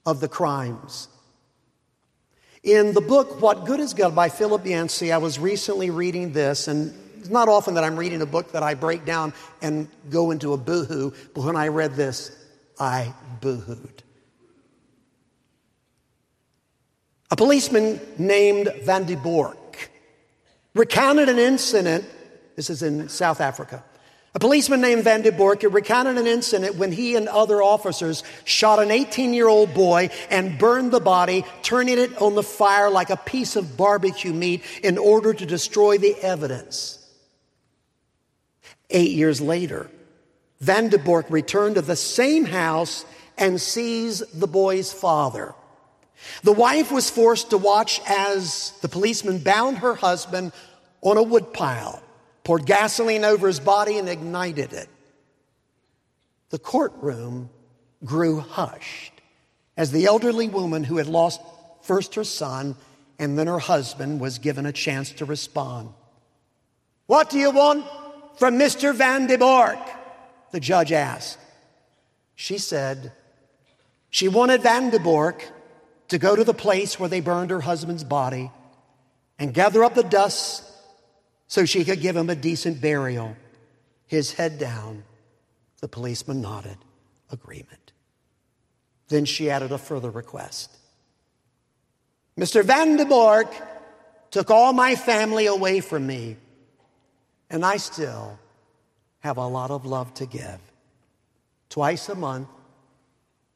of 0.06 0.20
the 0.20 0.28
crimes. 0.28 1.08
In 2.62 2.94
the 2.94 3.02
book, 3.02 3.42
What 3.42 3.66
Good 3.66 3.80
Is 3.80 3.94
God 3.94 4.16
by 4.16 4.30
Philip 4.30 4.66
Yancey, 4.66 5.12
I 5.12 5.18
was 5.18 5.40
recently 5.40 5.90
reading 5.90 6.34
this, 6.34 6.68
and 6.68 6.94
it's 7.26 7.34
not 7.34 7.50
often 7.50 7.74
that 7.74 7.84
I'm 7.84 7.96
reading 7.96 8.22
a 8.22 8.26
book 8.28 8.52
that 8.52 8.62
I 8.62 8.76
break 8.76 9.04
down 9.04 9.34
and 9.60 9.88
go 10.12 10.30
into 10.30 10.54
a 10.54 10.58
boohoo, 10.58 11.12
but 11.34 11.44
when 11.44 11.56
I 11.56 11.70
read 11.70 11.96
this, 11.96 12.32
I 12.80 13.16
boohooed. 13.42 14.02
A 17.32 17.36
policeman 17.36 18.00
named 18.20 18.72
Van 18.84 19.06
de 19.06 19.16
Bork 19.16 19.90
recounted 20.76 21.30
an 21.30 21.40
incident, 21.40 22.06
this 22.56 22.70
is 22.70 22.84
in 22.84 23.10
South 23.10 23.42
Africa, 23.42 23.84
a 24.36 24.40
policeman 24.40 24.80
named 24.80 25.04
Van 25.04 25.24
de 25.24 25.32
Bork 25.32 25.64
recounted 25.64 26.20
an 26.20 26.28
incident 26.28 26.76
when 26.76 26.92
he 26.92 27.16
and 27.16 27.28
other 27.28 27.64
officers 27.64 28.24
shot 28.44 28.78
an 28.78 28.92
18 28.92 29.34
year 29.34 29.48
old 29.48 29.74
boy 29.74 30.12
and 30.30 30.60
burned 30.60 30.92
the 30.92 31.00
body, 31.00 31.44
turning 31.64 31.98
it 31.98 32.22
on 32.22 32.36
the 32.36 32.44
fire 32.44 32.92
like 32.92 33.10
a 33.10 33.18
piece 33.18 33.56
of 33.56 33.78
barbecue 33.78 34.32
meat 34.32 34.62
in 34.84 35.00
order 35.00 35.34
to 35.34 35.46
destroy 35.48 35.98
the 35.98 36.16
evidence. 36.22 37.00
Eight 38.90 39.12
years 39.12 39.42
later, 39.42 39.90
Van 40.60 40.90
de 40.90 40.98
Bork 40.98 41.26
returned 41.30 41.76
to 41.76 41.82
the 41.82 41.96
same 41.96 42.46
house 42.46 43.06
and 43.38 43.60
sees 43.60 44.20
the 44.34 44.48
boy's 44.48 44.94
father. 44.94 45.54
The 46.44 46.54
wife 46.54 46.92
was 46.92 47.10
forced 47.10 47.50
to 47.50 47.58
watch 47.58 48.02
as 48.08 48.72
the 48.82 48.88
policeman 48.88 49.40
bound 49.40 49.80
her 49.80 49.96
husband 49.96 50.54
on 51.02 51.18
a 51.18 51.24
woodpile 51.24 52.02
poured 52.46 52.66
gasoline 52.66 53.26
over 53.26 53.48
his 53.48 53.60
body, 53.60 53.98
and 53.98 54.08
ignited 54.08 54.72
it. 54.72 54.88
The 56.52 56.60
courtroom 56.60 57.50
grew 58.06 58.40
hushed 58.40 59.12
as 59.76 59.92
the 59.92 60.06
elderly 60.06 60.48
woman 60.48 60.86
who 60.86 60.98
had 60.98 61.08
lost 61.08 61.42
first 61.82 62.16
her 62.16 62.24
son 62.24 62.78
and 63.18 63.38
then 63.38 63.48
her 63.48 63.60
husband 63.60 64.22
was 64.22 64.38
given 64.38 64.66
a 64.66 64.72
chance 64.72 65.12
to 65.14 65.26
respond. 65.26 65.90
What 67.08 67.30
do 67.30 67.40
you 67.40 67.52
want 67.52 67.86
from 68.38 68.58
Mr. 68.60 68.94
Van 68.94 69.28
de 69.28 69.38
Bork? 69.38 69.80
The 70.52 70.60
judge 70.60 70.92
asked. 70.92 71.40
She 72.36 72.58
said 72.58 73.12
she 74.10 74.28
wanted 74.28 74.62
Van 74.62 74.90
de 74.90 75.00
Bork 75.00 75.52
to 76.10 76.18
go 76.18 76.36
to 76.36 76.44
the 76.44 76.54
place 76.54 77.00
where 77.00 77.10
they 77.10 77.20
burned 77.20 77.52
her 77.52 77.62
husband's 77.62 78.04
body 78.04 78.52
and 79.40 79.54
gather 79.54 79.84
up 79.84 79.96
the 79.96 80.04
dust 80.04 80.64
so 81.48 81.66
she 81.66 81.84
could 81.84 82.02
give 82.02 82.16
him 82.16 82.30
a 82.30 82.36
decent 82.36 82.82
burial. 82.82 83.36
His 84.08 84.34
head 84.34 84.60
down, 84.60 85.04
the 85.82 85.88
policeman 85.88 86.42
nodded 86.42 86.78
agreement. 87.32 87.92
Then 89.08 89.26
she 89.26 89.50
added 89.50 89.72
a 89.72 89.78
further 89.78 90.10
request. 90.10 90.76
Mr. 92.38 92.64
Van 92.64 92.98
de 92.98 93.06
Bork 93.06 93.54
took 94.32 94.52
all 94.52 94.74
my 94.74 94.96
family 94.96 95.46
away 95.46 95.80
from 95.80 96.06
me, 96.06 96.38
and 97.50 97.66
I 97.66 97.78
still 97.78 98.40
have 99.20 99.38
a 99.38 99.48
lot 99.48 99.72
of 99.72 99.86
love 99.86 100.14
to 100.16 100.26
give. 100.26 100.60
Twice 101.70 102.10
a 102.10 102.16
month, 102.16 102.48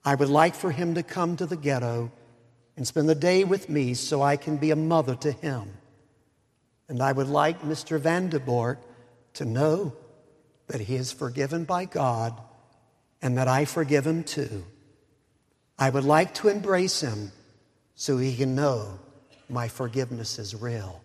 I 0.03 0.15
would 0.15 0.29
like 0.29 0.55
for 0.55 0.71
him 0.71 0.95
to 0.95 1.03
come 1.03 1.35
to 1.37 1.45
the 1.45 1.57
ghetto 1.57 2.11
and 2.75 2.87
spend 2.87 3.09
the 3.09 3.15
day 3.15 3.43
with 3.43 3.69
me 3.69 3.93
so 3.93 4.21
I 4.21 4.37
can 4.37 4.57
be 4.57 4.71
a 4.71 4.75
mother 4.75 5.15
to 5.15 5.31
him. 5.31 5.73
And 6.87 7.01
I 7.01 7.11
would 7.11 7.27
like 7.27 7.61
Mr. 7.61 7.99
Van 7.99 8.29
de 8.29 8.39
Bork 8.39 8.79
to 9.33 9.45
know 9.45 9.93
that 10.67 10.81
he 10.81 10.95
is 10.95 11.11
forgiven 11.11 11.65
by 11.65 11.85
God 11.85 12.39
and 13.21 13.37
that 13.37 13.47
I 13.47 13.65
forgive 13.65 14.07
him 14.07 14.23
too. 14.23 14.65
I 15.77 15.89
would 15.89 16.03
like 16.03 16.33
to 16.35 16.47
embrace 16.47 17.01
him 17.01 17.31
so 17.95 18.17
he 18.17 18.35
can 18.35 18.55
know 18.55 18.99
my 19.49 19.67
forgiveness 19.67 20.39
is 20.39 20.55
real. 20.55 21.01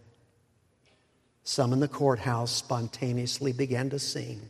Some 1.44 1.72
in 1.72 1.80
the 1.80 1.88
courthouse 1.88 2.50
spontaneously 2.50 3.52
began 3.52 3.90
to 3.90 3.98
sing 3.98 4.48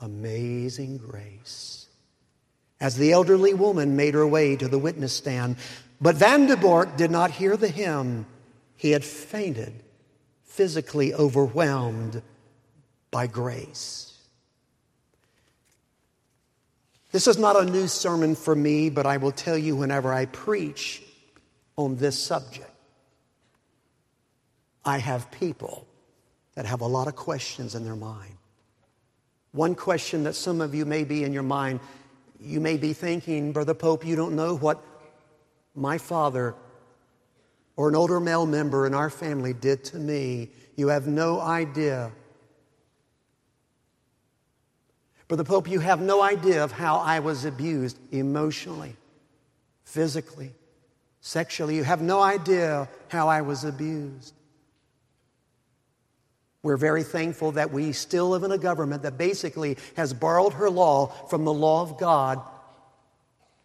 Amazing 0.00 0.98
Grace 0.98 1.82
as 2.82 2.96
the 2.96 3.12
elderly 3.12 3.54
woman 3.54 3.94
made 3.94 4.14
her 4.14 4.26
way 4.26 4.56
to 4.56 4.66
the 4.66 4.78
witness 4.78 5.12
stand. 5.12 5.56
But 6.00 6.16
Van 6.16 6.46
de 6.46 6.56
Bork 6.56 6.96
did 6.96 7.12
not 7.12 7.30
hear 7.30 7.56
the 7.56 7.68
hymn. 7.68 8.26
He 8.76 8.90
had 8.90 9.04
fainted 9.04 9.72
physically 10.42 11.14
overwhelmed 11.14 12.20
by 13.12 13.28
grace. 13.28 14.18
This 17.12 17.28
is 17.28 17.38
not 17.38 17.56
a 17.56 17.70
new 17.70 17.86
sermon 17.86 18.34
for 18.34 18.56
me, 18.56 18.90
but 18.90 19.06
I 19.06 19.18
will 19.18 19.32
tell 19.32 19.56
you 19.56 19.76
whenever 19.76 20.12
I 20.12 20.26
preach 20.26 21.02
on 21.76 21.96
this 21.96 22.18
subject, 22.18 22.71
I 24.84 24.98
have 24.98 25.30
people 25.30 25.86
that 26.54 26.66
have 26.66 26.80
a 26.80 26.86
lot 26.86 27.08
of 27.08 27.16
questions 27.16 27.74
in 27.74 27.84
their 27.84 27.96
mind. 27.96 28.36
One 29.52 29.74
question 29.74 30.24
that 30.24 30.34
some 30.34 30.60
of 30.60 30.74
you 30.74 30.84
may 30.84 31.04
be 31.04 31.24
in 31.24 31.32
your 31.32 31.42
mind, 31.42 31.80
you 32.40 32.60
may 32.60 32.76
be 32.76 32.92
thinking, 32.92 33.52
Brother 33.52 33.74
Pope, 33.74 34.04
you 34.04 34.16
don't 34.16 34.34
know 34.34 34.56
what 34.56 34.82
my 35.74 35.98
father 35.98 36.54
or 37.76 37.88
an 37.88 37.96
older 37.96 38.20
male 38.20 38.46
member 38.46 38.86
in 38.86 38.94
our 38.94 39.10
family 39.10 39.52
did 39.52 39.84
to 39.84 39.98
me. 39.98 40.48
You 40.76 40.88
have 40.88 41.06
no 41.06 41.40
idea. 41.40 42.10
Brother 45.28 45.44
Pope, 45.44 45.68
you 45.68 45.80
have 45.80 46.00
no 46.00 46.22
idea 46.22 46.62
of 46.62 46.72
how 46.72 46.96
I 46.96 47.20
was 47.20 47.44
abused 47.44 47.98
emotionally, 48.10 48.96
physically, 49.84 50.52
sexually. 51.20 51.76
You 51.76 51.84
have 51.84 52.02
no 52.02 52.20
idea 52.20 52.88
how 53.08 53.28
I 53.28 53.40
was 53.40 53.64
abused. 53.64 54.34
We're 56.62 56.76
very 56.76 57.02
thankful 57.02 57.52
that 57.52 57.72
we 57.72 57.92
still 57.92 58.30
live 58.30 58.44
in 58.44 58.52
a 58.52 58.58
government 58.58 59.02
that 59.02 59.18
basically 59.18 59.78
has 59.96 60.14
borrowed 60.14 60.54
her 60.54 60.70
law 60.70 61.06
from 61.28 61.44
the 61.44 61.52
law 61.52 61.82
of 61.82 61.98
God 61.98 62.40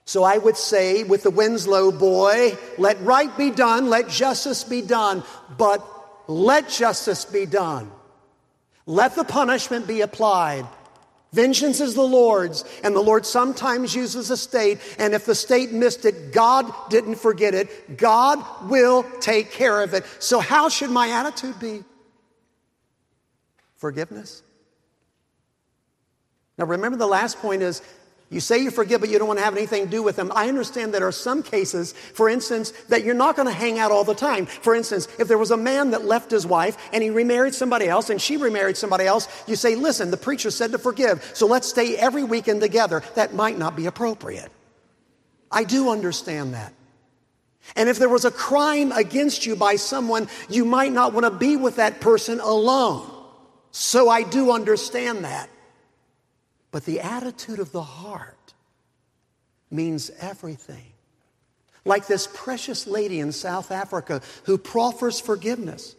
so 0.07 0.23
I 0.23 0.37
would 0.37 0.55
say 0.55 1.03
with 1.03 1.23
the 1.23 1.29
Winslow 1.29 1.91
boy, 1.91 2.57
let 2.77 2.99
right 3.01 3.37
be 3.37 3.51
done, 3.51 3.89
let 3.89 4.07
justice 4.07 4.63
be 4.63 4.81
done, 4.81 5.21
but 5.57 5.85
let 6.29 6.69
justice 6.69 7.25
be 7.25 7.45
done. 7.45 7.91
Let 8.85 9.15
the 9.15 9.25
punishment 9.25 9.85
be 9.85 9.99
applied. 9.99 10.65
Vengeance 11.33 11.81
is 11.81 11.93
the 11.93 12.07
Lord's, 12.07 12.63
and 12.85 12.95
the 12.95 13.01
Lord 13.01 13.25
sometimes 13.25 13.93
uses 13.93 14.29
the 14.29 14.37
state, 14.37 14.79
and 14.97 15.13
if 15.13 15.25
the 15.25 15.35
state 15.35 15.73
missed 15.73 16.05
it, 16.05 16.31
God 16.31 16.71
didn't 16.89 17.15
forget 17.15 17.53
it. 17.53 17.97
God 17.97 18.41
will 18.69 19.03
take 19.19 19.51
care 19.51 19.81
of 19.81 19.93
it. 19.93 20.05
So, 20.19 20.39
how 20.39 20.69
should 20.69 20.89
my 20.89 21.09
attitude 21.09 21.59
be? 21.59 21.83
Forgiveness. 23.77 24.43
Now, 26.57 26.65
remember 26.65 26.97
the 26.97 27.07
last 27.07 27.37
point 27.37 27.61
is 27.61 27.81
you 28.29 28.41
say 28.41 28.57
you 28.57 28.71
forgive, 28.71 28.99
but 28.99 29.09
you 29.09 29.17
don't 29.17 29.27
want 29.27 29.39
to 29.39 29.45
have 29.45 29.55
anything 29.55 29.85
to 29.85 29.89
do 29.89 30.03
with 30.03 30.17
them. 30.17 30.33
I 30.35 30.49
understand 30.49 30.93
there 30.93 31.07
are 31.07 31.13
some 31.13 31.41
cases, 31.43 31.93
for 31.93 32.27
instance, 32.27 32.71
that 32.89 33.05
you're 33.05 33.13
not 33.13 33.37
going 33.37 33.47
to 33.47 33.53
hang 33.53 33.79
out 33.79 33.91
all 33.91 34.03
the 34.03 34.13
time. 34.13 34.47
For 34.47 34.75
instance, 34.75 35.07
if 35.17 35.29
there 35.29 35.37
was 35.37 35.51
a 35.51 35.57
man 35.57 35.91
that 35.91 36.03
left 36.03 36.31
his 36.31 36.45
wife 36.45 36.77
and 36.91 37.01
he 37.01 37.09
remarried 37.09 37.53
somebody 37.53 37.87
else 37.87 38.09
and 38.09 38.21
she 38.21 38.35
remarried 38.35 38.75
somebody 38.75 39.05
else, 39.05 39.29
you 39.47 39.55
say, 39.55 39.75
listen, 39.75 40.11
the 40.11 40.17
preacher 40.17 40.51
said 40.51 40.73
to 40.73 40.77
forgive, 40.77 41.31
so 41.33 41.47
let's 41.47 41.69
stay 41.69 41.95
every 41.95 42.25
weekend 42.25 42.59
together. 42.59 43.01
That 43.15 43.33
might 43.33 43.57
not 43.57 43.77
be 43.77 43.85
appropriate. 43.85 44.51
I 45.49 45.63
do 45.63 45.89
understand 45.89 46.53
that. 46.53 46.73
And 47.77 47.87
if 47.87 47.97
there 47.97 48.09
was 48.09 48.25
a 48.25 48.31
crime 48.31 48.91
against 48.91 49.45
you 49.45 49.55
by 49.55 49.77
someone, 49.77 50.27
you 50.49 50.65
might 50.65 50.91
not 50.91 51.13
want 51.13 51.25
to 51.25 51.31
be 51.31 51.55
with 51.55 51.77
that 51.77 52.01
person 52.01 52.41
alone. 52.41 53.09
So 53.79 54.09
I 54.09 54.23
do 54.23 54.51
understand 54.51 55.23
that. 55.23 55.51
But 56.71 56.85
the 56.85 57.01
attitude 57.01 57.59
of 57.59 57.71
the 57.71 57.83
heart 57.83 58.55
means 59.69 60.09
everything. 60.19 60.93
Like 61.85 62.07
this 62.07 62.27
precious 62.33 62.87
lady 62.87 63.19
in 63.19 63.31
South 63.31 63.69
Africa 63.69 64.23
who 64.45 64.57
proffers 64.57 65.19
forgiveness, 65.19 65.95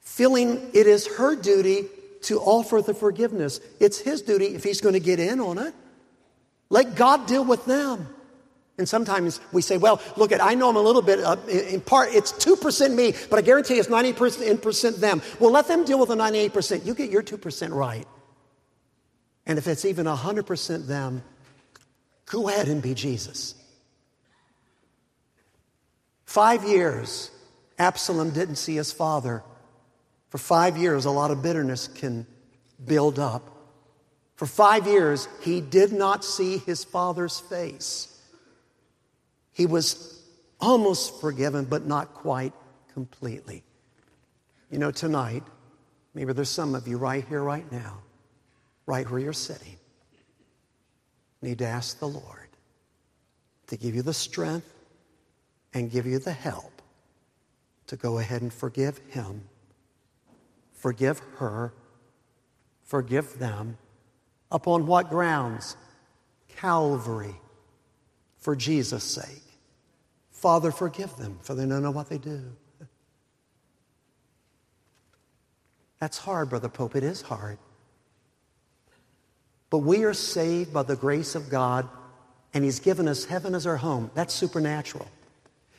feeling 0.00 0.70
it 0.74 0.88
is 0.88 1.06
her 1.06 1.36
duty 1.36 1.84
to 2.22 2.40
offer 2.40 2.82
the 2.82 2.94
forgiveness. 2.94 3.60
It's 3.78 4.00
his 4.00 4.22
duty 4.22 4.56
if 4.56 4.64
he's 4.64 4.80
going 4.80 4.94
to 4.94 5.00
get 5.00 5.20
in 5.20 5.38
on 5.38 5.56
it. 5.58 5.72
Let 6.68 6.96
God 6.96 7.28
deal 7.28 7.44
with 7.44 7.64
them. 7.64 8.12
And 8.78 8.88
sometimes 8.88 9.40
we 9.52 9.60
say, 9.60 9.76
well, 9.76 10.00
look 10.16 10.32
at, 10.32 10.42
I 10.42 10.54
know 10.54 10.70
I'm 10.70 10.76
a 10.76 10.80
little 10.80 11.02
bit, 11.02 11.20
uh, 11.20 11.36
in 11.48 11.80
part, 11.82 12.08
it's 12.12 12.32
2% 12.32 12.94
me, 12.94 13.14
but 13.28 13.38
I 13.38 13.42
guarantee 13.42 13.74
it's 13.74 13.88
90% 13.88 14.96
them. 14.96 15.20
Well, 15.38 15.50
let 15.50 15.68
them 15.68 15.84
deal 15.84 15.98
with 15.98 16.08
the 16.08 16.16
98%. 16.16 16.86
You 16.86 16.94
get 16.94 17.10
your 17.10 17.22
2% 17.22 17.70
right. 17.72 18.06
And 19.46 19.58
if 19.58 19.66
it's 19.66 19.84
even 19.84 20.06
100% 20.06 20.86
them, 20.86 21.22
go 22.26 22.48
ahead 22.48 22.68
and 22.68 22.80
be 22.80 22.94
Jesus. 22.94 23.54
Five 26.24 26.64
years, 26.64 27.30
Absalom 27.78 28.30
didn't 28.30 28.56
see 28.56 28.76
his 28.76 28.90
father. 28.90 29.42
For 30.30 30.38
five 30.38 30.78
years, 30.78 31.04
a 31.04 31.10
lot 31.10 31.30
of 31.30 31.42
bitterness 31.42 31.88
can 31.88 32.26
build 32.82 33.18
up. 33.18 33.50
For 34.36 34.46
five 34.46 34.86
years, 34.86 35.28
he 35.42 35.60
did 35.60 35.92
not 35.92 36.24
see 36.24 36.56
his 36.56 36.84
father's 36.84 37.38
face. 37.38 38.11
He 39.52 39.66
was 39.66 40.22
almost 40.60 41.20
forgiven, 41.20 41.64
but 41.64 41.86
not 41.86 42.14
quite 42.14 42.52
completely. 42.92 43.62
You 44.70 44.78
know, 44.78 44.90
tonight, 44.90 45.42
maybe 46.14 46.32
there's 46.32 46.48
some 46.48 46.74
of 46.74 46.88
you 46.88 46.96
right 46.96 47.24
here, 47.28 47.42
right 47.42 47.70
now, 47.70 47.98
right 48.86 49.08
where 49.10 49.20
you're 49.20 49.32
sitting, 49.32 49.76
need 51.42 51.58
to 51.58 51.66
ask 51.66 51.98
the 51.98 52.08
Lord 52.08 52.48
to 53.66 53.76
give 53.76 53.94
you 53.94 54.02
the 54.02 54.14
strength 54.14 54.72
and 55.74 55.90
give 55.90 56.06
you 56.06 56.18
the 56.18 56.32
help 56.32 56.82
to 57.88 57.96
go 57.96 58.18
ahead 58.18 58.42
and 58.42 58.52
forgive 58.52 58.98
him, 59.08 59.42
forgive 60.72 61.20
her, 61.36 61.74
forgive 62.84 63.38
them. 63.38 63.76
Upon 64.50 64.86
what 64.86 65.10
grounds? 65.10 65.76
Calvary, 66.56 67.34
for 68.42 68.54
Jesus' 68.54 69.04
sake. 69.04 69.42
Father, 70.30 70.72
forgive 70.72 71.16
them, 71.16 71.38
for 71.42 71.54
they 71.54 71.64
don't 71.64 71.82
know 71.82 71.92
what 71.92 72.08
they 72.08 72.18
do. 72.18 72.42
That's 76.00 76.18
hard, 76.18 76.50
Brother 76.50 76.68
Pope. 76.68 76.96
It 76.96 77.04
is 77.04 77.22
hard. 77.22 77.58
But 79.70 79.78
we 79.78 80.02
are 80.02 80.12
saved 80.12 80.72
by 80.72 80.82
the 80.82 80.96
grace 80.96 81.36
of 81.36 81.48
God, 81.48 81.88
and 82.52 82.64
He's 82.64 82.80
given 82.80 83.06
us 83.06 83.24
heaven 83.24 83.54
as 83.54 83.68
our 83.68 83.76
home. 83.76 84.10
That's 84.14 84.34
supernatural. 84.34 85.06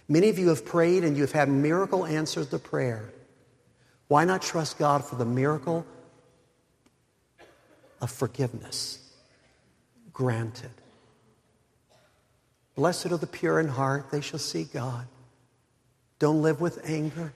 Many 0.07 0.29
of 0.29 0.39
you 0.39 0.47
have 0.49 0.65
prayed 0.65 1.03
and 1.03 1.17
you've 1.17 1.33
had 1.33 1.49
miracle 1.49 2.05
answers 2.05 2.47
to 2.47 2.59
prayer. 2.59 3.13
Why 4.07 4.23
not 4.23 4.41
trust 4.41 4.77
God 4.77 5.03
for 5.03 5.15
the 5.15 5.25
miracle 5.25 5.85
of 7.99 8.09
forgiveness 8.09 8.99
granted? 10.13 10.71
Blessed 12.75 13.07
are 13.07 13.17
the 13.17 13.27
pure 13.27 13.59
in 13.59 13.67
heart, 13.67 14.09
they 14.11 14.21
shall 14.21 14.39
see 14.39 14.63
God. 14.63 15.07
Don't 16.19 16.41
live 16.41 16.59
with 16.61 16.89
anger. 16.89 17.33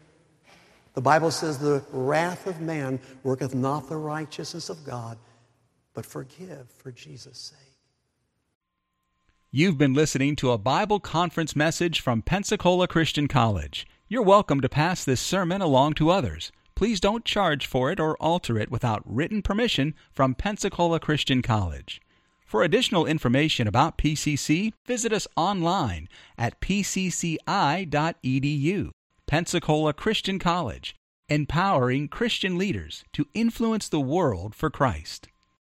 The 0.93 1.01
Bible 1.01 1.29
says 1.29 1.59
the 1.59 1.83
wrath 1.91 2.47
of 2.47 2.59
man 2.59 2.99
worketh 3.23 3.53
not 3.53 3.87
the 3.87 3.97
righteousness 3.97 4.69
of 4.69 4.83
God, 4.83 5.17
but 5.93 6.05
forgive 6.05 6.69
for 6.77 6.91
Jesus' 6.91 7.37
sake. 7.37 7.67
You've 9.51 9.77
been 9.77 9.93
listening 9.93 10.35
to 10.37 10.51
a 10.51 10.57
Bible 10.57 10.99
conference 10.99 11.55
message 11.55 12.01
from 12.01 12.21
Pensacola 12.21 12.87
Christian 12.87 13.27
College. 13.27 13.85
You're 14.07 14.23
welcome 14.23 14.59
to 14.61 14.69
pass 14.69 15.05
this 15.05 15.21
sermon 15.21 15.61
along 15.61 15.93
to 15.95 16.09
others. 16.09 16.51
Please 16.75 16.99
don't 16.99 17.25
charge 17.25 17.65
for 17.65 17.91
it 17.91 17.99
or 17.99 18.17
alter 18.17 18.57
it 18.57 18.71
without 18.71 19.01
written 19.05 19.41
permission 19.41 19.93
from 20.11 20.35
Pensacola 20.35 20.99
Christian 20.99 21.41
College. 21.41 22.01
For 22.47 22.63
additional 22.63 23.05
information 23.05 23.67
about 23.67 23.97
PCC, 23.97 24.71
visit 24.85 25.11
us 25.11 25.27
online 25.35 26.07
at 26.37 26.61
pcci.edu. 26.61 27.39
Pensacola 29.27 29.91
Christian 29.93 30.39
College, 30.39 30.95
empowering 31.27 32.07
Christian 32.07 32.57
leaders 32.57 33.03
to 33.11 33.27
influence 33.33 33.89
the 33.89 33.99
world 33.99 34.55
for 34.55 34.69
Christ. 34.69 35.27